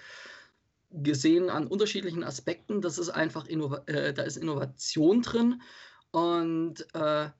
gesehen 0.94 1.48
an 1.48 1.66
unterschiedlichen 1.66 2.22
Aspekten, 2.22 2.82
das 2.82 2.98
ist 2.98 3.08
einfach 3.08 3.46
Innova 3.46 3.82
äh, 3.86 4.12
da 4.12 4.24
ist 4.24 4.36
Innovation 4.36 5.22
drin 5.22 5.62
und 6.10 6.86
äh, 6.92 7.30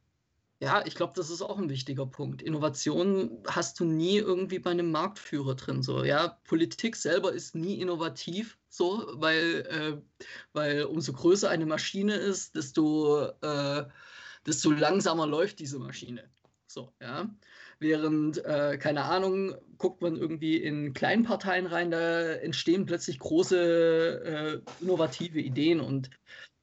ja, 0.63 0.87
ich 0.87 0.95
glaube, 0.95 1.13
das 1.17 1.29
ist 1.29 1.43
auch 1.43 1.59
ein 1.59 1.69
wichtiger 1.69 2.07
Punkt. 2.07 2.41
Innovation 2.41 3.43
hast 3.49 3.81
du 3.81 3.85
nie 3.85 4.19
irgendwie 4.19 4.61
bei 4.61 4.71
einem 4.71 4.93
Marktführer 4.93 5.57
drin. 5.57 5.83
So, 5.83 6.05
ja, 6.05 6.39
Politik 6.45 6.95
selber 6.95 7.33
ist 7.33 7.57
nie 7.57 7.81
innovativ, 7.81 8.59
so, 8.69 9.05
weil, 9.15 9.67
äh, 9.69 10.01
weil 10.53 10.85
umso 10.85 11.15
größer 11.15 11.51
eine 11.51 11.67
Maschine 11.67 12.15
ist, 12.15 12.55
desto, 12.55 13.27
äh, 13.41 13.87
desto 14.47 14.71
langsamer 14.71 15.27
läuft 15.27 15.59
diese 15.59 15.81
Maschine. 15.81 16.31
So, 16.69 16.93
ja. 17.01 17.29
Während, 17.81 18.45
äh, 18.45 18.79
keine 18.79 19.03
Ahnung, 19.03 19.57
guckt 19.79 20.01
man 20.01 20.15
irgendwie 20.17 20.59
in 20.59 20.93
Kleinparteien 20.93 21.67
rein, 21.67 21.91
da 21.91 22.35
entstehen 22.35 22.87
plötzlich 22.87 23.19
große 23.19 24.63
äh, 24.63 24.85
innovative 24.85 25.41
Ideen 25.41 25.81
und 25.81 26.11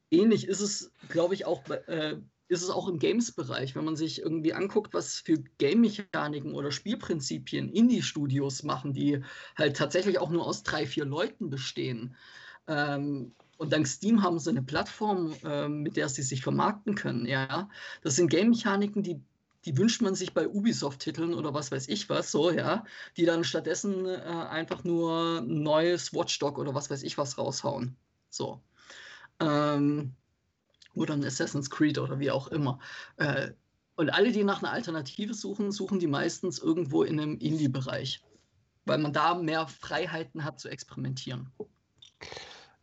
ähnlich 0.09 0.47
ist 0.47 0.61
es, 0.61 0.93
glaube 1.09 1.33
ich, 1.33 1.43
auch 1.43 1.63
bei 1.63 1.75
äh, 1.87 2.17
ist 2.49 2.63
es 2.63 2.69
auch 2.69 2.87
im 2.87 2.99
Games-Bereich, 2.99 3.75
wenn 3.75 3.85
man 3.85 3.95
sich 3.95 4.21
irgendwie 4.21 4.53
anguckt, 4.53 4.93
was 4.93 5.19
für 5.19 5.37
Game-Mechaniken 5.59 6.53
oder 6.53 6.71
Spielprinzipien 6.71 7.69
Indie-Studios 7.69 8.63
machen, 8.63 8.91
die 8.91 9.21
halt 9.55 9.77
tatsächlich 9.77 10.19
auch 10.19 10.31
nur 10.31 10.45
aus 10.45 10.63
drei, 10.63 10.85
vier 10.85 11.05
Leuten 11.05 11.49
bestehen. 11.49 12.15
Ähm, 12.67 13.33
und 13.57 13.71
dank 13.71 13.87
Steam 13.87 14.23
haben 14.23 14.39
sie 14.39 14.49
eine 14.49 14.63
Plattform, 14.63 15.35
ähm, 15.43 15.83
mit 15.83 15.95
der 15.95 16.09
sie 16.09 16.23
sich 16.23 16.41
vermarkten 16.41 16.95
können. 16.95 17.25
Ja, 17.25 17.69
das 18.01 18.15
sind 18.15 18.29
Game-Mechaniken, 18.29 19.03
die 19.03 19.21
die 19.65 19.77
wünscht 19.77 20.01
man 20.01 20.15
sich 20.15 20.33
bei 20.33 20.47
Ubisoft-Titeln 20.47 21.33
oder 21.33 21.53
was 21.53 21.71
weiß 21.71 21.89
ich 21.89 22.09
was, 22.09 22.31
so, 22.31 22.49
ja, 22.49 22.85
die 23.17 23.25
dann 23.25 23.43
stattdessen 23.43 24.05
äh, 24.05 24.17
einfach 24.17 24.83
nur 24.83 25.39
ein 25.39 25.63
neues 25.63 26.13
Watchdog 26.13 26.57
oder 26.57 26.73
was 26.73 26.89
weiß 26.89 27.03
ich 27.03 27.17
was 27.17 27.37
raushauen. 27.37 27.97
So. 28.29 28.61
Ähm, 29.39 30.15
oder 30.93 31.13
ein 31.13 31.23
Assassin's 31.23 31.69
Creed 31.69 31.97
oder 31.97 32.19
wie 32.19 32.31
auch 32.31 32.47
immer. 32.47 32.79
Äh, 33.17 33.51
und 33.95 34.09
alle, 34.09 34.31
die 34.31 34.43
nach 34.43 34.63
einer 34.63 34.71
Alternative 34.71 35.33
suchen, 35.33 35.71
suchen 35.71 35.99
die 35.99 36.07
meistens 36.07 36.59
irgendwo 36.59 37.03
in 37.03 37.19
einem 37.19 37.37
Indie-Bereich, 37.37 38.23
weil 38.85 38.97
man 38.97 39.11
da 39.11 39.35
mehr 39.35 39.67
Freiheiten 39.67 40.45
hat 40.45 40.59
zu 40.59 40.69
experimentieren. 40.69 41.51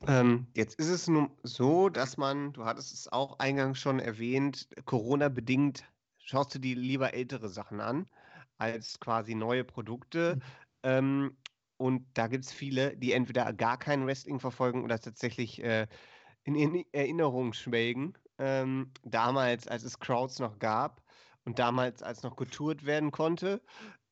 Ähm, 0.07 0.47
jetzt 0.55 0.79
ist 0.79 0.88
es 0.88 1.09
nun 1.09 1.31
so, 1.42 1.88
dass 1.88 2.16
man, 2.16 2.53
du 2.53 2.64
hattest 2.64 2.92
es 2.92 3.11
auch 3.11 3.38
eingangs 3.38 3.79
schon 3.79 3.99
erwähnt, 3.99 4.69
Corona-bedingt 4.85 5.85
schaust 6.19 6.55
du 6.55 6.59
dir 6.59 6.77
lieber 6.77 7.14
ältere 7.14 7.49
Sachen 7.49 7.81
an 7.81 8.07
als 8.59 9.01
quasi 9.01 9.35
neue 9.35 9.64
Produkte. 9.64 10.37
Mhm. 10.37 10.42
Ähm, 10.83 11.37
und 11.79 12.07
da 12.14 12.27
gibt 12.27 12.45
es 12.45 12.53
viele, 12.53 12.97
die 12.97 13.12
entweder 13.12 13.53
gar 13.53 13.79
kein 13.79 14.07
Wrestling 14.07 14.40
verfolgen 14.40 14.83
oder 14.85 14.99
tatsächlich 14.99 15.62
äh, 15.62 15.87
in 16.54 16.85
Erinnerung 16.92 17.52
schwelgen, 17.52 18.14
ähm, 18.38 18.92
damals, 19.02 19.66
als 19.66 19.82
es 19.82 19.98
Crowds 19.98 20.38
noch 20.38 20.59
gab 20.59 21.02
und 21.44 21.59
damals, 21.59 22.02
als 22.02 22.22
noch 22.22 22.37
getourt 22.37 22.87
werden 22.87 23.11
konnte. 23.11 23.61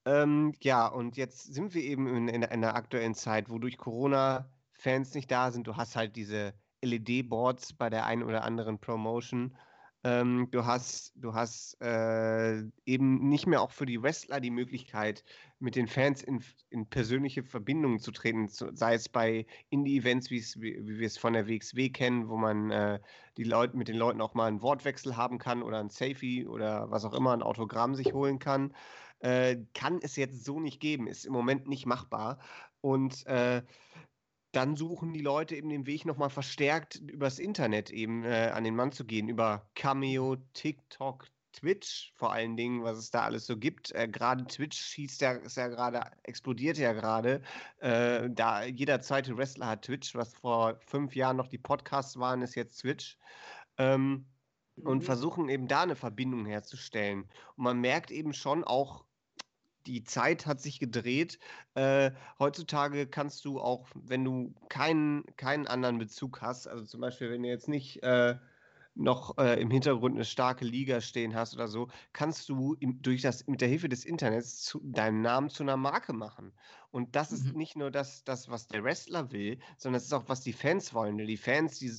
Ähm, 0.06 0.52
ja, 0.60 0.86
und 0.86 1.16
jetzt 1.16 1.54
sind 1.54 1.74
wir 1.74 1.82
eben 1.82 2.06
in, 2.06 2.28
in, 2.28 2.42
in 2.42 2.44
einer 2.44 2.74
aktuellen 2.74 3.14
Zeit, 3.14 3.48
wo 3.50 3.58
durch 3.58 3.78
Corona 3.78 4.50
Fans 4.72 5.14
nicht 5.14 5.30
da 5.30 5.50
sind. 5.50 5.66
Du 5.66 5.76
hast 5.76 5.96
halt 5.96 6.16
diese 6.16 6.54
LED-Boards 6.82 7.72
bei 7.74 7.88
der 7.88 8.04
einen 8.04 8.22
oder 8.22 8.44
anderen 8.44 8.78
Promotion 8.78 9.56
ähm, 10.04 10.48
du 10.50 10.66
hast, 10.66 11.12
du 11.16 11.32
hast 11.32 11.80
äh, 11.80 12.62
eben 12.84 13.28
nicht 13.28 13.46
mehr 13.46 13.62
auch 13.62 13.70
für 13.70 13.86
die 13.86 14.02
Wrestler 14.02 14.38
die 14.38 14.50
Möglichkeit, 14.50 15.24
mit 15.58 15.76
den 15.76 15.88
Fans 15.88 16.22
in, 16.22 16.44
in 16.68 16.86
persönliche 16.86 17.42
Verbindungen 17.42 17.98
zu 17.98 18.12
treten, 18.12 18.48
sei 18.48 18.94
es 18.94 19.08
bei 19.08 19.46
Indie-Events, 19.70 20.30
wie, 20.30 20.42
wie 20.60 20.98
wir 20.98 21.06
es 21.06 21.16
von 21.16 21.32
der 21.32 21.48
WXW 21.48 21.88
kennen, 21.88 22.28
wo 22.28 22.36
man 22.36 22.70
äh, 22.70 23.00
die 23.38 23.44
Leute 23.44 23.78
mit 23.78 23.88
den 23.88 23.96
Leuten 23.96 24.20
auch 24.20 24.34
mal 24.34 24.46
einen 24.46 24.60
Wortwechsel 24.60 25.16
haben 25.16 25.38
kann 25.38 25.62
oder 25.62 25.80
ein 25.80 25.88
Safety 25.88 26.46
oder 26.46 26.90
was 26.90 27.06
auch 27.06 27.14
immer, 27.14 27.32
ein 27.32 27.42
Autogramm 27.42 27.94
sich 27.94 28.12
holen 28.12 28.38
kann. 28.38 28.74
Äh, 29.20 29.56
kann 29.72 30.00
es 30.02 30.16
jetzt 30.16 30.44
so 30.44 30.60
nicht 30.60 30.80
geben, 30.80 31.06
ist 31.06 31.24
im 31.24 31.32
Moment 31.32 31.66
nicht 31.66 31.86
machbar. 31.86 32.38
Und 32.82 33.26
äh, 33.26 33.62
dann 34.56 34.76
suchen 34.76 35.12
die 35.12 35.20
Leute 35.20 35.56
eben 35.56 35.68
den 35.68 35.86
Weg 35.86 36.04
nochmal 36.04 36.30
verstärkt 36.30 36.96
übers 36.96 37.38
Internet 37.38 37.90
eben 37.90 38.24
äh, 38.24 38.50
an 38.54 38.64
den 38.64 38.76
Mann 38.76 38.92
zu 38.92 39.04
gehen, 39.04 39.28
über 39.28 39.68
Cameo, 39.74 40.36
TikTok, 40.54 41.26
Twitch 41.54 42.12
vor 42.16 42.32
allen 42.32 42.56
Dingen, 42.56 42.82
was 42.82 42.98
es 42.98 43.10
da 43.10 43.22
alles 43.22 43.46
so 43.46 43.56
gibt. 43.56 43.92
Äh, 43.92 44.08
gerade 44.08 44.44
Twitch 44.44 44.78
schießt 44.78 45.20
ja, 45.20 45.32
ist 45.32 45.56
ja 45.56 45.68
gerade, 45.68 46.00
explodiert 46.24 46.78
ja 46.78 46.92
gerade. 46.92 47.42
Äh, 47.78 48.28
da 48.30 48.64
jeder 48.64 49.00
zweite 49.00 49.36
Wrestler 49.36 49.68
hat 49.68 49.82
Twitch, 49.82 50.14
was 50.14 50.34
vor 50.34 50.78
fünf 50.86 51.14
Jahren 51.14 51.36
noch 51.36 51.48
die 51.48 51.58
Podcasts 51.58 52.18
waren, 52.18 52.42
ist 52.42 52.54
jetzt 52.54 52.78
Twitch. 52.78 53.16
Ähm, 53.78 54.26
mhm. 54.76 54.86
Und 54.86 55.04
versuchen 55.04 55.48
eben 55.48 55.68
da 55.68 55.82
eine 55.82 55.96
Verbindung 55.96 56.44
herzustellen. 56.44 57.22
Und 57.56 57.64
man 57.64 57.80
merkt 57.80 58.10
eben 58.10 58.32
schon 58.32 58.64
auch 58.64 59.04
die 59.86 60.04
Zeit 60.04 60.46
hat 60.46 60.60
sich 60.60 60.78
gedreht. 60.78 61.38
Äh, 61.74 62.10
heutzutage 62.38 63.06
kannst 63.06 63.44
du 63.44 63.60
auch, 63.60 63.86
wenn 63.94 64.24
du 64.24 64.54
keinen, 64.68 65.24
keinen 65.36 65.66
anderen 65.66 65.98
Bezug 65.98 66.40
hast, 66.42 66.66
also 66.66 66.84
zum 66.84 67.00
Beispiel, 67.00 67.30
wenn 67.30 67.42
du 67.42 67.48
jetzt 67.48 67.68
nicht 67.68 68.02
äh, 68.02 68.36
noch 68.94 69.36
äh, 69.38 69.60
im 69.60 69.70
Hintergrund 69.70 70.14
eine 70.14 70.24
starke 70.24 70.64
Liga 70.64 71.00
stehen 71.00 71.34
hast 71.34 71.54
oder 71.54 71.68
so, 71.68 71.88
kannst 72.12 72.48
du 72.48 72.74
im, 72.74 73.02
durch 73.02 73.22
das, 73.22 73.46
mit 73.46 73.60
der 73.60 73.68
Hilfe 73.68 73.88
des 73.88 74.04
Internets 74.04 74.62
zu, 74.62 74.80
deinen 74.84 75.20
Namen 75.20 75.50
zu 75.50 75.62
einer 75.62 75.76
Marke 75.76 76.12
machen. 76.12 76.52
Und 76.90 77.16
das 77.16 77.30
mhm. 77.30 77.36
ist 77.36 77.56
nicht 77.56 77.76
nur 77.76 77.90
das, 77.90 78.24
das, 78.24 78.48
was 78.48 78.68
der 78.68 78.84
Wrestler 78.84 79.32
will, 79.32 79.58
sondern 79.76 79.98
es 79.98 80.04
ist 80.04 80.12
auch, 80.12 80.28
was 80.28 80.42
die 80.42 80.52
Fans 80.52 80.94
wollen. 80.94 81.18
Die 81.18 81.36
Fans, 81.36 81.78
die, 81.78 81.92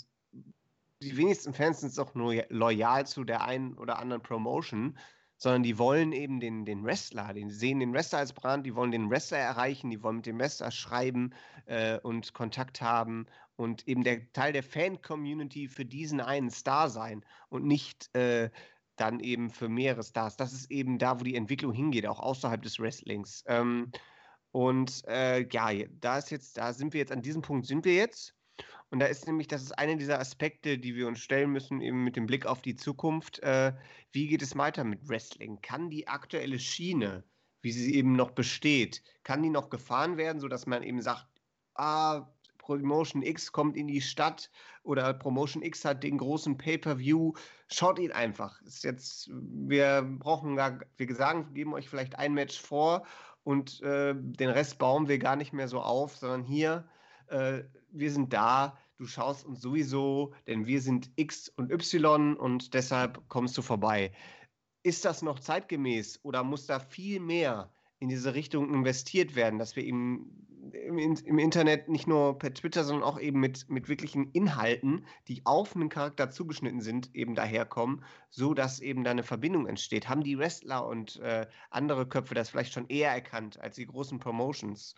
die 1.02 1.18
wenigsten 1.18 1.54
Fans 1.54 1.82
sind 1.82 2.00
auch 2.00 2.16
nur 2.16 2.44
loyal 2.50 3.06
zu 3.06 3.26
der 3.26 3.44
einen 3.44 3.78
oder 3.78 4.00
anderen 4.00 4.24
Promotion, 4.24 4.98
sondern 5.38 5.64
die 5.64 5.78
wollen 5.78 6.12
eben 6.12 6.40
den, 6.40 6.66
den 6.66 6.84
Wrestler, 6.84 7.34
die 7.34 7.50
sehen 7.50 7.80
den 7.80 7.94
Wrestler 7.94 8.20
als 8.20 8.34
Brand, 8.34 8.66
die 8.66 8.76
wollen 8.76 8.92
den 8.92 9.10
Wrestler 9.10 9.38
erreichen, 9.38 9.90
die 9.90 10.02
wollen 10.02 10.18
mit 10.18 10.26
dem 10.26 10.40
Wrestler 10.40 10.72
schreiben 10.72 11.34
äh, 11.66 12.00
und 12.00 12.34
Kontakt 12.34 12.82
haben 12.82 13.26
und 13.56 13.88
eben 13.88 14.04
der 14.04 14.32
Teil 14.34 14.54
der 14.54 14.64
Fan-Community 14.64 15.68
für 15.68 15.86
diesen 15.86 16.22
einen 16.22 16.50
Star 16.50 16.90
sein 16.90 17.26
und 17.50 17.66
nicht 17.66 18.14
äh, 18.16 18.50
dann 18.96 19.20
eben 19.20 19.50
für 19.50 19.70
mehrere 19.70 20.04
Stars. 20.04 20.38
Das 20.38 20.54
ist 20.54 20.72
eben 20.72 20.98
da, 20.98 21.20
wo 21.20 21.24
die 21.24 21.36
Entwicklung 21.36 21.74
hingeht, 21.74 22.08
auch 22.08 22.20
außerhalb 22.20 22.62
des 22.62 22.80
Wrestlings. 22.80 23.44
Ähm, 23.48 23.92
und 24.52 25.04
äh, 25.08 25.46
ja, 25.52 25.70
da 26.00 26.18
ist 26.18 26.32
jetzt, 26.32 26.58
da 26.58 26.74
sind 26.74 26.94
wir 26.94 27.00
jetzt 27.00 27.12
an 27.12 27.22
diesem 27.22 27.42
Punkt 27.42 27.66
sind 27.66 27.84
wir 27.84 27.96
jetzt. 27.96 28.34
Und 28.90 29.00
da 29.00 29.08
ist 29.08 29.26
nämlich, 29.26 29.48
das 29.48 29.64
ist 29.64 29.78
einer 29.78 29.96
dieser 29.96 30.20
Aspekte, 30.20 30.78
die 30.78 30.96
wir 30.96 31.08
uns 31.08 31.20
stellen 31.20 31.52
müssen, 31.52 31.82
eben 31.82 32.04
mit 32.04 32.16
dem 32.16 32.28
Blick 32.28 32.46
auf 32.46 32.62
die 32.62 32.76
Zukunft. 32.76 33.40
Äh, 33.40 33.74
wie 34.12 34.28
geht 34.28 34.42
es 34.42 34.58
weiter 34.58 34.84
mit 34.84 35.08
Wrestling? 35.10 35.60
Kann 35.62 35.90
die 35.90 36.08
aktuelle 36.08 36.60
Schiene, 36.60 37.24
wie 37.62 37.72
sie 37.72 37.96
eben 37.96 38.16
noch 38.16 38.32
besteht, 38.32 39.02
kann 39.24 39.42
die 39.42 39.50
noch 39.50 39.70
gefahren 39.70 40.18
werden, 40.18 40.40
sodass 40.40 40.68
man 40.68 40.84
eben 40.84 41.02
sagt, 41.02 41.28
ah, 41.74 42.28
Promotion 42.66 43.22
X 43.22 43.52
kommt 43.52 43.78
in 43.78 43.88
die 43.88 44.02
Stadt 44.02 44.50
oder 44.84 45.14
Promotion 45.14 45.62
X 45.62 45.86
hat 45.86 46.04
den 46.04 46.18
großen 46.18 46.58
Pay-per-View. 46.58 47.34
Schaut 47.68 48.00
ihn 48.00 48.12
einfach. 48.12 48.60
Ist 48.64 48.84
jetzt, 48.84 49.30
wir 49.32 50.02
brauchen 50.02 50.56
gar, 50.56 50.80
wir 50.98 51.16
sagen, 51.16 51.54
geben 51.54 51.74
euch 51.74 51.88
vielleicht 51.88 52.18
ein 52.18 52.34
Match 52.34 52.60
vor 52.60 53.06
und 53.44 53.82
äh, 53.84 54.16
den 54.16 54.50
Rest 54.50 54.80
bauen 54.80 55.08
wir 55.08 55.20
gar 55.20 55.36
nicht 55.36 55.54
mehr 55.54 55.68
so 55.68 55.80
auf, 55.80 56.16
sondern 56.18 56.44
hier 56.44 56.88
äh, 57.28 57.64
wir 57.98 58.12
sind 58.12 58.34
da, 58.34 58.78
du 58.98 59.06
schaust 59.06 59.46
uns 59.46 59.62
sowieso, 59.62 60.34
denn 60.48 60.68
wir 60.68 60.82
sind 60.82 61.12
X 61.16 61.50
und 61.50 61.72
Y 61.72 62.36
und 62.36 62.74
deshalb 62.74 63.28
kommst 63.30 63.58
du 63.58 63.62
vorbei. 63.62 64.12
Ist 64.84 65.06
das 65.06 65.22
noch 65.22 65.40
zeitgemäß 65.40 66.20
oder 66.24 66.44
muss 66.44 66.68
da 66.68 66.80
viel 66.80 67.20
mehr 67.20 67.72
in 68.00 68.10
diese 68.10 68.34
Richtung 68.36 68.74
investiert 68.74 69.36
werden, 69.36 69.58
dass 69.58 69.76
wir 69.76 69.84
eben 69.84 70.46
im, 70.74 70.98
im, 70.98 71.40
Internet 71.40 71.90
nicht 71.90 72.08
nur 72.08 72.38
per 72.38 72.54
Twitter, 72.54 72.84
sondern 72.84 73.08
auch 73.08 73.20
eben 73.20 73.40
mit, 73.40 73.70
mit 73.70 73.88
wirklichen 73.88 74.32
Inhalten, 74.32 75.06
die 75.28 75.46
auf 75.46 75.76
einen 75.76 75.90
Charakter 75.90 76.30
zugeschnitten 76.30 76.82
sind, 76.82 77.14
eben 77.16 77.36
daherkommen, 77.36 78.04
so 78.30 78.54
dass 78.54 78.80
eben 78.80 79.04
da 79.04 79.12
eine 79.12 79.24
Verbindung 79.24 79.68
entsteht. 79.68 80.10
Haben 80.10 80.24
die 80.24 80.38
Wrestler 80.38 80.86
und 80.86 81.18
äh, 81.18 81.48
andere 81.70 82.08
Köpfe 82.08 82.36
das 82.36 82.50
vielleicht 82.50 82.74
schon 82.74 82.88
eher 82.88 83.12
erkannt 83.12 83.60
als 83.60 83.76
die 83.76 83.86
großen 83.86 84.20
Promotions? 84.20 84.96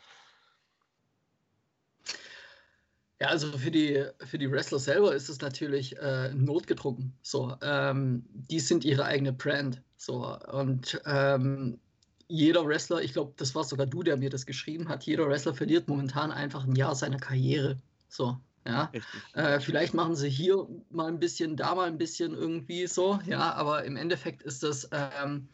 Ja, 3.19 3.27
also 3.29 3.57
für 3.57 3.71
die, 3.71 4.05
für 4.25 4.37
die 4.37 4.51
Wrestler 4.51 4.77
selber 4.77 5.15
ist 5.15 5.27
es 5.27 5.41
natürlich 5.41 5.97
äh, 5.97 6.31
notgedrungen. 6.33 7.13
So, 7.23 7.55
ähm, 7.61 8.23
die 8.29 8.59
sind 8.59 8.85
ihre 8.85 9.05
eigene 9.05 9.33
Brand. 9.33 9.81
So, 9.95 10.37
und 10.51 11.01
ähm, 11.05 11.79
jeder 12.27 12.65
Wrestler, 12.67 13.01
ich 13.01 13.13
glaube, 13.13 13.33
das 13.37 13.55
war 13.55 13.63
sogar 13.63 13.87
du, 13.87 14.03
der 14.03 14.17
mir 14.17 14.29
das 14.29 14.45
geschrieben 14.45 14.87
hat, 14.87 15.03
jeder 15.03 15.27
Wrestler 15.27 15.55
verliert 15.55 15.87
momentan 15.87 16.31
einfach 16.31 16.65
ein 16.65 16.75
Jahr 16.75 16.93
seiner 16.93 17.17
Karriere. 17.17 17.77
So, 18.09 18.37
ja. 18.67 18.91
Äh, 19.33 19.59
vielleicht 19.61 19.93
machen 19.93 20.15
sie 20.15 20.29
hier 20.29 20.67
mal 20.91 21.07
ein 21.07 21.19
bisschen, 21.19 21.55
da 21.55 21.73
mal 21.73 21.87
ein 21.87 21.97
bisschen 21.97 22.33
irgendwie 22.33 22.85
so, 22.85 23.19
ja, 23.25 23.53
aber 23.53 23.83
im 23.85 23.95
Endeffekt 23.95 24.43
ist 24.43 24.61
das, 24.61 24.89
ähm, 24.91 25.47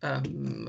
ähm, 0.00 0.68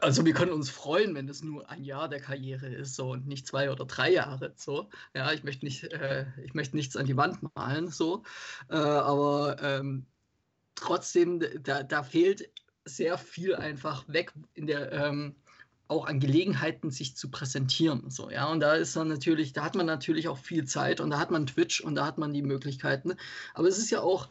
also 0.00 0.24
wir 0.24 0.32
können 0.32 0.52
uns 0.52 0.70
freuen, 0.70 1.14
wenn 1.14 1.28
es 1.28 1.42
nur 1.42 1.68
ein 1.68 1.84
Jahr 1.84 2.08
der 2.08 2.20
Karriere 2.20 2.68
ist, 2.68 2.94
so 2.94 3.10
und 3.10 3.26
nicht 3.26 3.46
zwei 3.46 3.70
oder 3.70 3.84
drei 3.84 4.12
Jahre, 4.12 4.52
so. 4.56 4.88
Ja, 5.14 5.32
ich 5.32 5.44
möchte 5.44 5.64
nicht, 5.64 5.84
äh, 5.84 6.26
ich 6.44 6.54
möchte 6.54 6.76
nichts 6.76 6.96
an 6.96 7.06
die 7.06 7.16
Wand 7.16 7.38
malen, 7.54 7.88
so, 7.88 8.22
äh, 8.68 8.76
aber 8.76 9.56
ähm, 9.62 10.06
trotzdem, 10.74 11.42
da, 11.62 11.82
da 11.82 12.02
fehlt 12.02 12.50
sehr 12.84 13.18
viel 13.18 13.54
einfach 13.54 14.08
weg 14.08 14.32
in 14.54 14.66
der 14.66 14.92
ähm, 14.92 15.36
auch 15.88 16.06
an 16.06 16.20
Gelegenheiten, 16.20 16.90
sich 16.90 17.16
zu 17.16 17.30
präsentieren. 17.30 18.10
So, 18.10 18.30
ja, 18.30 18.46
und 18.46 18.60
da 18.60 18.74
ist 18.74 18.96
dann 18.96 19.08
natürlich, 19.08 19.52
da 19.52 19.64
hat 19.64 19.74
man 19.74 19.86
natürlich 19.86 20.26
auch 20.26 20.38
viel 20.38 20.64
Zeit 20.64 21.00
und 21.00 21.10
da 21.10 21.18
hat 21.18 21.30
man 21.30 21.46
Twitch 21.46 21.80
und 21.82 21.96
da 21.96 22.06
hat 22.06 22.18
man 22.18 22.32
die 22.32 22.42
Möglichkeiten. 22.42 23.14
Aber 23.52 23.68
es 23.68 23.78
ist 23.78 23.90
ja 23.90 24.00
auch, 24.00 24.28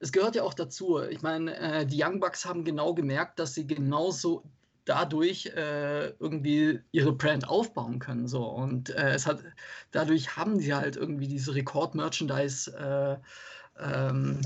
es 0.00 0.10
gehört 0.10 0.34
ja 0.36 0.42
auch 0.42 0.54
dazu. 0.54 1.00
Ich 1.00 1.20
meine, 1.20 1.56
äh, 1.58 1.86
die 1.86 2.02
Young 2.02 2.18
Bucks 2.18 2.46
haben 2.46 2.64
genau 2.64 2.94
gemerkt, 2.94 3.38
dass 3.38 3.54
sie 3.54 3.66
genauso 3.66 4.42
dadurch 4.84 5.46
äh, 5.46 6.08
irgendwie 6.18 6.80
ihre 6.90 7.12
Brand 7.12 7.48
aufbauen 7.48 7.98
können. 7.98 8.26
So. 8.26 8.44
Und 8.44 8.90
äh, 8.90 9.12
es 9.12 9.26
hat, 9.26 9.40
dadurch 9.90 10.36
haben 10.36 10.58
sie 10.58 10.74
halt 10.74 10.96
irgendwie 10.96 11.28
diese 11.28 11.54
Rekord-Merchandise 11.54 13.20
äh, 13.78 13.82
ähm, 13.82 14.40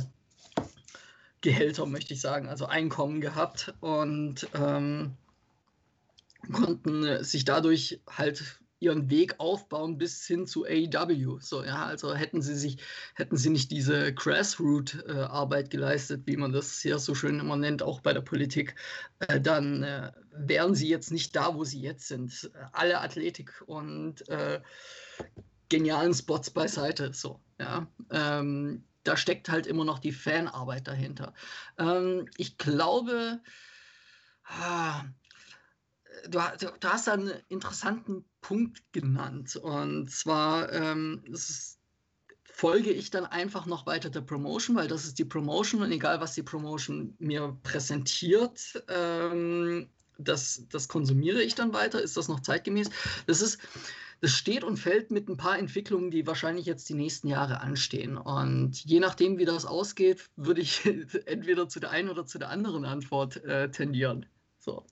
Gehälter, 1.41 1.87
möchte 1.87 2.15
ich 2.15 2.21
sagen, 2.21 2.49
also 2.49 2.67
Einkommen 2.67 3.21
gehabt 3.21 3.75
und 3.81 4.49
ähm, 4.55 5.17
konnten 6.53 7.23
sich 7.25 7.45
dadurch 7.45 8.01
halt 8.09 8.59
ihren 8.79 9.11
Weg 9.11 9.37
aufbauen 9.39 9.97
bis 9.99 10.27
hin 10.27 10.47
zu 10.47 10.65
AEW. 10.65 11.39
So, 11.41 11.65
ja, 11.65 11.87
also 11.87 12.15
hätten 12.15 12.43
sie 12.43 12.55
sich, 12.55 12.79
hätten 13.15 13.37
sie 13.37 13.51
nicht 13.51 13.71
diese 13.71 14.13
Grassroot-Arbeit 14.13 15.71
geleistet, 15.71 16.23
wie 16.27 16.37
man 16.37 16.53
das 16.53 16.81
hier 16.81 16.99
so 16.99 17.15
schön 17.15 17.41
immer 17.41 17.57
nennt, 17.57 17.83
auch 17.83 18.01
bei 18.01 18.13
der 18.13 18.21
Politik, 18.21 18.75
äh, 19.21 19.41
dann 19.41 19.83
äh, 19.83 20.13
wären 20.33 20.75
sie 20.75 20.89
jetzt 20.89 21.11
nicht 21.11 21.35
da, 21.35 21.55
wo 21.55 21.65
sie 21.65 21.81
jetzt 21.81 22.09
sind. 22.09 22.51
Alle 22.73 23.01
Athletik 23.01 23.63
und 23.67 24.29
äh, 24.29 24.61
genialen 25.69 26.15
Spots 26.15 26.51
beiseite. 26.51 27.13
So, 27.13 27.41
ja. 27.59 27.87
Ähm, 28.11 28.85
da 29.05 29.17
steckt 29.17 29.49
halt 29.49 29.67
immer 29.67 29.85
noch 29.85 30.01
die 30.01 30.13
Fanarbeit 30.13 30.89
dahinter. 30.89 31.33
Ähm, 31.79 32.29
ich 32.37 32.59
glaube, 32.59 33.41
ah, 34.45 35.05
du, 36.29 36.41
du, 36.59 36.89
hast 36.89 37.09
einen 37.09 37.33
interessanten 37.49 38.25
Punkt 38.41 38.83
genannt. 38.93 39.57
Und 39.57 40.11
zwar 40.11 40.73
ähm, 40.73 41.23
ist, 41.25 41.79
folge 42.45 42.91
ich 42.91 43.11
dann 43.11 43.27
einfach 43.27 43.67
noch 43.67 43.87
weiter 43.87 44.11
der 44.11 44.23
Promotion, 44.23 44.77
weil 44.77 44.89
das 44.89 45.05
ist 45.05 45.19
die 45.19 45.25
Promotion 45.25 45.83
und 45.83 45.93
egal, 45.93 46.21
was 46.21 46.35
die 46.35 46.43
Promotion 46.43 47.15
mir 47.19 47.57
präsentiert, 47.63 48.83
ähm, 48.89 49.89
das, 50.19 50.65
das 50.71 50.89
konsumiere 50.89 51.43
ich 51.43 51.55
dann 51.55 51.75
weiter. 51.75 52.01
Ist 52.01 52.17
das 52.17 52.29
noch 52.29 52.41
zeitgemäß? 52.41 52.89
Das 53.27 53.43
ist 53.43 53.59
das 54.21 54.31
steht 54.31 54.65
und 54.65 54.79
fällt 54.79 55.11
mit 55.11 55.29
ein 55.29 55.37
paar 55.37 55.59
Entwicklungen, 55.59 56.11
die 56.11 56.27
wahrscheinlich 56.27 56.65
jetzt 56.67 56.89
die 56.89 56.95
nächsten 56.95 57.29
Jahre 57.29 57.61
anstehen. 57.61 58.17
Und 58.17 58.83
je 58.85 59.01
nachdem, 59.01 59.39
wie 59.39 59.45
das 59.45 59.67
ausgeht, 59.67 60.31
würde 60.37 60.63
ich 60.63 60.87
entweder 61.27 61.69
zu 61.69 61.81
der 61.81 61.91
einen 61.91 62.09
oder 62.09 62.25
zu 62.25 62.39
der 62.39 62.49
anderen 62.49 62.85
Antwort 62.85 63.45
äh, 63.45 63.71
tendieren. 63.71 64.27
So. 64.59 64.85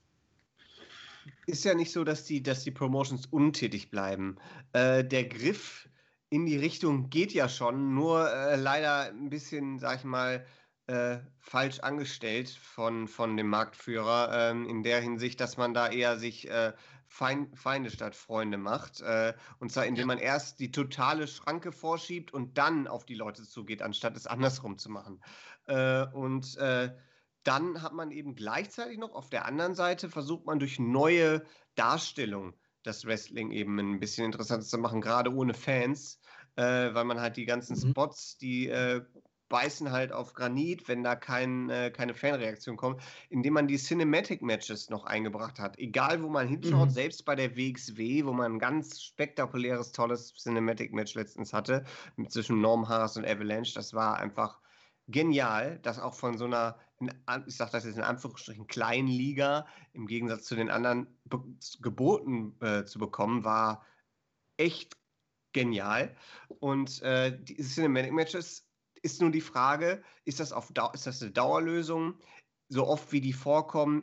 Ist 1.47 1.65
ja 1.65 1.75
nicht 1.75 1.93
so, 1.93 2.05
dass 2.05 2.25
die, 2.25 2.43
dass 2.43 2.65
die 2.65 2.71
Promotions 2.71 3.27
untätig 3.27 3.91
bleiben. 3.91 4.37
Äh, 4.73 5.05
der 5.05 5.25
Griff 5.25 5.89
in 6.31 6.47
die 6.47 6.57
Richtung 6.57 7.11
geht 7.11 7.33
ja 7.33 7.49
schon, 7.49 7.95
nur 7.95 8.31
äh, 8.31 8.57
leider 8.57 9.11
ein 9.11 9.31
bisschen, 9.31 9.79
sag 9.79 9.99
ich 9.99 10.05
mal, 10.05 10.45
äh, 10.87 11.19
falsch 11.39 11.81
angestellt 11.81 12.51
von, 12.51 13.09
von 13.09 13.37
dem 13.37 13.49
Marktführer, 13.49 14.51
ähm, 14.51 14.69
in 14.69 14.83
der 14.83 15.01
Hinsicht, 15.01 15.41
dass 15.41 15.57
man 15.57 15.73
da 15.73 15.89
eher 15.89 16.19
sich 16.19 16.51
äh, 16.51 16.73
Feind, 17.07 17.57
Feinde 17.59 17.91
statt 17.91 18.15
Freunde 18.15 18.59
macht. 18.59 19.01
Äh, 19.01 19.35
und 19.61 19.71
zwar 19.71 19.87
indem 19.87 20.09
man 20.09 20.19
erst 20.19 20.61
die 20.61 20.73
totale 20.73 21.27
Schranke 21.27 21.73
vorschiebt 21.73 22.35
und 22.35 22.59
dann 22.59 22.87
auf 22.87 23.07
die 23.07 23.15
Leute 23.15 23.45
zugeht, 23.45 23.81
anstatt 23.83 24.17
es 24.17 24.27
andersrum 24.27 24.77
zu 24.79 24.91
machen. 24.91 25.23
Äh, 25.67 26.07
und 26.07 26.59
dann 27.45 27.83
hat 27.83 27.93
man 27.93 28.11
eben 28.11 28.35
gleichzeitig 28.35 28.99
noch 28.99 29.15
auf 29.15 29.31
der 29.31 29.47
anderen 29.47 29.75
Seite 29.75 30.09
versucht 30.09 30.47
man 30.47 30.59
durch 30.59 30.79
neue 30.79 31.45
Darstellungen 31.75 32.55
das 32.83 33.07
Wrestling 33.07 33.51
eben 33.51 33.79
ein 33.79 34.01
bisschen 34.01 34.27
interessanter 34.27 34.67
zu 34.67 34.79
machen, 34.79 35.01
gerade 35.01 35.33
ohne 35.35 35.55
Fans, 35.55 36.21
äh, 36.57 36.63
weil 36.63 37.05
man 37.05 37.21
halt 37.21 37.37
die 37.37 37.47
ganzen 37.47 37.77
mhm. 37.77 37.91
Spots, 37.91 38.37
die 38.39 38.69
äh, 38.69 39.03
beißen 39.49 39.93
halt 39.93 40.13
auf 40.13 40.35
Granit, 40.35 40.89
wenn 40.89 41.03
da 41.03 41.17
kein, 41.17 41.71
äh, 41.71 41.91
keine 41.91 42.15
Fanreaktion 42.15 42.77
kommt, 42.77 43.03
indem 43.29 43.55
man 43.55 43.69
die 43.69 43.77
Cinematic 43.77 44.43
Matches 44.43 44.91
noch 44.91 45.05
eingebracht 45.05 45.59
hat. 45.59 45.79
Egal, 45.79 46.23
wo 46.23 46.29
man 46.29 46.49
hinschaut, 46.49 46.89
mhm. 46.89 46.93
selbst 46.93 47.25
bei 47.25 47.35
der 47.35 47.57
WXW, 47.57 48.25
wo 48.25 48.33
man 48.33 48.55
ein 48.55 48.59
ganz 48.59 49.03
spektakuläres, 49.03 49.93
tolles 49.93 50.35
Cinematic 50.35 50.93
Match 50.93 51.15
letztens 51.15 51.53
hatte, 51.53 51.85
zwischen 52.29 52.61
Norm 52.61 52.89
Harris 52.89 53.17
und 53.17 53.27
Avalanche, 53.27 53.75
das 53.75 53.95
war 53.95 54.17
einfach 54.17 54.61
genial, 55.09 55.79
dass 55.81 56.01
auch 56.01 56.15
von 56.15 56.39
so 56.39 56.47
einer, 56.47 56.77
ich 57.47 57.57
sage 57.57 57.73
das 57.73 57.85
jetzt 57.85 57.97
in 57.97 58.03
Anführungsstrichen, 58.03 58.67
kleinen 58.67 59.09
Liga 59.09 59.67
im 59.93 60.07
Gegensatz 60.07 60.45
zu 60.45 60.55
den 60.55 60.71
anderen 60.71 61.07
geboten 61.81 62.57
äh, 62.61 62.85
zu 62.85 62.99
bekommen, 62.99 63.45
war 63.45 63.85
echt 64.57 64.97
genial. 65.53 66.17
Und 66.61 67.03
äh, 67.03 67.37
die 67.43 67.57
Cinematic 67.57 68.13
Matches 68.13 68.67
ist 69.03 69.21
nur 69.21 69.31
die 69.31 69.41
Frage, 69.41 70.03
ist 70.25 70.41
das, 70.41 70.53
auf 70.53 70.73
ist 70.95 71.07
das 71.07 71.23
eine 71.23 71.31
Dauerlösung? 71.31 72.19
So 72.69 72.87
oft 72.87 73.13
wie 73.13 73.21
die 73.21 73.33
vorkommen, 73.33 74.03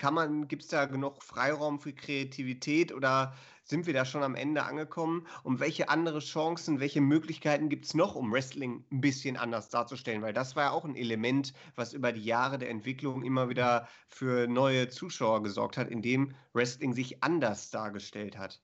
kann 0.00 0.14
man, 0.14 0.48
gibt 0.48 0.62
es 0.62 0.68
da 0.68 0.86
genug 0.86 1.22
Freiraum 1.22 1.78
für 1.78 1.92
Kreativität 1.92 2.90
oder 2.90 3.34
sind 3.64 3.86
wir 3.86 3.92
da 3.92 4.06
schon 4.06 4.22
am 4.22 4.34
Ende 4.34 4.62
angekommen? 4.62 5.26
Und 5.42 5.60
welche 5.60 5.90
andere 5.90 6.20
Chancen, 6.20 6.80
welche 6.80 7.02
Möglichkeiten 7.02 7.68
gibt 7.68 7.84
es 7.84 7.92
noch, 7.92 8.14
um 8.14 8.32
Wrestling 8.32 8.82
ein 8.90 9.02
bisschen 9.02 9.36
anders 9.36 9.68
darzustellen? 9.68 10.22
Weil 10.22 10.32
das 10.32 10.56
war 10.56 10.64
ja 10.64 10.70
auch 10.70 10.86
ein 10.86 10.96
Element, 10.96 11.52
was 11.76 11.92
über 11.92 12.12
die 12.12 12.24
Jahre 12.24 12.56
der 12.56 12.70
Entwicklung 12.70 13.22
immer 13.22 13.50
wieder 13.50 13.88
für 14.08 14.48
neue 14.48 14.88
Zuschauer 14.88 15.42
gesorgt 15.42 15.76
hat, 15.76 15.88
indem 15.88 16.34
Wrestling 16.54 16.94
sich 16.94 17.22
anders 17.22 17.68
dargestellt 17.68 18.38
hat. 18.38 18.62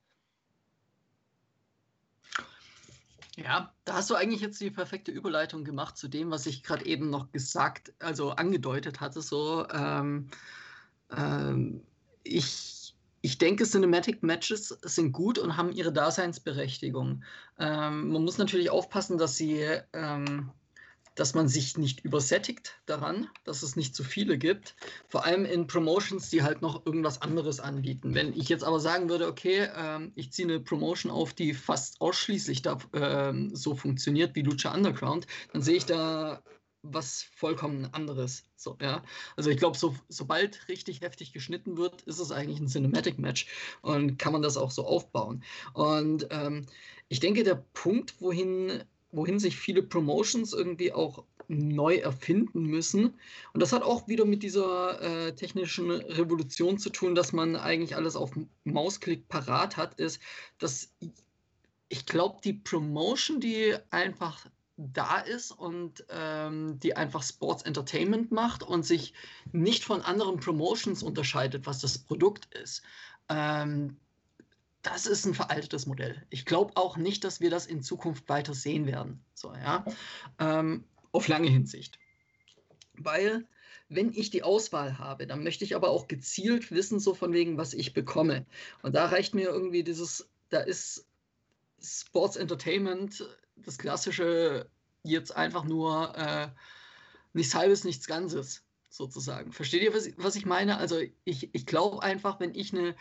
Ja, 3.37 3.75
da 3.85 3.97
hast 3.97 4.09
du 4.09 4.15
eigentlich 4.15 4.41
jetzt 4.41 4.59
die 4.63 4.71
perfekte 4.71 5.13
Überleitung 5.13 5.65
gemacht 5.65 5.99
zu 5.99 6.09
dem, 6.09 6.31
was 6.31 6.47
ich 6.47 6.63
gerade 6.63 6.87
eben 6.87 7.11
noch 7.11 7.31
gesagt, 7.31 7.93
also 7.99 8.31
angedeutet 8.31 9.03
hatte. 9.03 9.21
So, 9.21 9.69
ähm, 9.69 10.31
ähm, 11.15 11.83
ich, 12.23 12.95
ich 13.21 13.39
denke, 13.39 13.65
Cinematic 13.65 14.23
Matches 14.23 14.69
sind 14.83 15.13
gut 15.13 15.39
und 15.39 15.57
haben 15.57 15.73
ihre 15.73 15.93
Daseinsberechtigung. 15.93 17.25
Ähm, 17.59 18.09
man 18.09 18.25
muss 18.25 18.39
natürlich 18.39 18.71
aufpassen, 18.71 19.19
dass 19.19 19.37
sie 19.37 19.65
ähm, 19.93 20.51
dass 21.17 21.35
man 21.35 21.49
sich 21.49 21.77
nicht 21.77 22.05
übersättigt 22.05 22.79
daran, 22.85 23.29
dass 23.45 23.63
es 23.63 23.75
nicht 23.75 23.97
zu 23.97 24.05
viele 24.05 24.39
gibt. 24.39 24.77
Vor 25.09 25.25
allem 25.25 25.45
in 25.45 25.67
Promotions, 25.67 26.31
die 26.31 26.43
halt 26.43 26.63
noch 26.63 26.85
irgendwas 26.87 27.23
anderes 27.23 27.59
anbieten. 27.59 28.15
Wenn 28.15 28.39
ich 28.39 28.49
jetzt 28.49 28.63
aber 28.63 28.79
sagen 28.79 29.09
würde, 29.09 29.27
okay, 29.27 29.69
ähm, 29.75 30.13
ich 30.15 30.31
ziehe 30.31 30.47
eine 30.47 30.61
Promotion 30.61 31.11
auf, 31.11 31.33
die 31.33 31.55
fast 31.55 32.01
ausschließlich 32.01 32.63
da, 32.63 32.79
ähm, 32.93 33.51
so 33.57 33.75
funktioniert 33.75 34.37
wie 34.37 34.43
Lucha 34.43 34.73
Underground, 34.73 35.27
dann 35.53 35.63
sehe 35.63 35.77
ich 35.77 35.87
da 35.87 36.43
was 36.93 37.23
vollkommen 37.35 37.89
anderes. 37.93 38.45
So, 38.57 38.77
ja. 38.81 39.03
Also 39.37 39.51
ich 39.51 39.59
glaube, 39.59 39.77
so, 39.77 39.95
sobald 40.09 40.69
richtig 40.69 41.01
heftig 41.01 41.33
geschnitten 41.33 41.77
wird, 41.77 42.03
ist 42.03 42.19
es 42.19 42.33
eigentlich 42.33 42.61
ein 42.61 42.69
Cinematic 42.69 43.19
Match 43.19 43.47
und 43.83 44.19
kann 44.19 44.33
man 44.33 44.43
das 44.43 44.57
auch 44.57 44.71
so 44.71 44.87
aufbauen. 44.87 45.43
Und 45.75 46.29
ähm, 46.31 46.67
ich 47.09 47.21
denke, 47.21 47.45
der 47.45 47.65
Punkt, 47.75 48.21
wohin, 48.21 48.83
wohin 49.13 49.39
sich 49.39 49.57
viele 49.57 49.83
Promotions 49.83 50.53
irgendwie 50.53 50.93
auch 50.93 51.25
neu 51.49 51.97
erfinden 51.97 52.65
müssen. 52.65 53.15
Und 53.53 53.63
das 53.63 53.73
hat 53.73 53.83
auch 53.83 54.09
wieder 54.09 54.25
mit 54.25 54.43
dieser 54.43 55.01
äh, 55.01 55.35
technischen 55.35 55.91
Revolution 55.91 56.79
zu 56.79 56.91
tun, 56.91 57.15
dass 57.15 57.33
man 57.33 57.57
eigentlich 57.57 57.95
alles 57.97 58.17
auf 58.17 58.33
Mausklick 58.65 59.29
parat 59.29 59.77
hat, 59.77 60.01
ist, 60.01 60.21
dass 60.59 60.93
ich 61.89 62.07
glaube, 62.07 62.41
die 62.43 62.55
Promotion, 62.55 63.41
die 63.41 63.75
einfach 63.91 64.47
da 64.77 65.19
ist 65.21 65.53
und 65.53 66.05
ähm, 66.11 66.79
die 66.81 66.97
einfach 66.97 67.23
Sports 67.23 67.63
Entertainment 67.63 68.31
macht 68.31 68.63
und 68.63 68.85
sich 68.85 69.15
nicht 69.53 69.85
von 69.85 70.03
anderen 70.03 70.39
Promotions 70.39 71.03
unterscheidet, 71.03 71.67
was 71.67 71.81
das 71.81 71.99
Produkt 71.99 72.55
ist. 72.55 72.83
Ähm, 73.29 73.97
das 74.83 75.07
ist 75.07 75.25
ein 75.25 75.35
veraltetes 75.35 75.87
Modell. 75.87 76.25
Ich 76.31 76.45
glaube 76.45 76.77
auch 76.77 76.97
nicht, 76.97 77.25
dass 77.25 77.41
wir 77.41 77.51
das 77.51 77.67
in 77.67 77.83
Zukunft 77.83 78.29
weiter 78.29 78.55
sehen 78.55 78.87
werden. 78.87 79.25
So, 79.35 79.53
ja. 79.53 79.85
Ähm, 80.39 80.85
auf 81.11 81.27
lange 81.27 81.49
Hinsicht. 81.49 81.99
Weil, 82.93 83.47
wenn 83.89 84.13
ich 84.13 84.31
die 84.31 84.43
Auswahl 84.43 84.99
habe, 84.99 85.27
dann 85.27 85.43
möchte 85.43 85.65
ich 85.65 85.75
aber 85.75 85.91
auch 85.91 86.07
gezielt 86.07 86.71
wissen, 86.71 87.01
so 87.01 87.15
von 87.15 87.33
wegen, 87.33 87.57
was 87.57 87.75
ich 87.75 87.95
bekomme. 87.95 88.47
Und 88.83 88.95
da 88.95 89.07
reicht 89.07 89.35
mir 89.35 89.49
irgendwie 89.49 89.83
dieses, 89.83 90.29
da 90.51 90.61
ist 90.61 91.07
Sports 91.83 92.37
Entertainment 92.37 93.25
das 93.57 93.79
klassische 93.79 94.69
jetzt 95.03 95.37
einfach 95.37 95.65
nur 95.65 96.17
äh, 96.17 96.49
nichts 97.33 97.55
halbes, 97.55 97.85
nichts 97.85 98.07
Ganzes 98.07 98.63
sozusagen. 98.89 99.53
Versteht 99.53 99.83
ihr, 99.83 99.95
was, 99.95 100.09
was 100.17 100.37
ich 100.37 100.47
meine? 100.47 100.79
Also 100.79 101.01
ich, 101.25 101.55
ich 101.55 101.67
glaube 101.67 102.03
einfach, 102.03 102.41
wenn 102.41 102.55
ich 102.55 102.73
eine, 102.73 102.95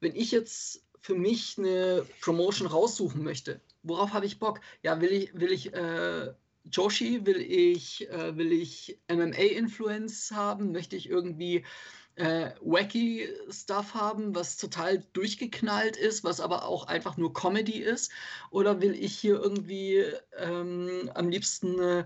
wenn 0.00 0.14
ich 0.14 0.30
jetzt 0.30 0.84
für 1.00 1.14
mich 1.14 1.56
eine 1.58 2.06
Promotion 2.20 2.66
raussuchen 2.66 3.22
möchte, 3.22 3.60
worauf 3.82 4.12
habe 4.12 4.26
ich 4.26 4.38
Bock? 4.38 4.60
Ja, 4.82 5.00
will 5.00 5.12
ich, 5.12 5.34
will 5.34 5.52
ich 5.52 5.72
äh, 5.72 6.32
Joshi, 6.70 7.24
will 7.24 7.40
ich, 7.40 8.08
äh, 8.10 8.36
will 8.36 8.52
ich 8.52 8.98
MMA-Influence 9.08 10.32
haben? 10.32 10.72
Möchte 10.72 10.96
ich 10.96 11.08
irgendwie 11.08 11.64
äh, 12.20 12.54
wacky 12.60 13.28
Stuff 13.50 13.94
haben, 13.94 14.34
was 14.34 14.58
total 14.58 15.02
durchgeknallt 15.14 15.96
ist, 15.96 16.22
was 16.22 16.40
aber 16.40 16.66
auch 16.66 16.86
einfach 16.86 17.16
nur 17.16 17.32
Comedy 17.32 17.78
ist? 17.78 18.12
Oder 18.50 18.82
will 18.82 18.94
ich 18.94 19.16
hier 19.16 19.40
irgendwie 19.40 20.04
ähm, 20.36 21.10
am 21.14 21.30
liebsten 21.30 22.04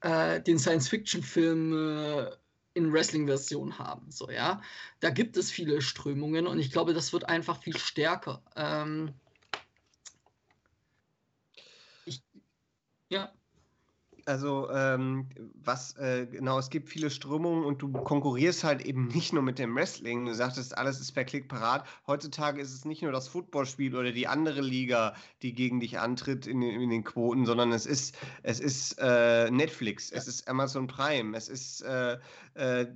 äh, 0.00 0.40
den 0.42 0.60
Science-Fiction-Film 0.60 1.72
äh, 1.72 2.30
in 2.74 2.92
Wrestling-Version 2.92 3.78
haben? 3.78 4.12
So, 4.12 4.30
ja. 4.30 4.62
Da 5.00 5.10
gibt 5.10 5.36
es 5.36 5.50
viele 5.50 5.82
Strömungen 5.82 6.46
und 6.46 6.60
ich 6.60 6.70
glaube, 6.70 6.94
das 6.94 7.12
wird 7.12 7.28
einfach 7.28 7.60
viel 7.60 7.76
stärker. 7.76 8.42
Ähm, 8.54 9.12
ich, 12.04 12.22
ja. 13.08 13.32
Also 14.28 14.70
ähm, 14.70 15.26
was 15.64 15.96
äh, 15.96 16.26
genau, 16.26 16.58
es 16.58 16.68
gibt 16.68 16.90
viele 16.90 17.08
Strömungen 17.08 17.64
und 17.64 17.80
du 17.80 17.90
konkurrierst 17.90 18.62
halt 18.62 18.84
eben 18.84 19.08
nicht 19.08 19.32
nur 19.32 19.42
mit 19.42 19.58
dem 19.58 19.74
Wrestling. 19.74 20.26
Du 20.26 20.34
sagtest, 20.34 20.76
alles 20.76 21.00
ist 21.00 21.12
per 21.12 21.24
Klick 21.24 21.48
parat. 21.48 21.86
Heutzutage 22.06 22.60
ist 22.60 22.74
es 22.74 22.84
nicht 22.84 23.00
nur 23.00 23.10
das 23.10 23.26
Footballspiel 23.26 23.96
oder 23.96 24.12
die 24.12 24.28
andere 24.28 24.60
Liga, 24.60 25.14
die 25.40 25.54
gegen 25.54 25.80
dich 25.80 25.98
antritt 25.98 26.46
in, 26.46 26.60
in 26.60 26.90
den 26.90 27.04
Quoten, 27.04 27.46
sondern 27.46 27.72
es 27.72 27.86
ist, 27.86 28.18
es 28.42 28.60
ist 28.60 28.98
äh, 29.00 29.50
Netflix, 29.50 30.12
es 30.12 30.28
ist 30.28 30.46
Amazon 30.46 30.88
Prime, 30.88 31.34
es 31.34 31.48
ist 31.48 31.80
äh, 31.80 32.18
äh 32.54 32.86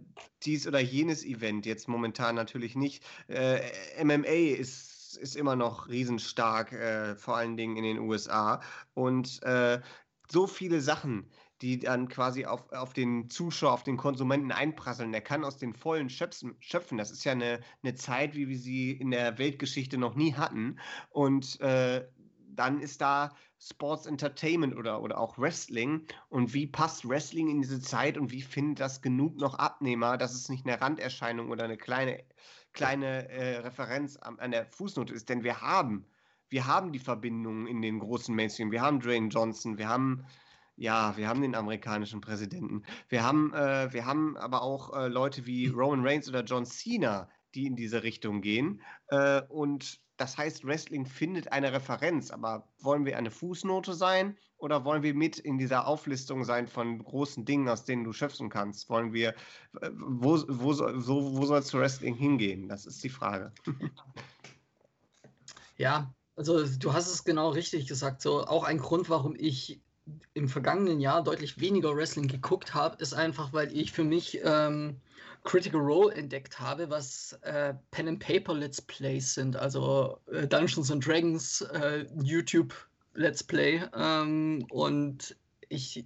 dies 0.44 0.66
oder 0.66 0.80
jenes 0.80 1.24
Event, 1.24 1.66
jetzt 1.66 1.88
momentan 1.88 2.34
natürlich 2.34 2.74
nicht. 2.74 3.04
Äh, 3.28 3.60
MMA 4.04 4.58
ist 4.58 4.92
ist 5.16 5.36
immer 5.36 5.56
noch 5.56 5.88
riesenstark, 5.88 6.72
äh, 6.72 7.16
vor 7.16 7.36
allen 7.36 7.56
Dingen 7.56 7.76
in 7.76 7.84
den 7.84 7.98
USA. 7.98 8.60
Und 8.94 9.42
äh, 9.42 9.80
so 10.32 10.46
viele 10.46 10.80
Sachen, 10.80 11.30
die 11.60 11.78
dann 11.78 12.08
quasi 12.08 12.44
auf, 12.44 12.72
auf 12.72 12.92
den 12.92 13.30
Zuschauer, 13.30 13.72
auf 13.72 13.84
den 13.84 13.96
Konsumenten 13.96 14.50
einprasseln. 14.50 15.12
Der 15.12 15.20
kann 15.20 15.44
aus 15.44 15.58
den 15.58 15.74
vollen 15.74 16.10
schöpfen. 16.10 16.56
schöpfen. 16.58 16.98
Das 16.98 17.12
ist 17.12 17.22
ja 17.22 17.32
eine, 17.32 17.60
eine 17.82 17.94
Zeit, 17.94 18.34
wie 18.34 18.48
wir 18.48 18.58
sie 18.58 18.90
in 18.90 19.12
der 19.12 19.38
Weltgeschichte 19.38 19.98
noch 19.98 20.16
nie 20.16 20.34
hatten. 20.34 20.80
Und 21.10 21.60
äh, 21.60 22.04
dann 22.54 22.80
ist 22.80 23.00
da 23.00 23.30
Sports 23.60 24.06
Entertainment 24.06 24.76
oder, 24.76 25.02
oder 25.02 25.18
auch 25.18 25.38
Wrestling. 25.38 26.04
Und 26.28 26.52
wie 26.52 26.66
passt 26.66 27.08
Wrestling 27.08 27.48
in 27.48 27.62
diese 27.62 27.80
Zeit 27.80 28.18
und 28.18 28.32
wie 28.32 28.42
findet 28.42 28.80
das 28.80 29.02
genug 29.02 29.36
noch 29.36 29.54
Abnehmer, 29.54 30.16
dass 30.16 30.34
es 30.34 30.48
nicht 30.48 30.66
eine 30.66 30.80
Randerscheinung 30.80 31.50
oder 31.50 31.64
eine 31.64 31.76
kleine, 31.76 32.24
kleine 32.72 33.28
äh, 33.28 33.58
Referenz 33.58 34.16
an, 34.16 34.40
an 34.40 34.50
der 34.50 34.66
Fußnote 34.66 35.14
ist? 35.14 35.28
Denn 35.28 35.44
wir 35.44 35.60
haben 35.60 36.06
wir 36.52 36.66
haben 36.66 36.92
die 36.92 36.98
Verbindungen 36.98 37.66
in 37.66 37.80
den 37.80 37.98
großen 37.98 38.34
Mainstream. 38.34 38.70
Wir 38.70 38.82
haben 38.82 39.00
Dwayne 39.00 39.28
Johnson, 39.28 39.78
wir 39.78 39.88
haben 39.88 40.24
ja, 40.76 41.16
wir 41.16 41.28
haben 41.28 41.42
den 41.42 41.54
amerikanischen 41.54 42.20
Präsidenten. 42.20 42.82
Wir 43.08 43.22
haben, 43.22 43.52
äh, 43.54 43.92
wir 43.92 44.06
haben 44.06 44.36
aber 44.36 44.62
auch 44.62 44.94
äh, 44.94 45.08
Leute 45.08 45.46
wie 45.46 45.68
Roman 45.68 46.06
Reigns 46.06 46.28
oder 46.28 46.42
John 46.42 46.64
Cena, 46.64 47.28
die 47.54 47.66
in 47.66 47.76
diese 47.76 48.02
Richtung 48.02 48.40
gehen. 48.40 48.82
Äh, 49.08 49.42
und 49.48 50.00
das 50.16 50.36
heißt, 50.36 50.64
Wrestling 50.64 51.06
findet 51.06 51.52
eine 51.52 51.72
Referenz. 51.72 52.30
Aber 52.30 52.68
wollen 52.80 53.04
wir 53.04 53.16
eine 53.18 53.30
Fußnote 53.30 53.94
sein 53.94 54.36
oder 54.56 54.84
wollen 54.84 55.02
wir 55.02 55.14
mit 55.14 55.38
in 55.38 55.58
dieser 55.58 55.86
Auflistung 55.86 56.44
sein 56.44 56.66
von 56.66 56.98
großen 56.98 57.44
Dingen, 57.44 57.68
aus 57.68 57.84
denen 57.84 58.04
du 58.04 58.12
schöpfen 58.12 58.48
kannst? 58.48 58.88
Wollen 58.88 59.12
wir, 59.12 59.30
äh, 59.80 59.90
wo, 59.94 60.42
wo, 60.48 60.72
so, 60.72 61.36
wo 61.36 61.44
soll 61.44 61.60
es 61.60 61.66
zu 61.66 61.78
Wrestling 61.78 62.14
hingehen? 62.14 62.68
Das 62.68 62.86
ist 62.86 63.04
die 63.04 63.10
Frage. 63.10 63.52
Ja, 65.76 66.14
also 66.36 66.64
du 66.64 66.92
hast 66.92 67.08
es 67.08 67.24
genau 67.24 67.50
richtig 67.50 67.86
gesagt. 67.86 68.22
So 68.22 68.46
auch 68.46 68.64
ein 68.64 68.78
Grund, 68.78 69.08
warum 69.10 69.34
ich 69.36 69.80
im 70.34 70.48
vergangenen 70.48 71.00
Jahr 71.00 71.22
deutlich 71.22 71.60
weniger 71.60 71.94
Wrestling 71.96 72.26
geguckt 72.26 72.74
habe, 72.74 72.96
ist 73.00 73.14
einfach, 73.14 73.52
weil 73.52 73.74
ich 73.76 73.92
für 73.92 74.04
mich 74.04 74.40
ähm, 74.42 74.96
Critical 75.44 75.80
Role 75.80 76.14
entdeckt 76.14 76.58
habe, 76.58 76.90
was 76.90 77.38
äh, 77.42 77.74
Pen 77.90 78.08
and 78.08 78.20
Paper 78.20 78.54
Let's 78.54 78.80
Plays 78.80 79.34
sind, 79.34 79.56
also 79.56 80.18
äh, 80.32 80.46
Dungeons 80.46 80.90
and 80.90 81.06
Dragons 81.06 81.60
äh, 81.72 82.06
YouTube 82.22 82.74
Let's 83.14 83.42
Play. 83.42 83.82
Ähm, 83.94 84.66
und 84.70 85.36
ich 85.68 86.04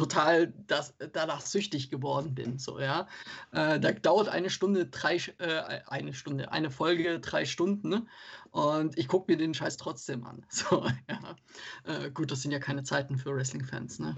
total 0.00 0.54
das, 0.66 0.94
danach 1.12 1.42
süchtig 1.42 1.90
geworden 1.90 2.34
bin. 2.34 2.58
So, 2.58 2.80
ja. 2.80 3.06
Äh, 3.52 3.78
da 3.78 3.92
dauert 3.92 4.28
eine 4.28 4.48
Stunde, 4.48 4.86
drei, 4.86 5.16
äh, 5.38 5.82
eine 5.86 6.14
Stunde, 6.14 6.52
eine 6.52 6.70
Folge, 6.70 7.20
drei 7.20 7.44
Stunden. 7.44 7.90
Ne? 7.90 8.06
Und 8.50 8.96
ich 8.96 9.08
gucke 9.08 9.30
mir 9.30 9.36
den 9.36 9.52
Scheiß 9.52 9.76
trotzdem 9.76 10.24
an. 10.24 10.46
So, 10.50 10.86
ja. 11.08 11.36
Äh, 11.84 12.10
gut, 12.10 12.30
das 12.30 12.42
sind 12.42 12.50
ja 12.50 12.58
keine 12.58 12.82
Zeiten 12.82 13.18
für 13.18 13.34
Wrestling-Fans, 13.34 13.98
ne? 13.98 14.16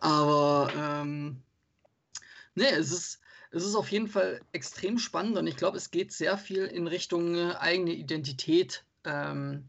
Aber 0.00 0.70
ähm, 0.76 1.42
nee, 2.54 2.64
es 2.64 2.92
ist, 2.92 3.20
es 3.50 3.64
ist 3.64 3.74
auf 3.74 3.90
jeden 3.90 4.08
Fall 4.08 4.40
extrem 4.52 4.98
spannend 4.98 5.36
und 5.36 5.46
ich 5.46 5.56
glaube, 5.56 5.76
es 5.76 5.90
geht 5.90 6.12
sehr 6.12 6.38
viel 6.38 6.64
in 6.64 6.86
Richtung 6.86 7.34
äh, 7.34 7.54
eigene 7.58 7.92
Identität. 7.92 8.84
Ähm, 9.04 9.68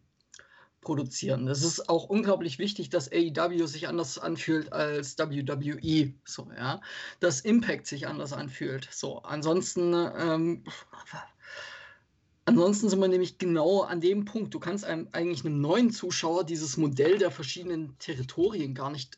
produzieren. 0.83 1.47
Es 1.47 1.63
ist 1.63 1.89
auch 1.89 2.05
unglaublich 2.05 2.59
wichtig, 2.59 2.89
dass 2.89 3.11
AEW 3.11 3.65
sich 3.67 3.87
anders 3.87 4.17
anfühlt 4.17 4.71
als 4.71 5.17
WWE. 5.17 6.13
So, 6.25 6.49
ja. 6.55 6.81
Dass 7.19 7.41
Impact 7.41 7.87
sich 7.87 8.07
anders 8.07 8.33
anfühlt. 8.33 8.87
So, 8.91 9.19
ansonsten, 9.19 9.93
ähm, 9.93 10.63
ansonsten 12.45 12.89
sind 12.89 12.99
wir 12.99 13.07
nämlich 13.07 13.37
genau 13.37 13.81
an 13.81 14.01
dem 14.01 14.25
Punkt. 14.25 14.53
Du 14.53 14.59
kannst 14.59 14.85
einem 14.85 15.09
eigentlich 15.11 15.45
einem 15.45 15.61
neuen 15.61 15.91
Zuschauer 15.91 16.43
dieses 16.43 16.77
Modell 16.77 17.17
der 17.17 17.31
verschiedenen 17.31 17.97
Territorien 17.99 18.73
gar 18.73 18.91
nicht 18.91 19.17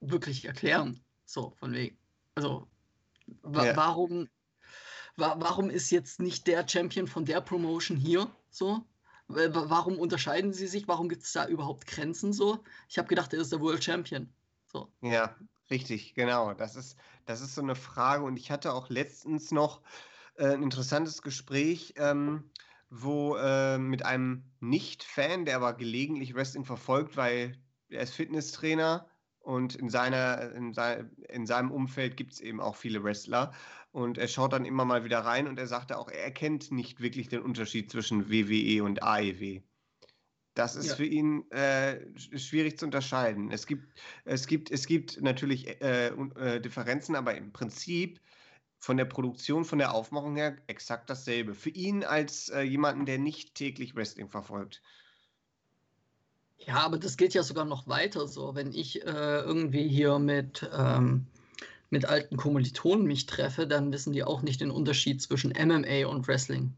wirklich 0.00 0.44
erklären. 0.44 1.00
So, 1.24 1.52
von 1.56 1.72
wegen. 1.72 1.96
Also, 2.34 2.66
wa 3.42 3.66
ja. 3.66 3.76
warum, 3.76 4.28
wa 5.16 5.36
warum 5.38 5.70
ist 5.70 5.90
jetzt 5.90 6.20
nicht 6.20 6.46
der 6.46 6.66
Champion 6.68 7.06
von 7.06 7.24
der 7.24 7.40
Promotion 7.40 7.96
hier? 7.96 8.30
So, 8.50 8.84
Warum 9.28 9.98
unterscheiden 9.98 10.52
sie 10.52 10.66
sich? 10.66 10.86
Warum 10.86 11.08
gibt 11.08 11.22
es 11.22 11.32
da 11.32 11.46
überhaupt 11.46 11.86
Grenzen 11.86 12.32
so? 12.32 12.62
Ich 12.88 12.98
habe 12.98 13.08
gedacht, 13.08 13.32
er 13.32 13.40
ist 13.40 13.52
der 13.52 13.60
World 13.60 13.82
Champion. 13.82 14.28
So. 14.66 14.92
Ja, 15.00 15.34
richtig, 15.70 16.14
genau. 16.14 16.52
Das 16.52 16.76
ist, 16.76 16.98
das 17.24 17.40
ist 17.40 17.54
so 17.54 17.62
eine 17.62 17.74
Frage. 17.74 18.24
Und 18.24 18.36
ich 18.36 18.50
hatte 18.50 18.72
auch 18.72 18.90
letztens 18.90 19.50
noch 19.50 19.80
äh, 20.36 20.48
ein 20.48 20.62
interessantes 20.62 21.22
Gespräch, 21.22 21.94
ähm, 21.96 22.50
wo 22.90 23.36
äh, 23.36 23.78
mit 23.78 24.04
einem 24.04 24.44
Nicht-Fan, 24.60 25.46
der 25.46 25.56
aber 25.56 25.72
gelegentlich 25.74 26.34
Wrestling 26.34 26.64
verfolgt, 26.64 27.16
weil 27.16 27.56
er 27.88 28.02
ist 28.02 28.14
Fitnesstrainer 28.14 29.08
und 29.44 29.74
in, 29.74 29.90
seiner, 29.90 30.52
in, 30.52 30.72
sein, 30.72 31.10
in 31.28 31.46
seinem 31.46 31.70
Umfeld 31.70 32.16
gibt 32.16 32.32
es 32.32 32.40
eben 32.40 32.60
auch 32.60 32.76
viele 32.76 33.04
Wrestler. 33.04 33.52
Und 33.92 34.18
er 34.18 34.26
schaut 34.26 34.52
dann 34.54 34.64
immer 34.64 34.84
mal 34.84 35.04
wieder 35.04 35.20
rein 35.20 35.46
und 35.46 35.58
er 35.58 35.66
sagte 35.66 35.98
auch, 35.98 36.10
er 36.10 36.24
erkennt 36.24 36.72
nicht 36.72 37.00
wirklich 37.00 37.28
den 37.28 37.42
Unterschied 37.42 37.90
zwischen 37.90 38.30
WWE 38.30 38.82
und 38.82 39.02
AEW. 39.02 39.60
Das 40.54 40.76
ist 40.76 40.88
ja. 40.90 40.94
für 40.96 41.04
ihn 41.04 41.50
äh, 41.50 42.00
schwierig 42.16 42.78
zu 42.78 42.86
unterscheiden. 42.86 43.50
Es 43.50 43.66
gibt, 43.66 43.86
es 44.24 44.46
gibt, 44.46 44.70
es 44.70 44.86
gibt 44.86 45.20
natürlich 45.20 45.80
äh, 45.82 46.08
äh, 46.08 46.60
Differenzen, 46.60 47.14
aber 47.14 47.36
im 47.36 47.52
Prinzip 47.52 48.20
von 48.78 48.96
der 48.96 49.04
Produktion, 49.04 49.64
von 49.64 49.78
der 49.78 49.92
Aufmachung 49.92 50.36
her 50.36 50.56
exakt 50.68 51.10
dasselbe. 51.10 51.54
Für 51.54 51.70
ihn 51.70 52.04
als 52.04 52.48
äh, 52.48 52.62
jemanden, 52.62 53.04
der 53.04 53.18
nicht 53.18 53.54
täglich 53.54 53.94
Wrestling 53.94 54.28
verfolgt. 54.28 54.80
Ja, 56.66 56.76
aber 56.80 56.98
das 56.98 57.16
geht 57.16 57.34
ja 57.34 57.42
sogar 57.42 57.64
noch 57.64 57.86
weiter 57.88 58.26
so. 58.26 58.54
Wenn 58.54 58.72
ich 58.72 59.02
äh, 59.04 59.40
irgendwie 59.40 59.88
hier 59.88 60.18
mit, 60.18 60.68
ähm, 60.72 61.26
mit 61.90 62.06
alten 62.06 62.36
Kommilitonen 62.36 63.06
mich 63.06 63.26
treffe, 63.26 63.66
dann 63.66 63.92
wissen 63.92 64.12
die 64.12 64.24
auch 64.24 64.42
nicht 64.42 64.60
den 64.60 64.70
Unterschied 64.70 65.20
zwischen 65.20 65.50
MMA 65.52 66.06
und 66.06 66.26
Wrestling. 66.26 66.74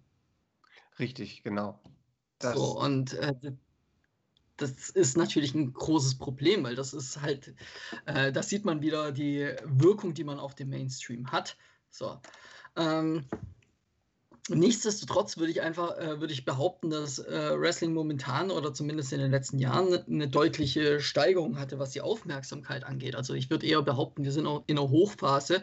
Richtig, 0.99 1.43
genau. 1.43 1.78
Das 2.39 2.57
so, 2.57 2.80
und 2.80 3.14
äh, 3.14 3.34
das 4.57 4.91
ist 4.91 5.16
natürlich 5.16 5.55
ein 5.55 5.72
großes 5.72 6.16
Problem, 6.16 6.64
weil 6.64 6.74
das 6.74 6.95
ist 6.95 7.20
halt, 7.20 7.55
äh, 8.07 8.32
da 8.32 8.43
sieht 8.43 8.64
man 8.64 8.80
wieder 8.80 9.12
die 9.12 9.51
Wirkung, 9.64 10.14
die 10.14 10.24
man 10.24 10.39
auf 10.39 10.55
dem 10.55 10.70
Mainstream 10.70 11.30
hat. 11.30 11.57
So. 11.91 12.18
Ähm, 12.76 13.24
nichtsdestotrotz 14.49 15.38
würde 15.38 15.51
ich 15.51 15.62
einfach, 15.62 15.97
äh, 15.99 16.20
würde 16.20 16.32
ich 16.32 16.44
behaupten, 16.44 16.90
dass 16.90 17.18
äh, 17.18 17.59
Wrestling 17.59 17.92
momentan 17.92 18.51
oder 18.51 18.72
zumindest 18.72 19.12
in 19.12 19.20
den 19.20 19.30
letzten 19.30 19.59
Jahren 19.59 19.92
eine 20.07 20.28
deutliche 20.28 21.01
Steigerung 21.01 21.59
hatte, 21.59 21.78
was 21.78 21.90
die 21.90 22.01
Aufmerksamkeit 22.01 22.84
angeht. 22.84 23.16
Also 23.16 23.34
ich 23.34 23.51
würde 23.51 23.66
eher 23.66 23.82
behaupten, 23.82 24.24
wir 24.24 24.32
sind 24.32 24.47
in 24.66 24.78
einer 24.78 24.88
Hochphase. 24.88 25.62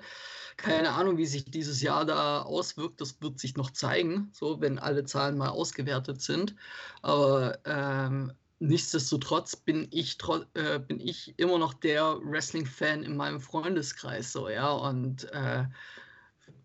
Keine 0.58 0.92
Ahnung, 0.92 1.18
wie 1.18 1.26
sich 1.26 1.46
dieses 1.46 1.82
Jahr 1.82 2.06
da 2.06 2.44
auswirkt. 2.44 3.02
Das 3.02 3.22
wird 3.22 3.40
sich 3.40 3.56
noch 3.58 3.72
zeigen, 3.72 4.30
so 4.34 4.62
wenn 4.62 4.78
alle 4.78 5.04
Zahlen 5.04 5.38
mal 5.38 5.50
ausgewertet 5.50 6.22
sind. 6.22 6.56
Aber 7.02 7.58
ähm, 7.66 8.34
nichtsdestotrotz 8.60 9.56
bin 9.56 9.88
ich, 9.92 10.18
äh, 10.54 10.80
bin 10.80 11.00
ich 11.00 11.34
immer 11.38 11.58
noch 11.58 11.74
der 11.74 12.20
Wrestling-Fan 12.24 13.04
in 13.04 13.18
meinem 13.18 13.40
Freundeskreis, 13.40 14.32
so, 14.32 14.48
ja, 14.48 14.72
und 14.72 15.32
äh, 15.32 15.66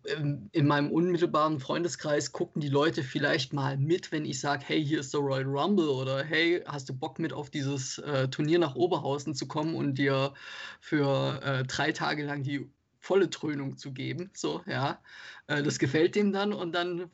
in 0.03 0.67
meinem 0.67 0.91
unmittelbaren 0.91 1.59
Freundeskreis 1.59 2.31
gucken 2.31 2.61
die 2.61 2.69
Leute 2.69 3.03
vielleicht 3.03 3.53
mal 3.53 3.77
mit, 3.77 4.11
wenn 4.11 4.25
ich 4.25 4.39
sage, 4.39 4.63
hey, 4.65 4.83
hier 4.83 4.99
ist 4.99 5.13
der 5.13 5.21
Royal 5.21 5.45
Rumble 5.45 5.89
oder 5.89 6.23
hey, 6.23 6.63
hast 6.65 6.89
du 6.89 6.93
Bock 6.93 7.19
mit 7.19 7.33
auf 7.33 7.49
dieses 7.49 7.97
äh, 7.99 8.27
Turnier 8.29 8.59
nach 8.59 8.75
Oberhausen 8.75 9.35
zu 9.35 9.47
kommen 9.47 9.75
und 9.75 9.97
dir 9.97 10.33
für 10.79 11.41
äh, 11.43 11.63
drei 11.65 11.91
Tage 11.91 12.25
lang 12.25 12.43
die 12.43 12.69
volle 12.99 13.27
Dröhnung 13.27 13.77
zu 13.77 13.91
geben, 13.91 14.29
so, 14.33 14.61
ja. 14.65 14.99
Äh, 15.47 15.63
das 15.63 15.79
gefällt 15.79 16.15
dem 16.15 16.31
dann 16.31 16.53
und 16.53 16.73
dann 16.73 17.09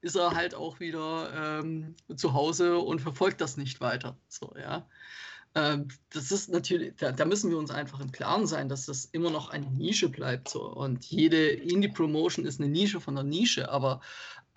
ist 0.00 0.16
er 0.16 0.34
halt 0.34 0.54
auch 0.54 0.78
wieder 0.80 1.60
ähm, 1.60 1.94
zu 2.14 2.32
Hause 2.32 2.78
und 2.78 3.00
verfolgt 3.00 3.40
das 3.40 3.56
nicht 3.56 3.80
weiter. 3.80 4.16
So, 4.28 4.54
ja. 4.58 4.86
Ähm, 5.56 5.88
das 6.10 6.30
ist 6.30 6.50
natürlich, 6.50 6.94
da, 6.96 7.10
da, 7.10 7.24
müssen 7.24 7.50
wir 7.50 7.58
uns 7.58 7.70
einfach 7.70 8.00
im 8.00 8.12
Klaren 8.12 8.46
sein, 8.46 8.68
dass 8.68 8.86
das 8.86 9.06
immer 9.06 9.30
noch 9.30 9.48
eine 9.50 9.66
Nische 9.66 10.08
bleibt. 10.08 10.48
So. 10.48 10.62
Und 10.62 11.04
jede 11.06 11.48
Indie-Promotion 11.48 12.44
ist 12.44 12.60
eine 12.60 12.68
Nische 12.68 13.00
von 13.00 13.16
der 13.16 13.24
Nische, 13.24 13.70
aber 13.70 14.00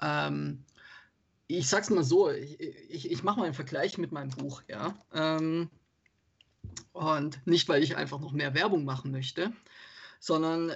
ähm, 0.02 0.64
ich 1.48 1.68
sag's 1.68 1.90
mal 1.90 2.04
so, 2.04 2.30
ich, 2.30 2.60
ich, 2.60 3.12
ich 3.12 3.24
mache 3.24 3.40
mal 3.40 3.46
einen 3.46 3.54
Vergleich 3.56 3.98
mit 3.98 4.12
meinem 4.12 4.30
Buch, 4.30 4.62
ja. 4.68 4.96
Ähm, 5.14 5.70
und 6.92 7.46
nicht, 7.48 7.68
weil 7.70 7.82
ich 7.82 7.96
einfach 7.96 8.20
noch 8.20 8.34
mehr 8.34 8.54
Werbung 8.54 8.86
machen 8.86 9.12
möchte, 9.12 9.54
sondern 10.20 10.74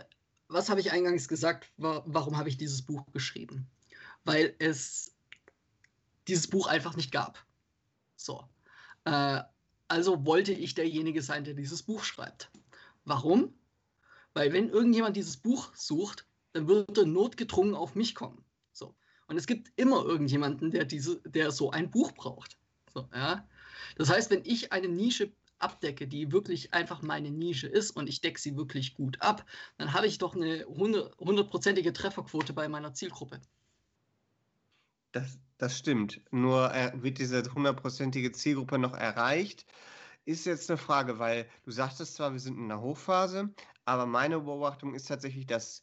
was 0.47 0.69
habe 0.69 0.79
ich 0.79 0.91
eingangs 0.91 1.27
gesagt, 1.27 1.71
war, 1.77 2.03
warum 2.07 2.37
habe 2.37 2.49
ich 2.49 2.57
dieses 2.57 2.81
Buch 2.81 3.03
geschrieben? 3.11 3.67
weil 4.23 4.55
es 4.59 5.13
dieses 6.27 6.47
Buch 6.47 6.67
einfach 6.67 6.95
nicht 6.95 7.11
gab. 7.11 7.43
So. 8.15 8.47
Äh, 9.05 9.41
also 9.93 10.25
wollte 10.25 10.53
ich 10.53 10.73
derjenige 10.73 11.21
sein, 11.21 11.43
der 11.43 11.53
dieses 11.53 11.83
Buch 11.83 12.03
schreibt. 12.03 12.49
Warum? 13.05 13.53
Weil 14.33 14.51
wenn 14.51 14.69
irgendjemand 14.69 15.15
dieses 15.15 15.37
Buch 15.37 15.71
sucht, 15.75 16.25
dann 16.53 16.67
wird 16.67 16.97
er 16.97 17.05
notgedrungen 17.05 17.75
auf 17.75 17.93
mich 17.93 18.15
kommen. 18.15 18.43
So. 18.71 18.95
Und 19.27 19.37
es 19.37 19.45
gibt 19.45 19.71
immer 19.75 20.03
irgendjemanden, 20.03 20.71
der, 20.71 20.85
diese, 20.85 21.21
der 21.29 21.51
so 21.51 21.69
ein 21.69 21.91
Buch 21.91 22.11
braucht. 22.13 22.57
So, 22.91 23.07
ja? 23.13 23.47
Das 23.95 24.09
heißt, 24.09 24.31
wenn 24.31 24.43
ich 24.45 24.73
eine 24.73 24.87
Nische 24.87 25.31
abdecke, 25.59 26.07
die 26.07 26.31
wirklich 26.31 26.73
einfach 26.73 27.03
meine 27.03 27.29
Nische 27.29 27.67
ist 27.67 27.91
und 27.91 28.09
ich 28.09 28.19
decke 28.19 28.41
sie 28.41 28.57
wirklich 28.57 28.95
gut 28.95 29.21
ab, 29.21 29.45
dann 29.77 29.93
habe 29.93 30.07
ich 30.07 30.17
doch 30.17 30.35
eine 30.35 30.65
hundertprozentige 30.65 31.93
Trefferquote 31.93 32.53
bei 32.53 32.67
meiner 32.67 32.95
Zielgruppe. 32.95 33.39
Das, 35.11 35.37
das 35.63 35.77
stimmt. 35.77 36.21
Nur 36.31 36.73
äh, 36.73 36.91
wird 36.95 37.19
diese 37.19 37.41
hundertprozentige 37.53 38.33
Zielgruppe 38.33 38.77
noch 38.77 38.93
erreicht? 38.93 39.65
Ist 40.25 40.45
jetzt 40.45 40.69
eine 40.69 40.77
Frage, 40.77 41.19
weil 41.19 41.47
du 41.63 41.71
sagtest 41.71 42.15
zwar, 42.15 42.33
wir 42.33 42.39
sind 42.39 42.57
in 42.57 42.65
einer 42.65 42.81
Hochphase, 42.81 43.53
aber 43.85 44.05
meine 44.05 44.41
Beobachtung 44.41 44.93
ist 44.93 45.07
tatsächlich, 45.07 45.47
dass 45.47 45.81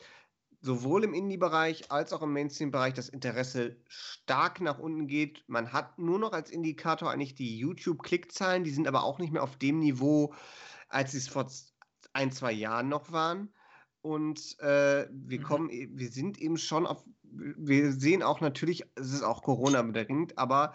sowohl 0.60 1.04
im 1.04 1.14
Indie-Bereich 1.14 1.90
als 1.90 2.12
auch 2.12 2.20
im 2.20 2.34
Mainstream-Bereich 2.34 2.92
das 2.92 3.08
Interesse 3.08 3.76
stark 3.88 4.60
nach 4.60 4.78
unten 4.78 5.06
geht. 5.06 5.44
Man 5.46 5.72
hat 5.72 5.98
nur 5.98 6.18
noch 6.18 6.32
als 6.32 6.50
Indikator 6.50 7.10
eigentlich 7.10 7.34
die 7.34 7.58
YouTube-Klickzahlen, 7.58 8.64
die 8.64 8.70
sind 8.70 8.86
aber 8.86 9.02
auch 9.04 9.18
nicht 9.18 9.32
mehr 9.32 9.42
auf 9.42 9.56
dem 9.56 9.78
Niveau, 9.78 10.34
als 10.90 11.12
sie 11.12 11.18
es 11.18 11.28
vor 11.28 11.50
ein, 12.12 12.32
zwei 12.32 12.52
Jahren 12.52 12.90
noch 12.90 13.12
waren. 13.12 13.50
Und 14.02 14.58
äh, 14.60 15.08
wir 15.10 15.40
mhm. 15.40 15.44
kommen, 15.44 15.70
e, 15.70 15.88
wir 15.92 16.10
sind 16.10 16.38
eben 16.38 16.56
schon 16.56 16.86
auf, 16.86 17.04
wir 17.22 17.92
sehen 17.92 18.22
auch 18.22 18.40
natürlich, 18.40 18.84
es 18.94 19.12
ist 19.12 19.22
auch 19.22 19.42
Corona-bedingt, 19.42 20.38
aber 20.38 20.74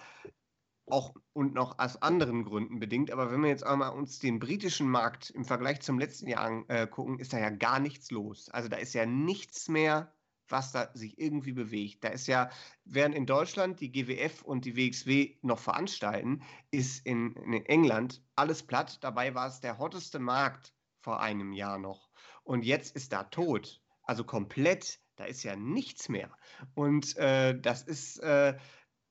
auch 0.88 1.16
und 1.34 1.54
noch 1.54 1.80
aus 1.80 2.02
anderen 2.02 2.46
Gründen 2.46 2.80
bedingt. 2.80 3.12
Aber 3.12 3.32
wenn 3.32 3.42
wir 3.42 3.50
jetzt 3.50 3.66
einmal 3.66 3.92
uns 3.92 4.20
den 4.20 4.40
britischen 4.40 4.90
Markt 4.90 5.32
im 5.32 5.46
Vergleich 5.46 5.82
zum 5.82 6.00
letzten 6.00 6.28
Jahr 6.28 6.46
angucken, 6.46 7.18
äh, 7.18 7.22
ist 7.22 7.34
da 7.34 7.40
ja 7.40 7.50
gar 7.50 7.80
nichts 7.80 8.12
los. 8.12 8.50
Also 8.50 8.70
da 8.70 8.78
ist 8.78 8.94
ja 8.94 9.06
nichts 9.06 9.68
mehr, 9.68 10.14
was 10.48 10.72
da 10.72 10.92
sich 10.94 11.18
irgendwie 11.18 11.54
bewegt. 11.54 12.04
Da 12.04 12.10
ist 12.10 12.28
ja, 12.28 12.50
während 12.84 13.16
in 13.16 13.26
Deutschland 13.26 13.80
die 13.80 13.92
GWF 13.92 14.44
und 14.44 14.66
die 14.66 14.76
WXW 14.78 15.38
noch 15.42 15.60
veranstalten, 15.60 16.44
ist 16.72 17.06
in, 17.06 17.34
in 17.36 17.66
England 17.66 18.22
alles 18.36 18.62
platt. 18.64 19.04
Dabei 19.04 19.34
war 19.34 19.48
es 19.48 19.60
der 19.60 19.80
hotteste 19.80 20.20
Markt 20.20 20.74
vor 21.02 21.20
einem 21.20 21.52
Jahr 21.52 21.80
noch. 21.80 22.05
Und 22.46 22.64
jetzt 22.64 22.96
ist 22.96 23.12
da 23.12 23.24
tot. 23.24 23.82
Also 24.04 24.24
komplett, 24.24 25.00
da 25.16 25.26
ist 25.26 25.43
ja 25.43 25.56
nichts 25.56 26.08
mehr. 26.10 26.32
Und 26.76 27.18
äh, 27.18 27.60
das 27.60 27.82
ist, 27.82 28.20
äh, 28.20 28.56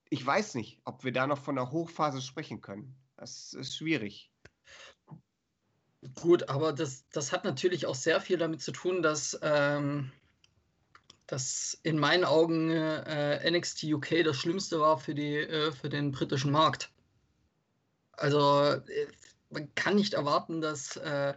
ich 0.09 0.24
weiß 0.24 0.55
nicht, 0.55 0.80
ob 0.85 1.05
wir 1.05 1.12
da 1.12 1.26
noch 1.26 1.39
von 1.39 1.57
der 1.57 1.72
Hochphase 1.72 2.22
sprechen 2.22 2.61
können. 2.61 2.97
Das 3.16 3.53
ist 3.53 3.76
schwierig. 3.76 4.30
Gut, 6.14 6.49
aber 6.49 6.72
das, 6.72 7.09
das 7.11 7.32
hat 7.32 7.45
natürlich 7.45 7.87
auch 7.87 7.95
sehr 7.95 8.20
viel 8.20 8.39
damit 8.39 8.62
zu 8.62 8.70
tun, 8.70 9.03
dass, 9.03 9.39
ähm, 9.43 10.12
dass 11.26 11.78
in 11.82 11.99
meinen 11.99 12.24
Augen 12.24 12.70
äh, 12.70 13.51
NXT 13.51 13.85
UK 13.85 14.22
das 14.22 14.37
Schlimmste 14.37 14.78
war 14.78 14.99
für, 14.99 15.14
die, 15.14 15.37
äh, 15.37 15.72
für 15.72 15.89
den 15.89 16.12
britischen 16.12 16.53
Markt. 16.53 16.93
Also 18.12 18.62
äh, 18.64 19.09
man 19.51 19.74
kann 19.74 19.97
nicht 19.97 20.14
erwarten, 20.14 20.61
dass 20.61 20.97
äh, 20.97 21.35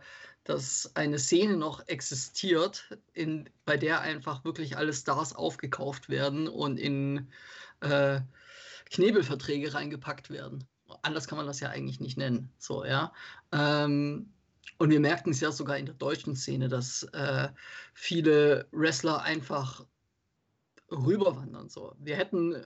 dass 0.48 0.96
eine 0.96 1.20
Szene 1.20 1.58
noch 1.58 1.86
existiert, 1.88 2.98
in, 3.14 3.50
bei 3.66 3.76
der 3.76 4.00
einfach 4.00 4.46
wirklich 4.46 4.78
alle 4.78 4.94
Stars 4.94 5.36
aufgekauft 5.36 6.08
werden 6.08 6.48
und 6.48 6.78
in 6.78 7.28
äh, 7.82 8.22
Knebelverträge 8.86 9.74
reingepackt 9.74 10.30
werden. 10.30 10.64
Anders 11.02 11.28
kann 11.28 11.38
man 11.38 11.48
das 11.48 11.60
ja 11.60 11.70
eigentlich 11.70 12.00
nicht 12.00 12.18
nennen. 12.18 12.50
So, 12.60 12.86
ja. 12.86 13.12
Ähm, 13.52 14.32
und 14.78 14.90
wir 14.90 15.02
merken 15.02 15.32
es 15.32 15.42
ja 15.42 15.52
sogar 15.52 15.78
in 15.78 15.86
der 15.86 15.96
deutschen 15.96 16.34
Szene, 16.38 16.70
dass 16.70 17.04
äh, 17.12 17.50
viele 17.94 18.68
Wrestler 18.72 19.22
einfach 19.24 19.86
rüberwandern. 20.90 21.68
So. 21.68 21.94
Wir 22.00 22.16
hätten, 22.16 22.66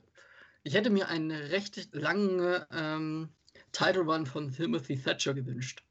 ich 0.61 0.75
hätte 0.75 0.91
mir 0.91 1.07
einen 1.07 1.31
recht 1.31 1.95
langen 1.95 2.63
ähm, 2.71 3.29
Title 3.71 4.03
Run 4.03 4.27
von 4.27 4.51
Timothy 4.51 5.01
Thatcher 5.01 5.33
gewünscht. 5.33 5.83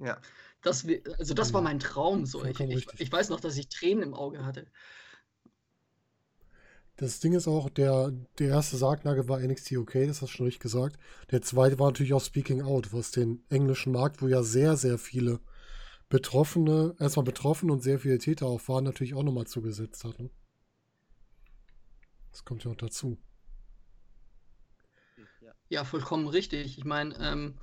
Ja. 0.00 0.20
Das, 0.66 0.84
also 1.18 1.32
das 1.32 1.52
war 1.52 1.62
mein 1.62 1.78
Traum. 1.78 2.26
So. 2.26 2.44
Ich, 2.44 2.58
ich, 2.58 2.88
ich, 2.98 3.12
weiß 3.12 3.28
noch, 3.28 3.38
dass 3.38 3.56
ich 3.56 3.68
Tränen 3.68 4.02
im 4.02 4.14
Auge 4.14 4.44
hatte. 4.44 4.66
Das 6.96 7.20
Ding 7.20 7.34
ist 7.34 7.46
auch, 7.46 7.70
der, 7.70 8.12
der 8.40 8.48
erste 8.48 8.76
Sargnagel 8.76 9.28
war 9.28 9.38
NXT 9.38 9.72
UK, 9.72 9.92
das 10.06 10.22
hast 10.22 10.32
du 10.32 10.36
schon 10.38 10.46
richtig 10.46 10.62
gesagt. 10.62 10.98
Der 11.30 11.40
zweite 11.40 11.78
war 11.78 11.86
natürlich 11.86 12.14
auch 12.14 12.24
Speaking 12.24 12.62
Out, 12.62 12.92
was 12.92 13.12
den 13.12 13.44
englischen 13.48 13.92
Markt, 13.92 14.22
wo 14.22 14.26
ja 14.26 14.42
sehr, 14.42 14.76
sehr 14.76 14.98
viele 14.98 15.38
Betroffene, 16.08 16.96
erstmal 16.98 17.24
betroffen 17.24 17.70
und 17.70 17.84
sehr 17.84 18.00
viele 18.00 18.18
Täter 18.18 18.46
auch 18.46 18.66
waren, 18.66 18.82
natürlich 18.82 19.14
auch 19.14 19.22
nochmal 19.22 19.46
zugesetzt 19.46 20.02
hat. 20.02 20.18
Ne? 20.18 20.30
Das 22.32 22.44
kommt 22.44 22.64
ja 22.64 22.72
auch 22.72 22.76
dazu. 22.76 23.18
Ja, 25.68 25.84
vollkommen 25.84 26.26
richtig. 26.26 26.76
Ich 26.76 26.84
meine, 26.84 27.14
ähm, 27.20 27.54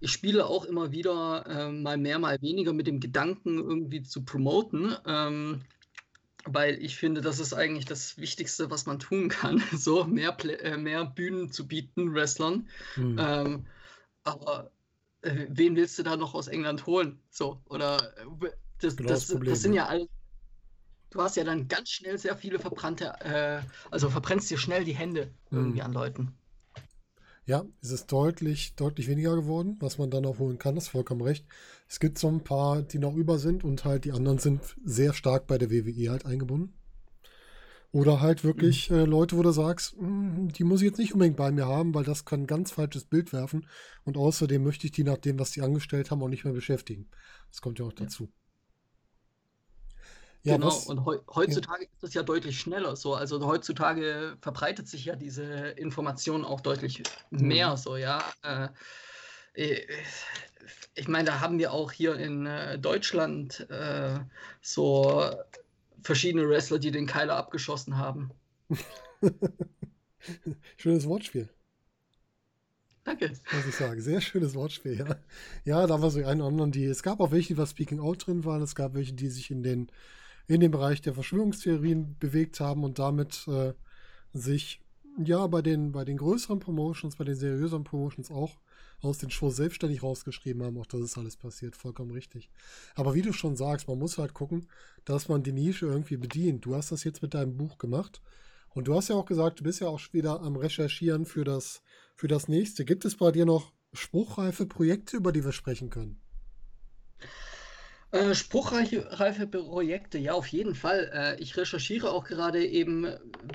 ich 0.00 0.12
spiele 0.12 0.46
auch 0.46 0.64
immer 0.64 0.92
wieder 0.92 1.44
äh, 1.46 1.72
mal 1.72 1.96
mehr, 1.96 2.18
mal 2.18 2.40
weniger 2.42 2.72
mit 2.72 2.86
dem 2.86 3.00
Gedanken, 3.00 3.58
irgendwie 3.58 4.02
zu 4.02 4.24
promoten. 4.24 4.96
Ähm, 5.06 5.62
weil 6.46 6.82
ich 6.82 6.96
finde, 6.96 7.20
das 7.20 7.38
ist 7.38 7.54
eigentlich 7.54 7.86
das 7.86 8.18
Wichtigste, 8.18 8.70
was 8.70 8.86
man 8.86 8.98
tun 8.98 9.28
kann, 9.28 9.62
so 9.72 10.04
mehr, 10.04 10.36
äh, 10.44 10.76
mehr 10.76 11.04
Bühnen 11.04 11.50
zu 11.50 11.66
bieten, 11.66 12.14
Wrestlern. 12.14 12.68
Mhm. 12.96 13.16
Ähm, 13.18 13.66
aber 14.24 14.70
äh, 15.22 15.46
wen 15.48 15.76
willst 15.76 15.98
du 15.98 16.02
da 16.02 16.16
noch 16.16 16.34
aus 16.34 16.48
England 16.48 16.86
holen? 16.86 17.18
So, 17.30 17.60
oder 17.68 18.16
äh, 18.18 18.50
das, 18.80 18.96
genau 18.96 19.08
das, 19.08 19.26
das, 19.28 19.40
das 19.40 19.62
sind 19.62 19.74
ja 19.74 19.86
alle. 19.86 20.08
Du 21.10 21.22
hast 21.22 21.36
ja 21.36 21.44
dann 21.44 21.68
ganz 21.68 21.90
schnell 21.90 22.18
sehr 22.18 22.36
viele 22.36 22.58
verbrannte, 22.58 23.14
äh, 23.20 23.60
also 23.90 24.10
verbrennst 24.10 24.50
dir 24.50 24.58
schnell 24.58 24.84
die 24.84 24.96
Hände 24.96 25.30
irgendwie 25.50 25.78
mhm. 25.78 25.86
an 25.86 25.92
Leuten. 25.92 26.34
Ja, 27.46 27.64
es 27.82 27.90
ist 27.90 28.10
deutlich, 28.10 28.74
deutlich 28.74 29.06
weniger 29.06 29.36
geworden, 29.36 29.76
was 29.80 29.98
man 29.98 30.10
dann 30.10 30.24
auch 30.24 30.38
holen 30.38 30.58
kann, 30.58 30.76
das 30.76 30.84
ist 30.84 30.90
vollkommen 30.90 31.20
recht. 31.20 31.46
Es 31.88 32.00
gibt 32.00 32.18
so 32.18 32.28
ein 32.28 32.42
paar, 32.42 32.82
die 32.82 32.98
noch 32.98 33.14
über 33.14 33.38
sind 33.38 33.64
und 33.64 33.84
halt 33.84 34.06
die 34.06 34.12
anderen 34.12 34.38
sind 34.38 34.60
sehr 34.84 35.12
stark 35.12 35.46
bei 35.46 35.58
der 35.58 35.70
WWE 35.70 36.10
halt 36.10 36.24
eingebunden. 36.24 36.72
Oder 37.92 38.20
halt 38.20 38.42
wirklich 38.42 38.90
mhm. 38.90 38.96
äh, 38.96 39.04
Leute, 39.04 39.36
wo 39.36 39.42
du 39.42 39.52
sagst, 39.52 39.96
hm, 39.96 40.48
die 40.48 40.64
muss 40.64 40.80
ich 40.80 40.86
jetzt 40.86 40.98
nicht 40.98 41.12
unbedingt 41.12 41.36
bei 41.36 41.52
mir 41.52 41.66
haben, 41.66 41.94
weil 41.94 42.02
das 42.02 42.24
kann 42.24 42.40
ein 42.40 42.46
ganz 42.48 42.72
falsches 42.72 43.04
Bild 43.04 43.32
werfen. 43.32 43.66
Und 44.04 44.16
außerdem 44.16 44.64
möchte 44.64 44.86
ich 44.86 44.92
die 44.92 45.04
nach 45.04 45.18
dem, 45.18 45.38
was 45.38 45.52
die 45.52 45.62
angestellt 45.62 46.10
haben, 46.10 46.20
auch 46.20 46.28
nicht 46.28 46.44
mehr 46.44 46.54
beschäftigen. 46.54 47.06
Das 47.50 47.60
kommt 47.60 47.78
ja 47.78 47.84
auch 47.84 47.92
dazu. 47.92 48.24
Ja. 48.24 48.43
Ja, 50.44 50.56
genau, 50.56 50.66
was, 50.66 50.86
und 50.86 51.06
he 51.06 51.18
heutzutage 51.34 51.84
ja. 51.84 51.90
ist 51.90 52.02
das 52.02 52.14
ja 52.14 52.22
deutlich 52.22 52.60
schneller 52.60 52.96
so. 52.96 53.14
Also 53.14 53.44
heutzutage 53.46 54.36
verbreitet 54.42 54.88
sich 54.88 55.06
ja 55.06 55.16
diese 55.16 55.42
Information 55.42 56.44
auch 56.44 56.60
deutlich 56.60 57.02
mhm. 57.30 57.48
mehr 57.48 57.76
so, 57.78 57.96
ja. 57.96 58.22
Äh, 58.42 58.68
äh, 59.54 59.86
ich 60.94 61.08
meine, 61.08 61.24
da 61.24 61.40
haben 61.40 61.58
wir 61.58 61.72
auch 61.72 61.92
hier 61.92 62.16
in 62.16 62.44
äh, 62.44 62.78
Deutschland 62.78 63.68
äh, 63.70 64.18
so 64.60 65.30
verschiedene 66.02 66.46
Wrestler, 66.48 66.78
die 66.78 66.90
den 66.90 67.06
Keiler 67.06 67.36
abgeschossen 67.36 67.96
haben. 67.96 68.30
Schönes 70.76 71.08
Wortspiel. 71.08 71.48
Danke. 73.04 73.28
Muss 73.28 73.66
ich 73.66 73.74
sagen. 73.74 74.00
Sehr 74.00 74.20
schönes 74.20 74.54
Wortspiel, 74.54 74.98
ja. 74.98 75.16
Ja, 75.64 75.86
da 75.86 76.00
war 76.00 76.10
so 76.10 76.18
ein 76.20 76.40
oder 76.40 76.48
anderen, 76.48 76.72
die. 76.72 76.84
Es 76.84 77.02
gab 77.02 77.20
auch 77.20 77.32
welche, 77.32 77.54
die 77.54 77.58
was 77.58 77.70
Speaking 77.70 78.00
Out 78.00 78.26
drin 78.26 78.44
waren. 78.44 78.62
Es 78.62 78.74
gab 78.74 78.94
welche, 78.94 79.14
die 79.14 79.28
sich 79.28 79.50
in 79.50 79.62
den 79.62 79.90
in 80.46 80.60
dem 80.60 80.70
Bereich 80.70 81.00
der 81.00 81.14
Verschwörungstheorien 81.14 82.16
bewegt 82.18 82.60
haben 82.60 82.84
und 82.84 82.98
damit 82.98 83.46
äh, 83.48 83.72
sich 84.32 84.82
ja 85.22 85.46
bei 85.46 85.62
den, 85.62 85.92
bei 85.92 86.04
den 86.04 86.16
größeren 86.16 86.58
Promotions, 86.58 87.16
bei 87.16 87.24
den 87.24 87.36
seriöseren 87.36 87.84
Promotions 87.84 88.30
auch 88.30 88.58
aus 89.00 89.18
den 89.18 89.30
Shows 89.30 89.56
selbstständig 89.56 90.02
rausgeschrieben 90.02 90.62
haben. 90.62 90.78
Auch 90.78 90.86
das 90.86 91.00
ist 91.00 91.18
alles 91.18 91.36
passiert, 91.36 91.76
vollkommen 91.76 92.10
richtig. 92.10 92.50
Aber 92.94 93.14
wie 93.14 93.22
du 93.22 93.32
schon 93.32 93.56
sagst, 93.56 93.86
man 93.88 93.98
muss 93.98 94.18
halt 94.18 94.34
gucken, 94.34 94.68
dass 95.04 95.28
man 95.28 95.42
die 95.42 95.52
Nische 95.52 95.86
irgendwie 95.86 96.16
bedient. 96.16 96.64
Du 96.64 96.74
hast 96.74 96.90
das 96.90 97.04
jetzt 97.04 97.22
mit 97.22 97.34
deinem 97.34 97.56
Buch 97.56 97.78
gemacht. 97.78 98.22
Und 98.70 98.88
du 98.88 98.94
hast 98.94 99.08
ja 99.08 99.14
auch 99.14 99.26
gesagt, 99.26 99.60
du 99.60 99.64
bist 99.64 99.80
ja 99.80 99.88
auch 99.88 100.00
wieder 100.12 100.40
am 100.40 100.56
Recherchieren 100.56 101.26
für 101.26 101.44
das, 101.44 101.82
für 102.16 102.26
das 102.26 102.48
nächste. 102.48 102.84
Gibt 102.84 103.04
es 103.04 103.16
bei 103.16 103.30
dir 103.30 103.46
noch 103.46 103.72
spruchreife 103.92 104.66
Projekte, 104.66 105.16
über 105.16 105.30
die 105.30 105.44
wir 105.44 105.52
sprechen 105.52 105.90
können? 105.90 106.23
Äh, 108.14 108.36
spruchreife 108.36 109.46
Projekte, 109.48 110.18
ja, 110.18 110.34
auf 110.34 110.46
jeden 110.46 110.76
Fall. 110.76 111.10
Äh, 111.12 111.42
ich 111.42 111.56
recherchiere 111.56 112.12
auch 112.12 112.24
gerade 112.24 112.64
eben, 112.64 113.08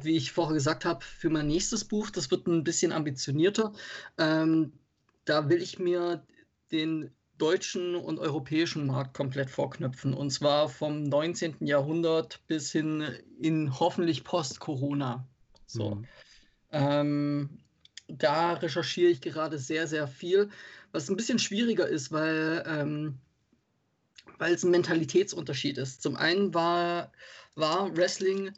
wie 0.03 0.17
ich 0.17 0.33
vorher 0.33 0.53
gesagt 0.53 0.83
habe, 0.83 1.01
für 1.01 1.29
mein 1.29 1.47
nächstes 1.47 1.85
Buch. 1.85 2.09
Das 2.09 2.29
wird 2.29 2.45
ein 2.45 2.65
bisschen 2.65 2.91
ambitionierter. 2.91 3.71
Ähm, 4.17 4.73
da 5.23 5.47
will 5.47 5.61
ich 5.61 5.79
mir 5.79 6.25
den 6.73 7.09
deutschen 7.37 7.95
und 7.95 8.19
europäischen 8.19 8.85
Markt 8.85 9.13
komplett 9.13 9.49
vorknöpfen. 9.49 10.13
Und 10.13 10.31
zwar 10.31 10.67
vom 10.67 11.03
19. 11.03 11.65
Jahrhundert 11.65 12.45
bis 12.47 12.69
hin 12.69 13.07
in 13.39 13.79
hoffentlich 13.79 14.25
Post-Corona. 14.25 15.25
So. 15.67 15.95
Mhm. 15.95 16.07
Ähm, 16.73 17.49
da 18.09 18.55
recherchiere 18.55 19.09
ich 19.09 19.21
gerade 19.21 19.57
sehr, 19.57 19.87
sehr 19.87 20.05
viel, 20.05 20.49
was 20.91 21.09
ein 21.09 21.15
bisschen 21.15 21.39
schwieriger 21.39 21.87
ist, 21.87 22.11
weil 22.11 22.61
ähm, 22.67 23.19
weil 24.37 24.53
es 24.53 24.63
ein 24.63 24.71
Mentalitätsunterschied 24.71 25.77
ist. 25.77 26.01
Zum 26.01 26.15
einen 26.15 26.53
war, 26.53 27.11
war 27.55 27.95
Wrestling 27.95 28.51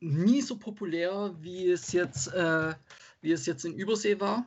nie 0.00 0.40
so 0.42 0.56
populär, 0.56 1.34
wie 1.40 1.70
es 1.70 1.92
jetzt, 1.92 2.28
äh, 2.28 2.74
wie 3.20 3.32
es 3.32 3.46
jetzt 3.46 3.64
in 3.64 3.74
Übersee 3.74 4.20
war. 4.20 4.46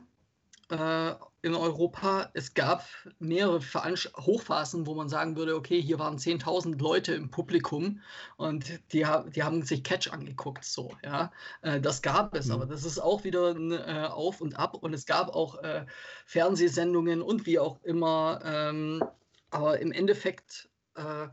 Äh, 0.70 1.14
in 1.42 1.54
Europa. 1.54 2.30
Es 2.34 2.54
gab 2.54 2.84
mehrere 3.20 3.60
Veranst 3.60 4.12
Hochphasen, 4.16 4.86
wo 4.86 4.94
man 4.94 5.08
sagen 5.08 5.36
würde, 5.36 5.54
okay, 5.54 5.80
hier 5.80 5.98
waren 5.98 6.18
10.000 6.18 6.80
Leute 6.80 7.14
im 7.14 7.30
Publikum 7.30 8.00
und 8.36 8.68
die, 8.92 9.06
die 9.34 9.42
haben 9.42 9.62
sich 9.62 9.84
Catch 9.84 10.12
angeguckt, 10.12 10.64
so, 10.64 10.94
ja. 11.04 11.30
Äh, 11.62 11.80
das 11.80 12.02
gab 12.02 12.34
es, 12.34 12.46
mhm. 12.46 12.52
aber 12.52 12.66
das 12.66 12.84
ist 12.84 12.98
auch 12.98 13.24
wieder 13.24 13.54
ein 13.54 13.72
äh, 13.72 14.08
Auf 14.10 14.40
und 14.40 14.58
Ab 14.58 14.74
und 14.74 14.92
es 14.92 15.06
gab 15.06 15.28
auch 15.28 15.62
äh, 15.62 15.86
Fernsehsendungen 16.26 17.22
und 17.22 17.46
wie 17.46 17.58
auch 17.58 17.80
immer 17.84 18.40
ähm, 18.44 19.02
aber 19.50 19.80
im 19.80 19.92
Endeffekt 19.92 20.68
äh, 20.94 21.28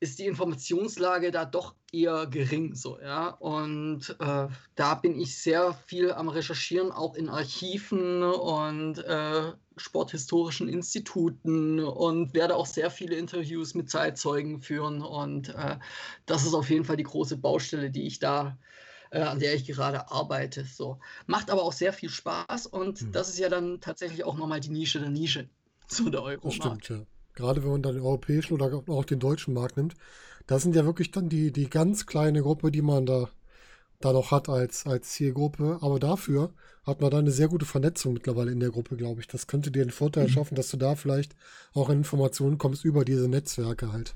ist 0.00 0.18
die 0.18 0.26
Informationslage 0.26 1.30
da 1.30 1.46
doch 1.46 1.74
eher 1.92 2.26
gering, 2.26 2.74
so, 2.74 3.00
ja. 3.00 3.28
Und 3.28 4.14
äh, 4.20 4.48
da 4.74 4.94
bin 4.96 5.18
ich 5.18 5.40
sehr 5.40 5.72
viel 5.86 6.12
am 6.12 6.28
Recherchieren, 6.28 6.92
auch 6.92 7.14
in 7.14 7.28
Archiven 7.28 8.22
und 8.22 8.98
äh, 8.98 9.52
sporthistorischen 9.76 10.68
Instituten 10.68 11.80
und 11.80 12.34
werde 12.34 12.56
auch 12.56 12.66
sehr 12.66 12.90
viele 12.90 13.16
Interviews 13.16 13.74
mit 13.74 13.88
Zeitzeugen 13.88 14.60
führen. 14.60 15.00
Und 15.00 15.48
äh, 15.54 15.78
das 16.26 16.44
ist 16.44 16.54
auf 16.54 16.68
jeden 16.68 16.84
Fall 16.84 16.96
die 16.96 17.04
große 17.04 17.38
Baustelle, 17.38 17.90
die 17.90 18.06
ich 18.06 18.18
da 18.18 18.58
äh, 19.10 19.20
an 19.20 19.38
der 19.38 19.54
ich 19.54 19.64
gerade 19.64 20.10
arbeite. 20.10 20.64
So. 20.64 20.98
Macht 21.26 21.50
aber 21.50 21.62
auch 21.62 21.72
sehr 21.72 21.92
viel 21.92 22.10
Spaß 22.10 22.66
und 22.66 23.00
hm. 23.00 23.12
das 23.12 23.28
ist 23.28 23.38
ja 23.38 23.48
dann 23.48 23.80
tatsächlich 23.80 24.24
auch 24.24 24.36
nochmal 24.36 24.60
die 24.60 24.70
Nische 24.70 25.00
der 25.00 25.10
Nische. 25.10 25.48
So 25.86 26.10
der 26.10 26.22
Euro. 26.22 26.50
Stimmt, 26.50 26.88
ja 26.88 27.06
gerade 27.34 27.62
wenn 27.62 27.70
man 27.70 27.82
dann 27.82 27.94
den 27.94 28.02
europäischen 28.02 28.54
oder 28.54 28.82
auch 28.88 29.04
den 29.04 29.20
deutschen 29.20 29.54
Markt 29.54 29.76
nimmt, 29.76 29.94
das 30.46 30.62
sind 30.62 30.76
ja 30.76 30.84
wirklich 30.84 31.10
dann 31.10 31.28
die, 31.28 31.52
die 31.52 31.70
ganz 31.70 32.06
kleine 32.06 32.42
Gruppe, 32.42 32.70
die 32.70 32.82
man 32.82 33.06
da, 33.06 33.28
da 34.00 34.12
noch 34.12 34.30
hat 34.30 34.48
als, 34.48 34.86
als 34.86 35.10
Zielgruppe. 35.10 35.78
Aber 35.80 35.98
dafür 35.98 36.52
hat 36.84 37.00
man 37.00 37.10
da 37.10 37.18
eine 37.18 37.30
sehr 37.30 37.48
gute 37.48 37.64
Vernetzung 37.64 38.12
mittlerweile 38.12 38.52
in 38.52 38.60
der 38.60 38.70
Gruppe, 38.70 38.96
glaube 38.96 39.20
ich. 39.20 39.26
Das 39.26 39.46
könnte 39.46 39.70
dir 39.70 39.84
den 39.84 39.90
Vorteil 39.90 40.24
mhm. 40.24 40.30
schaffen, 40.30 40.54
dass 40.54 40.68
du 40.68 40.76
da 40.76 40.96
vielleicht 40.96 41.34
auch 41.72 41.88
an 41.88 41.98
Informationen 41.98 42.58
kommst 42.58 42.84
über 42.84 43.04
diese 43.04 43.28
Netzwerke 43.28 43.92
halt. 43.92 44.14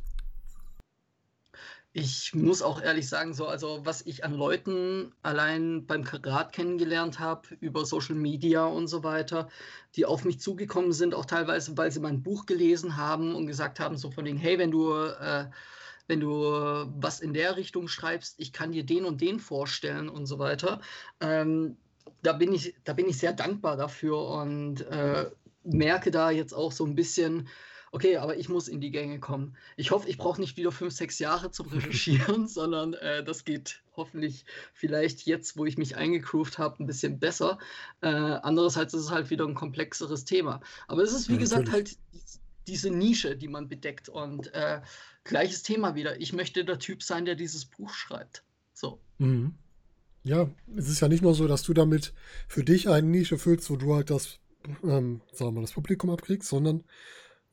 Ich 2.00 2.32
muss 2.32 2.62
auch 2.62 2.80
ehrlich 2.80 3.08
sagen, 3.08 3.34
so, 3.34 3.48
also 3.48 3.80
was 3.82 4.02
ich 4.02 4.22
an 4.22 4.32
Leuten 4.32 5.12
allein 5.22 5.84
beim 5.84 6.04
Karat 6.04 6.52
kennengelernt 6.52 7.18
habe, 7.18 7.48
über 7.58 7.84
Social 7.84 8.14
Media 8.14 8.66
und 8.66 8.86
so 8.86 9.02
weiter, 9.02 9.48
die 9.96 10.06
auf 10.06 10.24
mich 10.24 10.38
zugekommen 10.38 10.92
sind, 10.92 11.12
auch 11.12 11.24
teilweise, 11.24 11.76
weil 11.76 11.90
sie 11.90 11.98
mein 11.98 12.22
Buch 12.22 12.46
gelesen 12.46 12.96
haben 12.96 13.34
und 13.34 13.48
gesagt 13.48 13.80
haben, 13.80 13.96
so 13.96 14.12
von 14.12 14.24
denen, 14.24 14.38
hey, 14.38 14.58
wenn 14.58 14.70
du, 14.70 14.92
äh, 14.92 15.46
wenn 16.06 16.20
du 16.20 16.40
was 17.00 17.18
in 17.18 17.34
der 17.34 17.56
Richtung 17.56 17.88
schreibst, 17.88 18.36
ich 18.38 18.52
kann 18.52 18.70
dir 18.70 18.86
den 18.86 19.04
und 19.04 19.20
den 19.20 19.40
vorstellen 19.40 20.08
und 20.08 20.26
so 20.26 20.38
weiter. 20.38 20.80
Ähm, 21.20 21.78
da 22.22 22.32
bin 22.32 22.52
ich, 22.54 22.76
da 22.84 22.92
bin 22.92 23.08
ich 23.08 23.18
sehr 23.18 23.32
dankbar 23.32 23.76
dafür 23.76 24.24
und 24.24 24.82
äh, 24.82 25.28
merke 25.64 26.12
da 26.12 26.30
jetzt 26.30 26.52
auch 26.52 26.70
so 26.70 26.86
ein 26.86 26.94
bisschen, 26.94 27.48
okay, 27.92 28.16
aber 28.16 28.36
ich 28.36 28.48
muss 28.48 28.68
in 28.68 28.80
die 28.80 28.90
Gänge 28.90 29.20
kommen. 29.20 29.56
Ich 29.76 29.90
hoffe, 29.90 30.08
ich 30.08 30.18
brauche 30.18 30.40
nicht 30.40 30.56
wieder 30.56 30.72
fünf, 30.72 30.92
sechs 30.92 31.18
Jahre 31.18 31.50
zum 31.50 31.68
Recherchieren, 31.72 32.48
sondern 32.48 32.94
äh, 32.94 33.24
das 33.24 33.44
geht 33.44 33.82
hoffentlich 33.96 34.44
vielleicht 34.72 35.22
jetzt, 35.22 35.56
wo 35.56 35.64
ich 35.64 35.76
mich 35.76 35.96
eingegroovt 35.96 36.58
habe, 36.58 36.82
ein 36.82 36.86
bisschen 36.86 37.18
besser. 37.18 37.58
Äh, 38.00 38.08
andererseits 38.08 38.94
ist 38.94 39.04
es 39.04 39.10
halt 39.10 39.30
wieder 39.30 39.46
ein 39.46 39.54
komplexeres 39.54 40.24
Thema. 40.24 40.60
Aber 40.86 41.02
es 41.02 41.12
ist, 41.12 41.28
wie 41.28 41.34
ja, 41.34 41.40
gesagt, 41.40 41.70
halt 41.72 41.96
diese 42.68 42.90
Nische, 42.90 43.36
die 43.36 43.48
man 43.48 43.68
bedeckt. 43.68 44.08
Und 44.08 44.54
äh, 44.54 44.80
gleiches 45.24 45.62
Thema 45.62 45.94
wieder. 45.94 46.20
Ich 46.20 46.32
möchte 46.32 46.64
der 46.64 46.78
Typ 46.78 47.02
sein, 47.02 47.24
der 47.24 47.34
dieses 47.34 47.64
Buch 47.64 47.90
schreibt. 47.90 48.44
So. 48.72 49.00
Mhm. 49.18 49.54
Ja, 50.22 50.50
es 50.76 50.88
ist 50.88 51.00
ja 51.00 51.08
nicht 51.08 51.22
nur 51.22 51.34
so, 51.34 51.48
dass 51.48 51.62
du 51.62 51.72
damit 51.72 52.12
für 52.48 52.62
dich 52.62 52.88
eine 52.88 53.06
Nische 53.06 53.38
füllst, 53.38 53.70
wo 53.70 53.76
du 53.76 53.94
halt 53.94 54.10
das, 54.10 54.38
ähm, 54.82 55.22
sagen 55.32 55.50
wir 55.50 55.52
mal, 55.52 55.60
das 55.62 55.72
Publikum 55.72 56.10
abkriegst, 56.10 56.48
sondern 56.48 56.84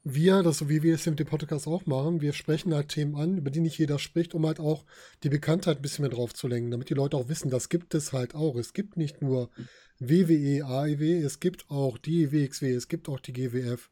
wir, 0.07 0.43
das 0.43 0.59
so 0.59 0.69
wie 0.69 0.83
wir 0.83 0.93
es 0.93 1.05
mit 1.07 1.19
dem 1.19 1.25
Podcast 1.25 1.67
auch 1.67 1.87
machen, 1.87 2.21
wir 2.21 2.31
sprechen 2.31 2.75
halt 2.75 2.89
Themen 2.89 3.15
an, 3.15 3.39
über 3.39 3.49
die 3.49 3.59
nicht 3.59 3.79
jeder 3.79 3.97
spricht, 3.97 4.35
um 4.35 4.45
halt 4.45 4.59
auch 4.59 4.85
die 5.23 5.29
Bekanntheit 5.29 5.77
ein 5.77 5.81
bisschen 5.81 6.03
mehr 6.03 6.15
drauf 6.15 6.31
zu 6.31 6.47
lenken, 6.47 6.69
damit 6.69 6.91
die 6.91 6.93
Leute 6.93 7.17
auch 7.17 7.27
wissen, 7.27 7.49
das 7.49 7.69
gibt 7.69 7.95
es 7.95 8.13
halt 8.13 8.35
auch. 8.35 8.55
Es 8.55 8.73
gibt 8.73 8.97
nicht 8.97 9.23
nur 9.23 9.49
WWE, 9.97 10.63
AEW, 10.63 11.25
es 11.25 11.39
gibt 11.39 11.71
auch 11.71 11.97
die 11.97 12.31
WXW, 12.31 12.71
es 12.73 12.87
gibt 12.87 13.09
auch 13.09 13.19
die 13.19 13.33
GWF. 13.33 13.89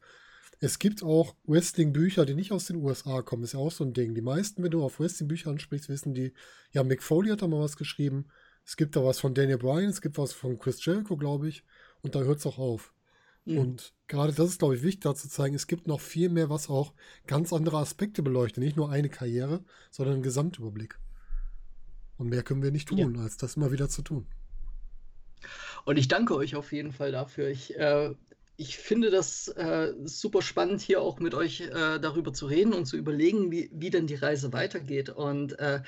Es 0.60 0.78
gibt 0.78 1.02
auch 1.02 1.34
Wrestling-Bücher, 1.46 2.24
die 2.24 2.34
nicht 2.34 2.52
aus 2.52 2.66
den 2.66 2.76
USA 2.76 3.22
kommen. 3.22 3.42
Ist 3.42 3.54
ja 3.54 3.58
auch 3.58 3.72
so 3.72 3.84
ein 3.84 3.92
Ding. 3.92 4.14
Die 4.14 4.22
meisten, 4.22 4.62
wenn 4.62 4.70
du 4.70 4.84
auf 4.84 5.00
Wrestling-Bücher 5.00 5.50
ansprichst, 5.50 5.88
wissen 5.88 6.14
die, 6.14 6.32
ja, 6.70 6.84
Mick 6.84 7.02
Foley 7.02 7.30
hat 7.30 7.42
da 7.42 7.48
mal 7.48 7.60
was 7.60 7.76
geschrieben. 7.76 8.26
Es 8.64 8.76
gibt 8.76 8.94
da 8.94 9.04
was 9.04 9.18
von 9.18 9.34
Daniel 9.34 9.58
Bryan, 9.58 9.90
es 9.90 10.00
gibt 10.00 10.16
was 10.16 10.32
von 10.32 10.58
Chris 10.60 10.82
Jericho, 10.84 11.16
glaube 11.16 11.48
ich. 11.48 11.64
Und 12.02 12.14
da 12.14 12.20
hört 12.20 12.38
es 12.38 12.46
auch 12.46 12.58
auf. 12.58 12.94
Mhm. 13.44 13.58
Und 13.58 13.94
gerade 14.08 14.32
das 14.32 14.50
ist, 14.50 14.58
glaube 14.58 14.76
ich, 14.76 14.82
wichtig, 14.82 15.02
da 15.02 15.14
zu 15.14 15.28
zeigen, 15.28 15.54
es 15.54 15.66
gibt 15.66 15.86
noch 15.86 16.00
viel 16.00 16.28
mehr, 16.28 16.50
was 16.50 16.68
auch 16.68 16.94
ganz 17.26 17.52
andere 17.52 17.78
Aspekte 17.78 18.22
beleuchtet. 18.22 18.62
Nicht 18.62 18.76
nur 18.76 18.90
eine 18.90 19.08
Karriere, 19.08 19.64
sondern 19.90 20.14
einen 20.14 20.22
Gesamtüberblick. 20.22 20.98
Und 22.16 22.28
mehr 22.28 22.42
können 22.42 22.62
wir 22.62 22.70
nicht 22.70 22.88
tun, 22.88 23.14
ja. 23.14 23.22
als 23.22 23.36
das 23.36 23.56
immer 23.56 23.72
wieder 23.72 23.88
zu 23.88 24.02
tun. 24.02 24.26
Und 25.84 25.98
ich 25.98 26.08
danke 26.08 26.34
euch 26.36 26.56
auf 26.56 26.72
jeden 26.72 26.92
Fall 26.92 27.12
dafür. 27.12 27.48
Ich, 27.48 27.76
äh, 27.76 28.14
ich 28.56 28.78
finde 28.78 29.10
das 29.10 29.48
äh, 29.48 29.92
super 30.04 30.40
spannend, 30.40 30.80
hier 30.80 31.02
auch 31.02 31.18
mit 31.18 31.34
euch 31.34 31.60
äh, 31.62 31.98
darüber 31.98 32.32
zu 32.32 32.46
reden 32.46 32.72
und 32.72 32.86
zu 32.86 32.96
überlegen, 32.96 33.50
wie, 33.50 33.70
wie 33.72 33.90
denn 33.90 34.06
die 34.06 34.14
Reise 34.14 34.52
weitergeht. 34.52 35.10
Und 35.10 35.58
äh, 35.58 35.82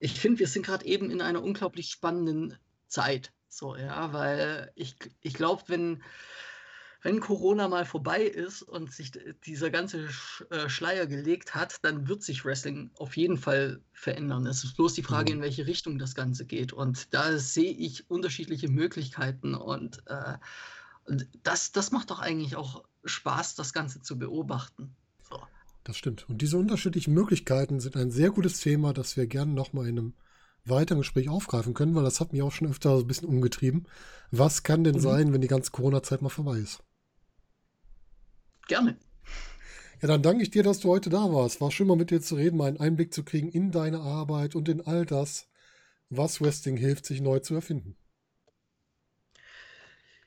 ich 0.00 0.18
finde, 0.18 0.40
wir 0.40 0.48
sind 0.48 0.64
gerade 0.64 0.86
eben 0.86 1.10
in 1.10 1.20
einer 1.20 1.42
unglaublich 1.42 1.90
spannenden 1.90 2.56
Zeit. 2.88 3.32
So, 3.48 3.76
ja, 3.76 4.12
weil 4.12 4.72
ich, 4.74 4.96
ich 5.20 5.34
glaube, 5.34 5.62
wenn, 5.68 6.02
wenn 7.08 7.20
Corona 7.20 7.68
mal 7.68 7.86
vorbei 7.86 8.20
ist 8.20 8.60
und 8.60 8.92
sich 8.92 9.12
dieser 9.46 9.70
ganze 9.70 10.08
äh, 10.50 10.68
Schleier 10.68 11.06
gelegt 11.06 11.54
hat, 11.54 11.82
dann 11.82 12.06
wird 12.06 12.22
sich 12.22 12.44
Wrestling 12.44 12.90
auf 12.98 13.16
jeden 13.16 13.38
Fall 13.38 13.80
verändern. 13.94 14.44
Es 14.44 14.62
ist 14.62 14.76
bloß 14.76 14.92
die 14.92 15.02
Frage, 15.02 15.32
mhm. 15.32 15.38
in 15.38 15.42
welche 15.42 15.66
Richtung 15.66 15.98
das 15.98 16.14
Ganze 16.14 16.44
geht. 16.44 16.74
Und 16.74 17.14
da 17.14 17.38
sehe 17.38 17.72
ich 17.72 18.10
unterschiedliche 18.10 18.68
Möglichkeiten 18.68 19.54
und, 19.54 20.02
äh, 20.06 20.34
das, 21.42 21.72
das 21.72 21.92
macht 21.92 22.10
doch 22.10 22.18
eigentlich 22.18 22.56
auch 22.56 22.84
Spaß, 23.06 23.54
das 23.54 23.72
Ganze 23.72 24.02
zu 24.02 24.18
beobachten. 24.18 24.94
So. 25.30 25.40
Das 25.84 25.96
stimmt. 25.96 26.28
Und 26.28 26.42
diese 26.42 26.58
unterschiedlichen 26.58 27.14
Möglichkeiten 27.14 27.80
sind 27.80 27.96
ein 27.96 28.10
sehr 28.10 28.28
gutes 28.30 28.60
Thema, 28.60 28.92
das 28.92 29.16
wir 29.16 29.26
gerne 29.26 29.54
nochmal 29.54 29.88
in 29.88 29.98
einem 29.98 30.14
weiteren 30.66 30.98
Gespräch 30.98 31.30
aufgreifen 31.30 31.72
können, 31.72 31.94
weil 31.94 32.04
das 32.04 32.20
hat 32.20 32.34
mich 32.34 32.42
auch 32.42 32.52
schon 32.52 32.68
öfter 32.68 32.94
so 32.98 33.04
ein 33.04 33.06
bisschen 33.06 33.28
umgetrieben. 33.28 33.86
Was 34.30 34.62
kann 34.62 34.84
denn 34.84 34.96
mhm. 34.96 35.00
sein, 35.00 35.32
wenn 35.32 35.40
die 35.40 35.48
ganze 35.48 35.70
Corona-Zeit 35.70 36.20
mal 36.20 36.28
vorbei 36.28 36.58
ist? 36.58 36.82
Gerne. 38.68 38.96
Ja, 40.00 40.06
dann 40.06 40.22
danke 40.22 40.44
ich 40.44 40.50
dir, 40.50 40.62
dass 40.62 40.78
du 40.78 40.88
heute 40.88 41.10
da 41.10 41.32
warst. 41.32 41.60
War 41.60 41.72
schön 41.72 41.88
mal 41.88 41.96
mit 41.96 42.10
dir 42.10 42.20
zu 42.20 42.36
reden, 42.36 42.56
mal 42.56 42.68
einen 42.68 42.78
Einblick 42.78 43.12
zu 43.12 43.24
kriegen 43.24 43.48
in 43.48 43.72
deine 43.72 44.00
Arbeit 44.00 44.54
und 44.54 44.68
in 44.68 44.80
all 44.80 45.04
das, 45.04 45.48
was 46.08 46.40
Wrestling 46.40 46.76
hilft, 46.76 47.04
sich 47.04 47.20
neu 47.20 47.40
zu 47.40 47.54
erfinden. 47.54 47.96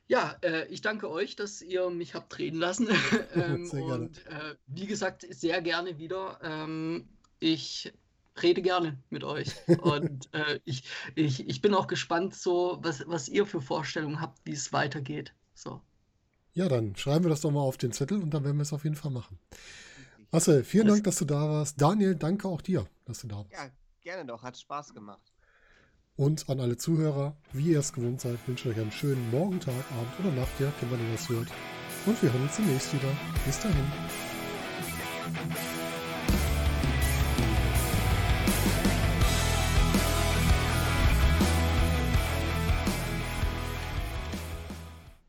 Ja, 0.07 0.35
äh, 0.41 0.67
ich 0.67 0.81
danke 0.81 1.09
euch, 1.09 1.37
dass 1.37 1.61
ihr 1.61 1.89
mich 1.89 2.15
habt 2.15 2.37
reden 2.37 2.59
lassen. 2.59 2.89
ähm, 3.35 3.65
sehr 3.65 3.79
gerne. 3.79 3.93
Und 3.93 4.25
äh, 4.25 4.55
wie 4.67 4.87
gesagt, 4.87 5.25
sehr 5.29 5.61
gerne 5.61 5.97
wieder. 5.97 6.37
Ähm, 6.43 7.07
ich 7.39 7.93
rede 8.43 8.61
gerne 8.61 9.01
mit 9.09 9.23
euch. 9.23 9.55
Und 9.81 10.33
äh, 10.33 10.59
ich, 10.65 10.83
ich, 11.15 11.47
ich 11.47 11.61
bin 11.61 11.73
auch 11.73 11.87
gespannt, 11.87 12.35
so, 12.35 12.79
was, 12.81 13.03
was 13.07 13.29
ihr 13.29 13.45
für 13.45 13.61
Vorstellungen 13.61 14.19
habt, 14.19 14.39
wie 14.43 14.51
es 14.51 14.73
weitergeht. 14.73 15.33
So. 15.53 15.81
Ja, 16.53 16.67
dann 16.67 16.95
schreiben 16.95 17.25
wir 17.25 17.29
das 17.29 17.41
doch 17.41 17.51
mal 17.51 17.61
auf 17.61 17.77
den 17.77 17.91
Zettel 17.93 18.21
und 18.21 18.33
dann 18.33 18.43
werden 18.43 18.57
wir 18.57 18.63
es 18.63 18.73
auf 18.73 18.83
jeden 18.83 18.95
Fall 18.95 19.11
machen. 19.11 19.39
Marcel, 20.31 20.63
vielen 20.63 20.87
Dank, 20.87 21.03
dass 21.03 21.17
du 21.17 21.25
da 21.25 21.49
warst. 21.49 21.81
Daniel, 21.81 22.15
danke 22.15 22.47
auch 22.47 22.61
dir, 22.61 22.87
dass 23.05 23.21
du 23.21 23.27
da 23.27 23.37
warst. 23.37 23.51
Ja, 23.51 23.69
gerne 24.01 24.25
doch. 24.25 24.43
Hat 24.43 24.57
Spaß 24.57 24.93
gemacht. 24.93 25.31
Und 26.15 26.49
an 26.49 26.59
alle 26.59 26.77
Zuhörer, 26.77 27.35
wie 27.53 27.71
ihr 27.71 27.79
es 27.79 27.93
gewohnt 27.93 28.21
seid, 28.21 28.37
wünsche 28.47 28.69
ich 28.69 28.75
euch 28.75 28.81
einen 28.81 28.91
schönen 28.91 29.31
Morgen, 29.31 29.59
Tag, 29.59 29.73
Abend 29.91 30.19
oder 30.19 30.31
Nacht, 30.31 30.59
ja, 30.59 30.71
wenn 30.81 30.91
man 30.91 31.11
das 31.11 31.27
hört. 31.29 31.47
Und 32.05 32.21
wir 32.21 32.31
hören 32.31 32.43
uns 32.43 32.55
demnächst 32.57 32.93
wieder. 32.93 33.11
Bis 33.45 33.59
dahin. 33.59 33.85